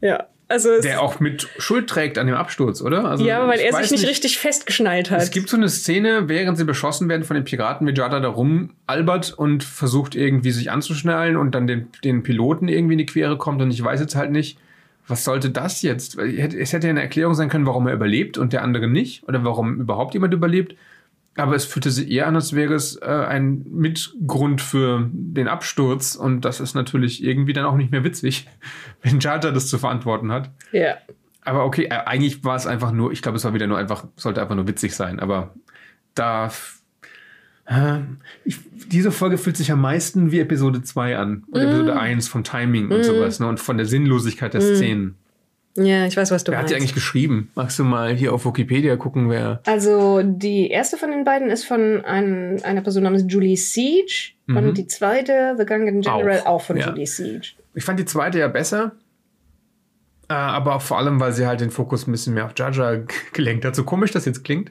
Ja. 0.00 0.26
Also 0.48 0.80
der 0.80 1.02
auch 1.02 1.20
mit 1.20 1.48
Schuld 1.58 1.90
trägt 1.90 2.16
an 2.16 2.28
dem 2.28 2.36
Absturz, 2.36 2.80
oder? 2.80 3.04
Also 3.04 3.26
ja, 3.26 3.46
weil 3.46 3.60
er 3.60 3.72
sich 3.74 3.90
nicht, 3.90 4.00
nicht, 4.00 4.08
richtig 4.08 4.38
festgeschnallt 4.38 5.10
hat. 5.10 5.20
Es 5.20 5.30
gibt 5.30 5.50
so 5.50 5.58
eine 5.58 5.68
Szene, 5.68 6.30
während 6.30 6.56
sie 6.56 6.64
beschossen 6.64 7.10
werden 7.10 7.24
von 7.24 7.34
den 7.34 7.44
Piraten, 7.44 7.86
wie 7.86 7.92
Jar 7.92 8.10
Jar 8.10 8.22
da 8.22 8.28
rumalbert 8.28 9.34
und 9.36 9.64
versucht 9.64 10.14
irgendwie 10.14 10.50
sich 10.50 10.70
anzuschnallen 10.70 11.36
und 11.36 11.54
dann 11.54 11.66
den, 11.66 11.88
den 12.04 12.22
Piloten 12.22 12.68
irgendwie 12.68 12.94
in 12.94 12.98
die 12.98 13.06
Quere 13.06 13.36
kommt 13.36 13.60
und 13.60 13.70
ich 13.70 13.84
weiß 13.84 14.00
jetzt 14.00 14.16
halt 14.16 14.30
nicht, 14.30 14.58
was 15.06 15.24
sollte 15.24 15.50
das 15.50 15.82
jetzt? 15.82 16.18
Es 16.18 16.72
hätte 16.72 16.86
ja 16.86 16.90
eine 16.90 17.02
Erklärung 17.02 17.34
sein 17.34 17.48
können, 17.48 17.66
warum 17.66 17.86
er 17.86 17.94
überlebt 17.94 18.38
und 18.38 18.52
der 18.52 18.62
andere 18.62 18.88
nicht 18.88 19.26
oder 19.28 19.44
warum 19.44 19.80
überhaupt 19.80 20.14
jemand 20.14 20.32
überlebt. 20.32 20.76
Aber 21.36 21.56
es 21.56 21.64
fühlte 21.64 21.90
sich 21.90 22.10
eher 22.10 22.28
an, 22.28 22.36
als 22.36 22.54
wäre 22.54 22.74
es 22.74 22.96
äh, 22.96 23.06
ein 23.06 23.66
Mitgrund 23.68 24.60
für 24.60 25.10
den 25.12 25.48
Absturz 25.48 26.14
und 26.14 26.44
das 26.44 26.60
ist 26.60 26.74
natürlich 26.74 27.24
irgendwie 27.24 27.52
dann 27.52 27.64
auch 27.64 27.76
nicht 27.76 27.90
mehr 27.90 28.04
witzig, 28.04 28.46
wenn 29.02 29.18
Charter 29.18 29.52
das 29.52 29.68
zu 29.68 29.78
verantworten 29.78 30.30
hat. 30.30 30.50
Ja. 30.70 30.94
Aber 31.42 31.64
okay, 31.64 31.86
äh, 31.86 32.04
eigentlich 32.06 32.44
war 32.44 32.56
es 32.56 32.66
einfach 32.66 32.92
nur, 32.92 33.10
ich 33.10 33.20
glaube, 33.20 33.36
es 33.36 33.44
war 33.44 33.52
wieder 33.52 33.66
nur 33.66 33.78
einfach, 33.78 34.06
sollte 34.16 34.40
einfach 34.40 34.54
nur 34.54 34.68
witzig 34.68 34.94
sein, 34.94 35.18
aber 35.18 35.54
da 36.14 36.50
ich, 38.44 38.58
diese 38.90 39.10
Folge 39.10 39.38
fühlt 39.38 39.56
sich 39.56 39.72
am 39.72 39.80
meisten 39.80 40.32
wie 40.32 40.40
Episode 40.40 40.82
2 40.82 41.16
an. 41.16 41.44
Oder 41.50 41.64
mm. 41.64 41.68
Episode 41.68 41.96
1 41.98 42.28
vom 42.28 42.44
Timing 42.44 42.88
mm. 42.88 42.92
und 42.92 43.04
sowas, 43.04 43.40
ne? 43.40 43.46
Und 43.46 43.60
von 43.60 43.76
der 43.76 43.86
Sinnlosigkeit 43.86 44.54
der 44.54 44.60
mm. 44.60 44.76
Szenen. 44.76 45.14
Ja, 45.76 46.06
ich 46.06 46.16
weiß, 46.16 46.30
was 46.30 46.44
du 46.44 46.52
wer 46.52 46.58
meinst. 46.58 46.70
Wer 46.70 46.76
hat 46.76 46.80
die 46.80 46.82
eigentlich 46.82 46.94
geschrieben? 46.94 47.50
Magst 47.54 47.78
du 47.78 47.84
mal 47.84 48.14
hier 48.14 48.32
auf 48.32 48.46
Wikipedia 48.46 48.96
gucken, 48.96 49.28
wer. 49.28 49.60
Also, 49.66 50.22
die 50.22 50.68
erste 50.68 50.96
von 50.96 51.10
den 51.10 51.24
beiden 51.24 51.50
ist 51.50 51.64
von 51.64 52.04
ein, 52.04 52.62
einer 52.62 52.80
Person 52.80 53.02
namens 53.02 53.24
Julie 53.26 53.56
Siege. 53.56 54.32
Mhm. 54.46 54.56
Und 54.56 54.78
die 54.78 54.86
zweite, 54.86 55.54
The 55.58 55.64
Gungan 55.64 56.00
General, 56.00 56.40
auch, 56.40 56.46
auch 56.46 56.62
von 56.62 56.76
ja. 56.76 56.90
Julie 56.90 57.06
Siege. 57.06 57.54
Ich 57.74 57.84
fand 57.84 57.98
die 57.98 58.04
zweite 58.04 58.38
ja 58.38 58.48
besser. 58.48 58.92
Äh, 60.28 60.34
aber 60.34 60.78
vor 60.80 60.98
allem, 60.98 61.18
weil 61.18 61.32
sie 61.32 61.46
halt 61.46 61.60
den 61.60 61.70
Fokus 61.70 62.06
ein 62.06 62.12
bisschen 62.12 62.34
mehr 62.34 62.46
auf 62.46 62.52
Jaja 62.56 63.02
gelenkt 63.32 63.64
hat. 63.64 63.74
So 63.74 63.84
komisch 63.84 64.12
das 64.12 64.26
jetzt 64.26 64.44
klingt 64.44 64.70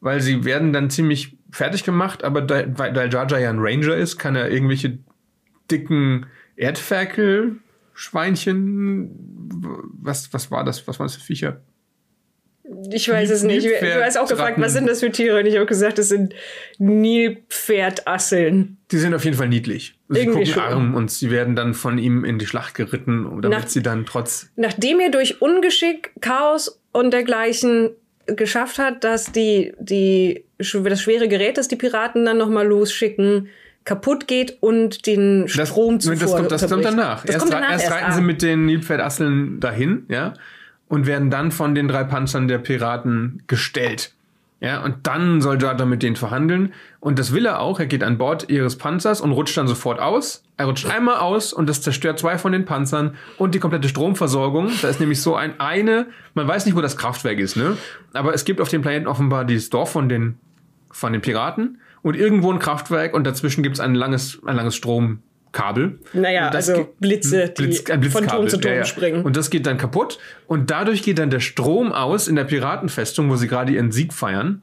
weil 0.00 0.20
sie 0.20 0.44
werden 0.44 0.72
dann 0.72 0.90
ziemlich 0.90 1.36
fertig 1.50 1.84
gemacht, 1.84 2.24
aber 2.24 2.42
da, 2.42 2.64
weil 2.78 2.94
Jar 3.12 3.28
Jar 3.28 3.38
ja 3.40 3.50
ein 3.50 3.58
Ranger 3.58 3.96
ist, 3.96 4.18
kann 4.18 4.36
er 4.36 4.50
irgendwelche 4.50 4.98
dicken 5.70 6.26
Erdferkel, 6.56 7.56
Schweinchen, 7.94 9.10
was, 10.00 10.32
was 10.32 10.50
war 10.50 10.64
das, 10.64 10.86
was 10.86 10.98
waren 10.98 11.06
das 11.06 11.16
für 11.16 11.24
Viecher? 11.24 11.60
Ich 12.92 13.08
weiß 13.08 13.30
es 13.30 13.42
nicht. 13.42 13.66
Du 13.66 14.04
hast 14.04 14.16
auch 14.16 14.28
gefragt, 14.28 14.60
was 14.60 14.74
sind 14.74 14.88
das 14.88 15.00
für 15.00 15.10
Tiere? 15.10 15.40
Und 15.40 15.46
ich 15.46 15.56
habe 15.56 15.66
gesagt, 15.66 15.98
das 15.98 16.08
sind 16.08 16.34
Nilpferdasseln. 16.78 18.76
Die 18.92 18.98
sind 18.98 19.12
auf 19.12 19.24
jeden 19.24 19.36
Fall 19.36 19.48
niedlich. 19.48 19.98
Sie 20.08 20.20
Irgendwie 20.20 20.44
gucken 20.44 20.52
schon. 20.54 20.62
arm 20.62 20.94
und 20.94 21.10
sie 21.10 21.30
werden 21.30 21.56
dann 21.56 21.74
von 21.74 21.98
ihm 21.98 22.24
in 22.24 22.38
die 22.38 22.46
Schlacht 22.46 22.74
geritten, 22.74 23.24
damit 23.42 23.58
Nach, 23.58 23.66
sie 23.66 23.82
dann 23.82 24.06
trotz. 24.06 24.50
Nachdem 24.56 25.00
er 25.00 25.10
durch 25.10 25.42
Ungeschick, 25.42 26.12
Chaos 26.20 26.80
und 26.92 27.12
dergleichen 27.12 27.90
geschafft 28.36 28.78
hat, 28.78 29.04
dass 29.04 29.32
die, 29.32 29.72
die, 29.78 30.44
das 30.58 31.00
schwere 31.00 31.28
Gerät, 31.28 31.58
das 31.58 31.68
die 31.68 31.76
Piraten 31.76 32.24
dann 32.24 32.38
nochmal 32.38 32.66
losschicken, 32.66 33.48
kaputt 33.84 34.26
geht 34.26 34.58
und 34.60 35.06
den 35.06 35.48
Strom 35.48 36.00
zu 36.00 36.14
Das, 36.14 36.32
kommt, 36.32 36.52
das 36.52 36.68
kommt 36.68 36.84
danach. 36.84 37.22
Das 37.24 37.34
erst, 37.34 37.38
kommt 37.40 37.52
danach 37.52 37.72
erst, 37.72 37.84
erst 37.84 37.96
reiten 37.96 38.12
sie 38.12 38.22
mit 38.22 38.42
den 38.42 38.66
Nilpferdasseln 38.66 39.60
dahin, 39.60 40.04
ja. 40.08 40.34
und 40.88 41.06
werden 41.06 41.30
dann 41.30 41.50
von 41.50 41.74
den 41.74 41.88
drei 41.88 42.04
Panzern 42.04 42.48
der 42.48 42.58
Piraten 42.58 43.42
gestellt. 43.46 44.12
Ja, 44.60 44.84
und 44.84 45.06
dann 45.06 45.40
soll 45.40 45.60
Jar 45.60 45.86
mit 45.86 46.02
denen 46.02 46.16
verhandeln. 46.16 46.74
Und 47.00 47.18
das 47.18 47.32
will 47.32 47.46
er 47.46 47.60
auch. 47.60 47.80
Er 47.80 47.86
geht 47.86 48.04
an 48.04 48.18
Bord 48.18 48.50
ihres 48.50 48.76
Panzers 48.76 49.22
und 49.22 49.32
rutscht 49.32 49.56
dann 49.56 49.66
sofort 49.66 49.98
aus. 49.98 50.44
Er 50.58 50.66
rutscht 50.66 50.86
einmal 50.86 51.16
aus 51.16 51.54
und 51.54 51.66
das 51.66 51.80
zerstört 51.80 52.18
zwei 52.18 52.36
von 52.36 52.52
den 52.52 52.66
Panzern 52.66 53.14
und 53.38 53.54
die 53.54 53.58
komplette 53.58 53.88
Stromversorgung. 53.88 54.70
Da 54.82 54.88
ist 54.88 55.00
nämlich 55.00 55.22
so 55.22 55.34
ein 55.34 55.58
eine, 55.58 56.08
man 56.34 56.46
weiß 56.46 56.66
nicht, 56.66 56.76
wo 56.76 56.82
das 56.82 56.98
Kraftwerk 56.98 57.38
ist, 57.38 57.56
ne? 57.56 57.78
Aber 58.12 58.34
es 58.34 58.44
gibt 58.44 58.60
auf 58.60 58.68
dem 58.68 58.82
Planeten 58.82 59.06
offenbar 59.06 59.46
dieses 59.46 59.70
Dorf 59.70 59.92
von 59.92 60.10
den, 60.10 60.38
von 60.90 61.14
den 61.14 61.22
Piraten 61.22 61.80
und 62.02 62.14
irgendwo 62.14 62.52
ein 62.52 62.58
Kraftwerk 62.58 63.14
und 63.14 63.26
dazwischen 63.26 63.62
gibt 63.62 63.76
es 63.76 63.80
ein 63.80 63.94
langes, 63.94 64.40
ein 64.44 64.56
langes 64.56 64.76
Strom, 64.76 65.22
Kabel. 65.52 65.98
Naja, 66.12 66.48
also 66.48 66.94
Blitze, 67.00 67.48
die 67.48 67.62
Blitz, 67.62 67.90
ein 67.90 68.02
von 68.04 68.26
Turm 68.26 68.48
zu 68.48 68.58
Turm 68.58 68.72
ja, 68.72 68.80
ja. 68.80 68.84
springen. 68.84 69.24
Und 69.24 69.36
das 69.36 69.50
geht 69.50 69.66
dann 69.66 69.78
kaputt. 69.78 70.18
Und 70.46 70.70
dadurch 70.70 71.02
geht 71.02 71.18
dann 71.18 71.30
der 71.30 71.40
Strom 71.40 71.92
aus 71.92 72.28
in 72.28 72.36
der 72.36 72.44
Piratenfestung, 72.44 73.28
wo 73.30 73.36
sie 73.36 73.48
gerade 73.48 73.72
ihren 73.72 73.90
Sieg 73.90 74.12
feiern. 74.12 74.62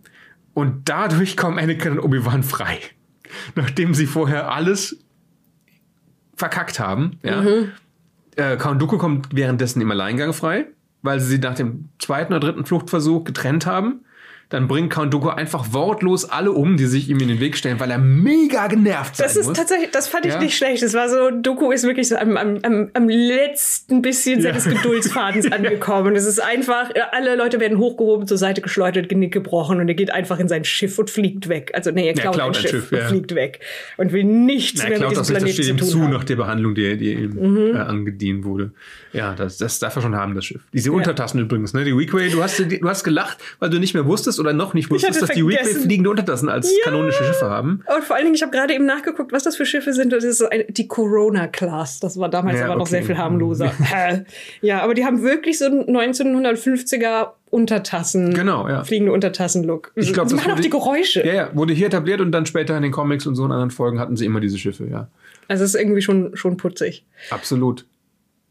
Und 0.53 0.89
dadurch 0.89 1.35
kommen 1.35 1.59
Anakin 1.59 1.93
und 1.93 1.99
Obi-Wan 1.99 2.43
frei. 2.43 2.79
Nachdem 3.55 3.93
sie 3.93 4.05
vorher 4.05 4.51
alles 4.51 4.99
verkackt 6.35 6.79
haben. 6.79 7.19
Ja. 7.23 7.41
Mhm. 7.41 7.71
Äh, 8.35 8.57
Count 8.57 8.81
Dooku 8.81 8.97
kommt 8.97 9.35
währenddessen 9.35 9.81
im 9.81 9.91
Alleingang 9.91 10.33
frei, 10.33 10.67
weil 11.01 11.19
sie 11.19 11.27
sie 11.27 11.39
nach 11.39 11.55
dem 11.55 11.89
zweiten 11.99 12.33
oder 12.33 12.47
dritten 12.47 12.65
Fluchtversuch 12.65 13.23
getrennt 13.23 13.65
haben 13.65 14.01
dann 14.49 14.69
bringt 14.69 14.93
Count 14.93 15.13
Dooku 15.13 15.27
einfach 15.27 15.73
wortlos 15.73 16.23
alle 16.23 16.51
um, 16.51 16.77
die 16.77 16.85
sich 16.85 17.09
ihm 17.09 17.19
in 17.19 17.27
den 17.27 17.41
Weg 17.41 17.57
stellen, 17.57 17.81
weil 17.81 17.91
er 17.91 17.97
mega 17.97 18.67
genervt 18.67 19.17
sein 19.17 19.27
Das 19.27 19.35
ist 19.35 19.47
muss. 19.47 19.57
tatsächlich, 19.57 19.91
das 19.91 20.07
fand 20.07 20.25
ich 20.25 20.33
ja? 20.33 20.39
nicht 20.39 20.55
schlecht. 20.55 20.81
Das 20.83 20.93
war 20.93 21.09
so, 21.09 21.31
Dooku 21.31 21.71
ist 21.71 21.83
wirklich 21.83 22.07
so 22.07 22.15
am, 22.15 22.37
am, 22.37 22.89
am, 22.93 23.09
letzten 23.09 24.01
bisschen 24.01 24.41
seines 24.41 24.65
ja. 24.65 24.71
Geduldsfadens 24.71 25.51
angekommen. 25.51 26.15
Es 26.15 26.25
ist 26.25 26.39
einfach, 26.39 26.89
alle 27.11 27.35
Leute 27.35 27.59
werden 27.59 27.77
hochgehoben, 27.77 28.25
zur 28.25 28.37
Seite 28.37 28.61
geschleudert, 28.61 29.09
Genick 29.09 29.33
gebrochen 29.33 29.81
und 29.81 29.89
er 29.89 29.95
geht 29.95 30.13
einfach 30.13 30.39
in 30.39 30.47
sein 30.47 30.63
Schiff 30.63 30.97
und 30.97 31.09
fliegt 31.09 31.49
weg. 31.49 31.71
Also 31.73 31.91
nee, 31.91 32.07
er 32.07 32.13
klaut, 32.13 32.37
ja, 32.37 32.43
klaut 32.43 32.55
ein, 32.55 32.61
Schiff, 32.61 32.87
Schiff 32.87 32.91
und 32.91 33.07
fliegt 33.09 33.35
weg 33.35 33.59
und 33.97 34.13
will 34.13 34.23
nichts 34.23 34.81
Na, 34.81 34.89
mehr 34.89 34.99
mit 34.99 35.11
diesem 35.11 35.25
Planeten 35.25 35.63
zu 35.63 35.75
tun 35.75 35.87
zu 35.87 36.01
haben. 36.01 36.11
nach 36.11 36.23
der 36.23 36.35
Behandlung, 36.37 36.73
die, 36.73 36.95
die 36.95 37.13
ihm 37.13 37.31
mhm. 37.31 37.75
äh, 37.75 37.79
angedient 37.79 38.45
wurde. 38.45 38.71
Ja, 39.11 39.33
das, 39.33 39.57
das 39.57 39.79
darf 39.79 39.95
er 39.95 40.01
schon 40.01 40.15
haben, 40.15 40.35
das 40.35 40.45
Schiff. 40.45 40.61
Diese 40.73 40.91
Untertassen 40.91 41.39
übrigens, 41.39 41.73
ne? 41.73 41.83
Die 41.83 41.97
Weequay, 41.97 42.29
du 42.29 42.43
hast, 42.43 42.59
du 42.59 42.87
hast 42.87 43.03
gelacht, 43.03 43.39
weil 43.59 43.69
du 43.69 43.79
nicht 43.79 43.93
mehr 43.93 44.05
wusstest 44.05 44.36
oder 44.39 44.53
noch 44.53 44.73
nicht 44.73 44.89
wusstest, 44.89 45.21
ist, 45.21 45.29
dass 45.29 45.35
die 45.35 45.45
Weequay 45.45 45.73
fliegende 45.73 46.09
Untertassen 46.09 46.49
als 46.49 46.71
ja. 46.71 46.77
kanonische 46.85 47.23
Schiffe 47.23 47.49
haben. 47.49 47.83
Und 47.95 48.03
vor 48.03 48.15
allen 48.15 48.25
Dingen, 48.25 48.35
ich 48.35 48.41
habe 48.41 48.51
gerade 48.51 48.73
eben 48.73 48.85
nachgeguckt, 48.85 49.31
was 49.31 49.43
das 49.43 49.55
für 49.55 49.65
Schiffe 49.65 49.93
sind. 49.93 50.13
Das 50.13 50.23
ist 50.23 50.41
ein, 50.41 50.63
die 50.69 50.87
Corona 50.87 51.47
Class. 51.47 51.99
Das 51.99 52.17
war 52.19 52.29
damals 52.29 52.59
ja, 52.59 52.65
aber 52.65 52.73
okay. 52.73 52.79
noch 52.79 52.87
sehr 52.87 53.03
viel 53.03 53.17
harmloser. 53.17 53.71
ja, 54.61 54.81
aber 54.81 54.93
die 54.93 55.05
haben 55.05 55.21
wirklich 55.21 55.57
so 55.57 55.65
1950er 55.65 57.29
Untertassen. 57.49 58.33
Genau, 58.33 58.67
ja. 58.67 58.83
Fliegende 58.83 59.13
Untertassen-Look. 59.13 59.93
Ich 59.95 60.13
glaube, 60.13 60.29
das 60.29 60.37
machen 60.37 60.51
auch 60.51 60.59
die 60.59 60.69
Geräusche. 60.69 61.25
Ja, 61.25 61.33
ja, 61.33 61.55
wurde 61.55 61.73
hier 61.73 61.87
etabliert 61.87 62.19
und 62.19 62.31
dann 62.31 62.45
später 62.45 62.75
in 62.75 62.83
den 62.83 62.91
Comics 62.91 63.25
und 63.25 63.35
so 63.35 63.45
in 63.45 63.51
anderen 63.51 63.71
Folgen 63.71 63.99
hatten 63.99 64.17
sie 64.17 64.25
immer 64.25 64.39
diese 64.39 64.57
Schiffe, 64.57 64.87
ja. 64.87 65.07
Also 65.47 65.63
es 65.63 65.73
ist 65.73 65.79
irgendwie 65.79 66.01
schon, 66.01 66.35
schon 66.35 66.57
putzig. 66.57 67.05
Absolut. 67.29 67.85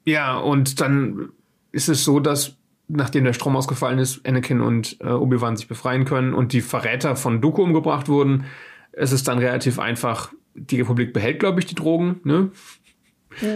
Ja, 0.05 0.38
und 0.38 0.81
dann 0.81 1.31
ist 1.72 1.88
es 1.88 2.05
so, 2.05 2.20
dass 2.20 2.55
nachdem 2.88 3.25
der 3.25 3.33
Strom 3.33 3.57
ausgefallen 3.57 3.99
ist, 3.99 4.27
Anakin 4.27 4.61
und 4.61 4.99
äh, 5.01 5.09
Obi-Wan 5.09 5.57
sich 5.57 5.68
befreien 5.68 6.05
können 6.05 6.35
und 6.35 6.53
die 6.53 6.61
Verräter 6.61 7.16
von 7.16 7.40
Dooku 7.40 7.62
umgebracht 7.62 8.09
wurden. 8.09 8.44
Es 8.92 9.12
ist 9.12 9.29
dann 9.29 9.38
relativ 9.38 9.79
einfach. 9.79 10.33
Die 10.55 10.81
Republik 10.81 11.12
behält, 11.12 11.40
glaube 11.40 11.61
ich, 11.61 11.66
die 11.66 11.75
Drogen. 11.75 12.20
Ne? 12.25 12.51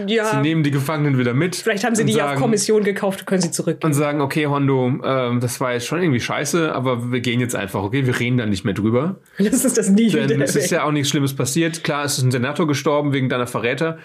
Ja. 0.07 0.25
Sie 0.25 0.37
nehmen 0.37 0.63
die 0.63 0.71
Gefangenen 0.71 1.17
wieder 1.17 1.33
mit. 1.33 1.55
Vielleicht 1.55 1.83
haben 1.83 1.95
sie 1.95 2.05
die 2.05 2.13
sagen, 2.13 2.33
auf 2.33 2.39
Kommission 2.39 2.83
gekauft, 2.83 3.25
können 3.25 3.41
sie 3.41 3.51
zurück. 3.51 3.79
Und 3.83 3.93
sagen, 3.93 4.21
okay, 4.21 4.45
Hondo, 4.45 4.99
äh, 5.03 5.39
das 5.39 5.59
war 5.59 5.73
jetzt 5.73 5.87
schon 5.87 6.01
irgendwie 6.01 6.19
scheiße, 6.19 6.73
aber 6.73 7.11
wir 7.11 7.19
gehen 7.21 7.39
jetzt 7.39 7.55
einfach, 7.55 7.81
okay, 7.81 8.05
wir 8.05 8.19
reden 8.19 8.37
da 8.37 8.45
nicht 8.45 8.63
mehr 8.63 8.73
drüber. 8.73 9.19
Lass 9.37 9.65
uns 9.65 9.73
das 9.73 9.89
nie 9.89 10.09
Denn 10.09 10.29
wieder 10.29 10.43
es 10.43 10.55
ist 10.55 10.69
ja 10.69 10.83
auch 10.83 10.91
nichts 10.91 11.09
Schlimmes 11.09 11.35
passiert. 11.35 11.83
Klar, 11.83 12.05
es 12.05 12.17
ist 12.17 12.23
ein 12.23 12.31
Senator 12.31 12.67
gestorben 12.67 13.13
wegen 13.13 13.29
deiner 13.29 13.47
Verräter, 13.47 13.97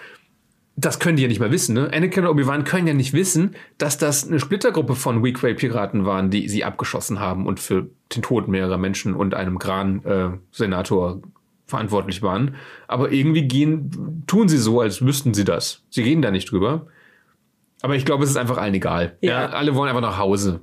das 0.79 0.99
können 0.99 1.17
die 1.17 1.23
ja 1.23 1.27
nicht 1.27 1.39
mal 1.39 1.51
wissen, 1.51 1.73
ne? 1.73 1.89
Anakin 1.91 2.23
und 2.23 2.29
Obi-Wan 2.29 2.63
können 2.63 2.85
ja 2.85 2.93
nicht 2.93 3.13
wissen, 3.13 3.55
dass 3.79 3.97
das 3.97 4.27
eine 4.27 4.39
Splittergruppe 4.39 4.93
von 4.93 5.23
Weequay-Piraten 5.23 6.05
waren, 6.05 6.29
die 6.29 6.47
sie 6.47 6.63
abgeschossen 6.63 7.19
haben 7.19 7.47
und 7.47 7.59
für 7.59 7.89
den 8.15 8.21
Tod 8.21 8.47
mehrerer 8.47 8.77
Menschen 8.77 9.15
und 9.15 9.33
einem 9.33 9.57
Gran-Senator 9.57 11.15
äh, 11.15 11.27
verantwortlich 11.65 12.21
waren. 12.21 12.55
Aber 12.87 13.11
irgendwie 13.11 13.47
gehen, 13.47 14.23
tun 14.27 14.47
sie 14.47 14.59
so, 14.59 14.79
als 14.79 15.03
wüssten 15.03 15.33
sie 15.33 15.45
das. 15.45 15.83
Sie 15.89 16.03
reden 16.03 16.21
da 16.21 16.29
nicht 16.29 16.51
drüber. 16.51 16.85
Aber 17.81 17.95
ich 17.95 18.05
glaube, 18.05 18.23
es 18.23 18.29
ist 18.29 18.37
einfach 18.37 18.57
allen 18.57 18.75
egal. 18.75 19.17
Ja. 19.21 19.31
ja 19.31 19.49
alle 19.49 19.73
wollen 19.73 19.89
einfach 19.89 20.01
nach 20.01 20.19
Hause. 20.19 20.61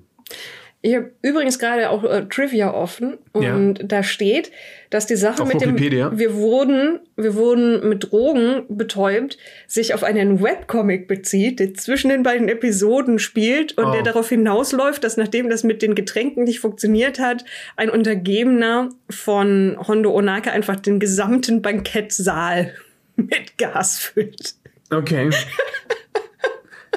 Ich 0.85 0.95
habe 0.95 1.13
übrigens 1.23 1.59
gerade 1.59 1.89
auch 1.89 2.05
äh, 2.05 2.27
Trivia 2.29 2.75
offen 2.75 3.17
und 3.33 3.79
ja. 3.79 3.85
da 3.87 4.03
steht, 4.03 4.53
dass 4.91 5.07
die 5.07 5.17
Sache 5.17 5.41
auf 5.41 5.49
mit 5.49 5.59
Wikipedia. 5.59 6.11
dem 6.11 6.19
wir 6.19 6.35
wurden 6.35 7.01
wir 7.17 7.35
wurden 7.37 7.89
mit 7.89 8.13
Drogen 8.13 8.65
betäubt 8.69 9.39
sich 9.67 9.95
auf 9.95 10.03
einen 10.03 10.43
Webcomic 10.43 11.09
bezieht, 11.09 11.59
der 11.59 11.73
zwischen 11.73 12.11
den 12.11 12.23
beiden 12.23 12.51
Episoden 12.51 13.19
spielt 13.19 13.79
und 13.79 13.87
oh. 13.87 13.93
der 13.93 14.03
darauf 14.03 14.29
hinausläuft, 14.29 15.03
dass 15.03 15.17
nachdem 15.17 15.49
das 15.49 15.65
mit 15.65 15.81
den 15.81 15.95
Getränken 15.95 16.45
nicht 16.45 16.61
funktioniert 16.61 17.19
hat, 17.19 17.47
ein 17.77 17.89
Untergebener 17.89 18.91
von 19.09 19.79
Hondo 19.89 20.15
Onaka 20.15 20.51
einfach 20.51 20.77
den 20.77 21.01
gesamten 21.01 21.63
Bankettsaal 21.63 22.75
mit 23.17 23.57
Gas 23.57 24.01
füllt. 24.01 24.57
Okay. 24.91 25.31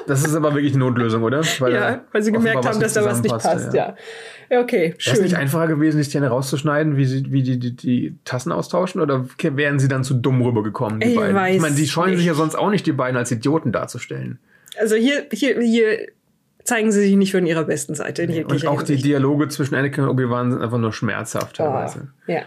Das 0.08 0.24
ist 0.24 0.34
aber 0.34 0.54
wirklich 0.54 0.74
eine 0.74 0.84
Notlösung, 0.84 1.22
oder? 1.22 1.42
Weil 1.58 1.72
ja, 1.72 2.04
weil 2.12 2.22
sie 2.22 2.32
gemerkt 2.32 2.64
haben, 2.66 2.80
dass 2.80 2.94
da 2.94 3.04
was 3.04 3.22
nicht 3.22 3.30
passt, 3.30 3.74
ja. 3.74 3.94
ja. 4.50 4.60
okay, 4.60 4.94
schön. 4.98 5.12
Wäre 5.12 5.24
es 5.24 5.32
nicht 5.32 5.36
einfacher 5.36 5.68
gewesen, 5.68 5.98
die 5.98 6.04
Szene 6.04 6.28
rauszuschneiden, 6.28 6.96
wie, 6.96 7.04
sie, 7.04 7.30
wie 7.30 7.42
die, 7.42 7.58
die, 7.58 7.76
die 7.76 8.16
Tassen 8.24 8.50
austauschen? 8.52 9.00
Oder 9.00 9.26
wären 9.42 9.78
sie 9.78 9.88
dann 9.88 10.04
zu 10.04 10.14
dumm 10.14 10.42
rübergekommen, 10.42 11.00
die 11.00 11.08
ich 11.08 11.16
beiden? 11.16 11.36
Weiß 11.36 11.56
ich 11.56 11.62
meine, 11.62 11.76
die 11.76 11.86
scheuen 11.86 12.10
nicht. 12.10 12.18
sich 12.18 12.26
ja 12.26 12.34
sonst 12.34 12.54
auch 12.54 12.70
nicht, 12.70 12.86
die 12.86 12.92
beiden 12.92 13.16
als 13.16 13.30
Idioten 13.30 13.72
darzustellen. 13.72 14.38
Also 14.80 14.96
hier, 14.96 15.26
hier, 15.32 15.60
hier 15.60 15.98
zeigen 16.64 16.92
sie 16.92 17.00
sich 17.00 17.16
nicht 17.16 17.32
von 17.32 17.46
ihrer 17.46 17.64
besten 17.64 17.94
Seite. 17.94 18.22
In 18.22 18.44
und 18.44 18.66
auch 18.66 18.82
die 18.82 18.96
Dialoge 18.96 19.48
zwischen 19.48 19.74
Anakin 19.74 20.04
und 20.04 20.10
Obi-Wan 20.10 20.52
sind 20.52 20.62
einfach 20.62 20.78
nur 20.78 20.92
schmerzhaft 20.92 21.56
teilweise. 21.56 22.08
Oh, 22.26 22.32
ja. 22.32 22.42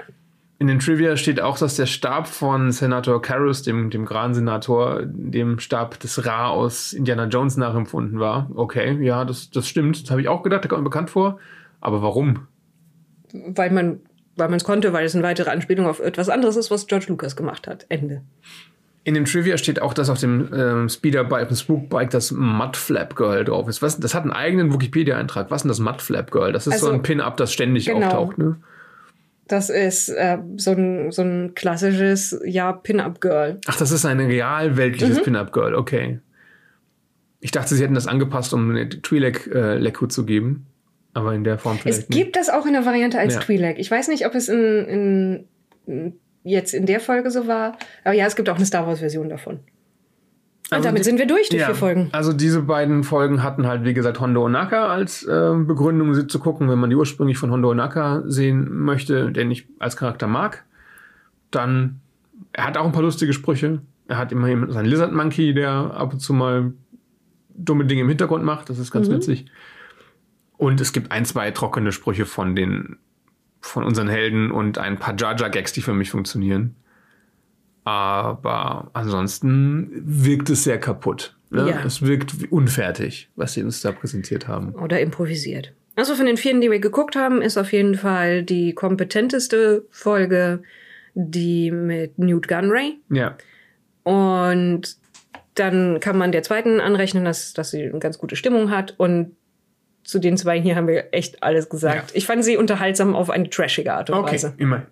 In 0.61 0.67
den 0.67 0.77
Trivia 0.77 1.17
steht 1.17 1.41
auch, 1.41 1.57
dass 1.57 1.75
der 1.75 1.87
Stab 1.87 2.27
von 2.27 2.71
Senator 2.71 3.19
Karus, 3.19 3.63
dem, 3.63 3.89
dem 3.89 4.05
Gran-Senator, 4.05 5.01
dem 5.07 5.57
Stab 5.57 5.99
des 6.01 6.23
Ra 6.23 6.49
aus 6.49 6.93
Indiana 6.93 7.25
Jones 7.25 7.57
nachempfunden 7.57 8.19
war. 8.19 8.47
Okay, 8.53 9.03
ja, 9.03 9.25
das, 9.25 9.49
das 9.49 9.67
stimmt. 9.67 10.03
Das 10.03 10.11
habe 10.11 10.21
ich 10.21 10.27
auch 10.27 10.43
gedacht, 10.43 10.63
der 10.63 10.69
kommt 10.69 10.83
mir 10.83 10.89
bekannt 10.91 11.09
vor. 11.09 11.39
Aber 11.79 12.03
warum? 12.03 12.45
Weil 13.33 13.71
man 13.71 14.01
weil 14.35 14.49
man 14.49 14.57
es 14.57 14.63
konnte, 14.63 14.93
weil 14.93 15.03
es 15.03 15.15
eine 15.15 15.23
weitere 15.23 15.49
Anspielung 15.49 15.87
auf 15.87 15.99
etwas 15.99 16.29
anderes 16.29 16.57
ist, 16.57 16.69
was 16.69 16.85
George 16.85 17.07
Lucas 17.09 17.35
gemacht 17.35 17.65
hat. 17.65 17.87
Ende. 17.89 18.21
In 19.03 19.15
dem 19.15 19.25
Trivia 19.25 19.57
steht 19.57 19.81
auch, 19.81 19.95
dass 19.95 20.11
auf 20.11 20.19
dem 20.19 20.47
ähm, 20.53 20.89
Speederbike, 20.89 21.47
dem 21.47 21.57
Spookbike, 21.57 22.11
das 22.11 22.31
Mudflap 22.31 23.15
Girl 23.15 23.45
drauf 23.45 23.67
ist. 23.67 23.81
Was, 23.81 23.99
das 23.99 24.13
hat 24.13 24.25
einen 24.25 24.31
eigenen 24.31 24.71
Wikipedia-Eintrag. 24.71 25.49
Was 25.49 25.61
ist 25.61 25.63
denn 25.63 25.69
das 25.69 25.79
Mudflap 25.79 26.29
Girl? 26.29 26.53
Das 26.53 26.67
ist 26.67 26.73
also, 26.73 26.85
so 26.85 26.91
ein 26.91 27.01
Pin-Up, 27.01 27.35
das 27.37 27.51
ständig 27.51 27.87
genau. 27.87 28.05
auftaucht, 28.05 28.37
ne? 28.37 28.57
Das 29.51 29.69
ist 29.69 30.09
äh, 30.09 30.37
so, 30.55 30.71
ein, 30.71 31.11
so 31.11 31.23
ein 31.23 31.53
klassisches, 31.55 32.39
ja, 32.45 32.71
Pin-Up-Girl. 32.71 33.59
Ach, 33.67 33.77
das 33.77 33.91
ist 33.91 34.05
ein 34.05 34.19
real 34.19 34.77
weltliches 34.77 35.19
mhm. 35.19 35.23
Pin-Up-Girl, 35.23 35.75
okay. 35.75 36.19
Ich 37.41 37.51
dachte, 37.51 37.75
sie 37.75 37.83
hätten 37.83 37.95
das 37.95 38.07
angepasst, 38.07 38.53
um 38.53 38.69
eine 38.69 38.85
Twi'lek-Leku 38.85 40.05
äh, 40.05 40.07
zu 40.07 40.25
geben. 40.25 40.67
Aber 41.13 41.33
in 41.33 41.43
der 41.43 41.57
Form 41.57 41.77
vielleicht 41.77 41.99
Es 41.99 42.07
gibt 42.07 42.27
nicht. 42.27 42.35
das 42.37 42.49
auch 42.49 42.65
in 42.65 42.71
der 42.71 42.85
Variante 42.85 43.19
als 43.19 43.33
ja. 43.33 43.41
Twi'lek. 43.41 43.75
Ich 43.75 43.91
weiß 43.91 44.07
nicht, 44.07 44.25
ob 44.25 44.35
es 44.35 44.47
in, 44.47 45.47
in, 45.85 46.13
jetzt 46.43 46.73
in 46.73 46.85
der 46.85 47.01
Folge 47.01 47.29
so 47.29 47.47
war. 47.47 47.77
Aber 48.05 48.13
ja, 48.13 48.25
es 48.27 48.37
gibt 48.37 48.47
auch 48.47 48.55
eine 48.55 48.65
Star 48.65 48.87
Wars-Version 48.87 49.27
davon. 49.27 49.59
Und 50.71 50.77
also 50.77 50.87
damit 50.87 51.01
die, 51.01 51.03
sind 51.03 51.19
wir 51.19 51.27
durch, 51.27 51.49
die 51.49 51.57
ja, 51.57 51.65
vier 51.65 51.75
Folgen. 51.75 52.07
Also 52.13 52.31
diese 52.31 52.61
beiden 52.61 53.03
Folgen 53.03 53.43
hatten 53.43 53.67
halt, 53.67 53.83
wie 53.83 53.93
gesagt, 53.93 54.21
Hondo 54.21 54.45
Onaka 54.45 54.87
als 54.87 55.21
äh, 55.23 55.53
Begründung, 55.53 56.13
sie 56.13 56.27
zu 56.27 56.39
gucken, 56.39 56.69
wenn 56.69 56.79
man 56.79 56.89
die 56.89 56.95
ursprünglich 56.95 57.37
von 57.37 57.51
Hondo 57.51 57.71
Onaka 57.71 58.23
sehen 58.25 58.73
möchte, 58.73 59.33
den 59.33 59.51
ich 59.51 59.67
als 59.79 59.97
Charakter 59.97 60.27
mag. 60.27 60.63
Dann, 61.51 61.99
er 62.53 62.67
hat 62.67 62.77
auch 62.77 62.85
ein 62.85 62.93
paar 62.93 63.01
lustige 63.01 63.33
Sprüche. 63.33 63.81
Er 64.07 64.17
hat 64.17 64.31
immerhin 64.31 64.71
seinen 64.71 64.85
Lizard 64.85 65.11
Monkey, 65.11 65.53
der 65.53 65.71
ab 65.71 66.13
und 66.13 66.19
zu 66.19 66.31
mal 66.31 66.71
dumme 67.49 67.83
Dinge 67.83 68.03
im 68.03 68.07
Hintergrund 68.07 68.45
macht. 68.45 68.69
Das 68.69 68.79
ist 68.79 68.91
ganz 68.91 69.09
mhm. 69.09 69.15
witzig. 69.15 69.47
Und 70.55 70.79
es 70.79 70.93
gibt 70.93 71.11
ein, 71.11 71.25
zwei 71.25 71.51
trockene 71.51 71.91
Sprüche 71.91 72.25
von 72.25 72.55
den, 72.55 72.97
von 73.59 73.83
unseren 73.83 74.07
Helden 74.07 74.51
und 74.51 74.77
ein 74.77 74.99
paar 74.99 75.17
Jar 75.17 75.35
Jar 75.37 75.49
Gags, 75.49 75.73
die 75.73 75.81
für 75.81 75.93
mich 75.93 76.11
funktionieren. 76.11 76.77
Aber 77.83 78.89
ansonsten 78.93 79.89
wirkt 80.05 80.49
es 80.49 80.63
sehr 80.63 80.79
kaputt. 80.79 81.35
Ne? 81.49 81.69
Ja. 81.69 81.83
Es 81.85 82.01
wirkt 82.01 82.33
unfertig, 82.49 83.29
was 83.35 83.53
sie 83.53 83.63
uns 83.63 83.81
da 83.81 83.91
präsentiert 83.91 84.47
haben. 84.47 84.73
Oder 84.75 84.99
improvisiert. 85.01 85.73
Also 85.95 86.15
von 86.15 86.25
den 86.25 86.37
vielen, 86.37 86.61
die 86.61 86.71
wir 86.71 86.79
geguckt 86.79 87.15
haben, 87.15 87.41
ist 87.41 87.57
auf 87.57 87.73
jeden 87.73 87.95
Fall 87.95 88.43
die 88.43 88.73
kompetenteste 88.73 89.85
Folge 89.89 90.61
die 91.13 91.71
mit 91.71 92.17
Newt 92.17 92.47
Gunray. 92.47 92.99
Ja. 93.09 93.35
Und 94.03 94.97
dann 95.55 95.99
kann 95.99 96.17
man 96.17 96.31
der 96.31 96.43
zweiten 96.43 96.79
anrechnen, 96.79 97.25
dass, 97.25 97.53
dass 97.53 97.71
sie 97.71 97.83
eine 97.83 97.99
ganz 97.99 98.17
gute 98.17 98.35
Stimmung 98.35 98.71
hat. 98.71 98.95
Und 98.97 99.35
zu 100.03 100.19
den 100.19 100.37
zwei 100.37 100.59
hier 100.59 100.75
haben 100.75 100.87
wir 100.87 101.13
echt 101.13 101.43
alles 101.43 101.69
gesagt. 101.69 102.11
Ja. 102.11 102.17
Ich 102.17 102.25
fand 102.25 102.43
sie 102.43 102.57
unterhaltsam 102.57 103.15
auf 103.15 103.29
eine 103.29 103.49
trashige 103.49 103.93
Art 103.93 104.09
und 104.09 104.17
okay, 104.17 104.33
Weise. 104.33 104.53
Immer. 104.57 104.83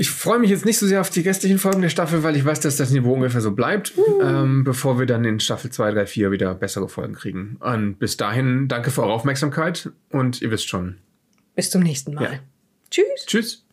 Ich 0.00 0.12
freue 0.12 0.38
mich 0.38 0.50
jetzt 0.50 0.64
nicht 0.64 0.78
so 0.78 0.86
sehr 0.86 1.00
auf 1.00 1.10
die 1.10 1.22
restlichen 1.22 1.58
Folgen 1.58 1.82
der 1.82 1.88
Staffel, 1.88 2.22
weil 2.22 2.36
ich 2.36 2.44
weiß, 2.44 2.60
dass 2.60 2.76
das 2.76 2.92
Niveau 2.92 3.14
ungefähr 3.14 3.40
so 3.40 3.50
bleibt, 3.50 3.96
mhm. 3.96 4.02
ähm, 4.22 4.64
bevor 4.64 4.96
wir 5.00 5.06
dann 5.06 5.24
in 5.24 5.40
Staffel 5.40 5.72
2, 5.72 5.90
3, 5.90 6.06
4 6.06 6.30
wieder 6.30 6.54
bessere 6.54 6.88
Folgen 6.88 7.14
kriegen. 7.14 7.56
Und 7.58 7.98
bis 7.98 8.16
dahin 8.16 8.68
danke 8.68 8.92
für 8.92 9.02
eure 9.02 9.12
Aufmerksamkeit 9.12 9.90
und 10.10 10.40
ihr 10.40 10.52
wisst 10.52 10.68
schon. 10.68 10.98
Bis 11.56 11.70
zum 11.70 11.82
nächsten 11.82 12.14
Mal. 12.14 12.22
Ja. 12.22 12.30
Tschüss. 12.92 13.26
Tschüss. 13.26 13.67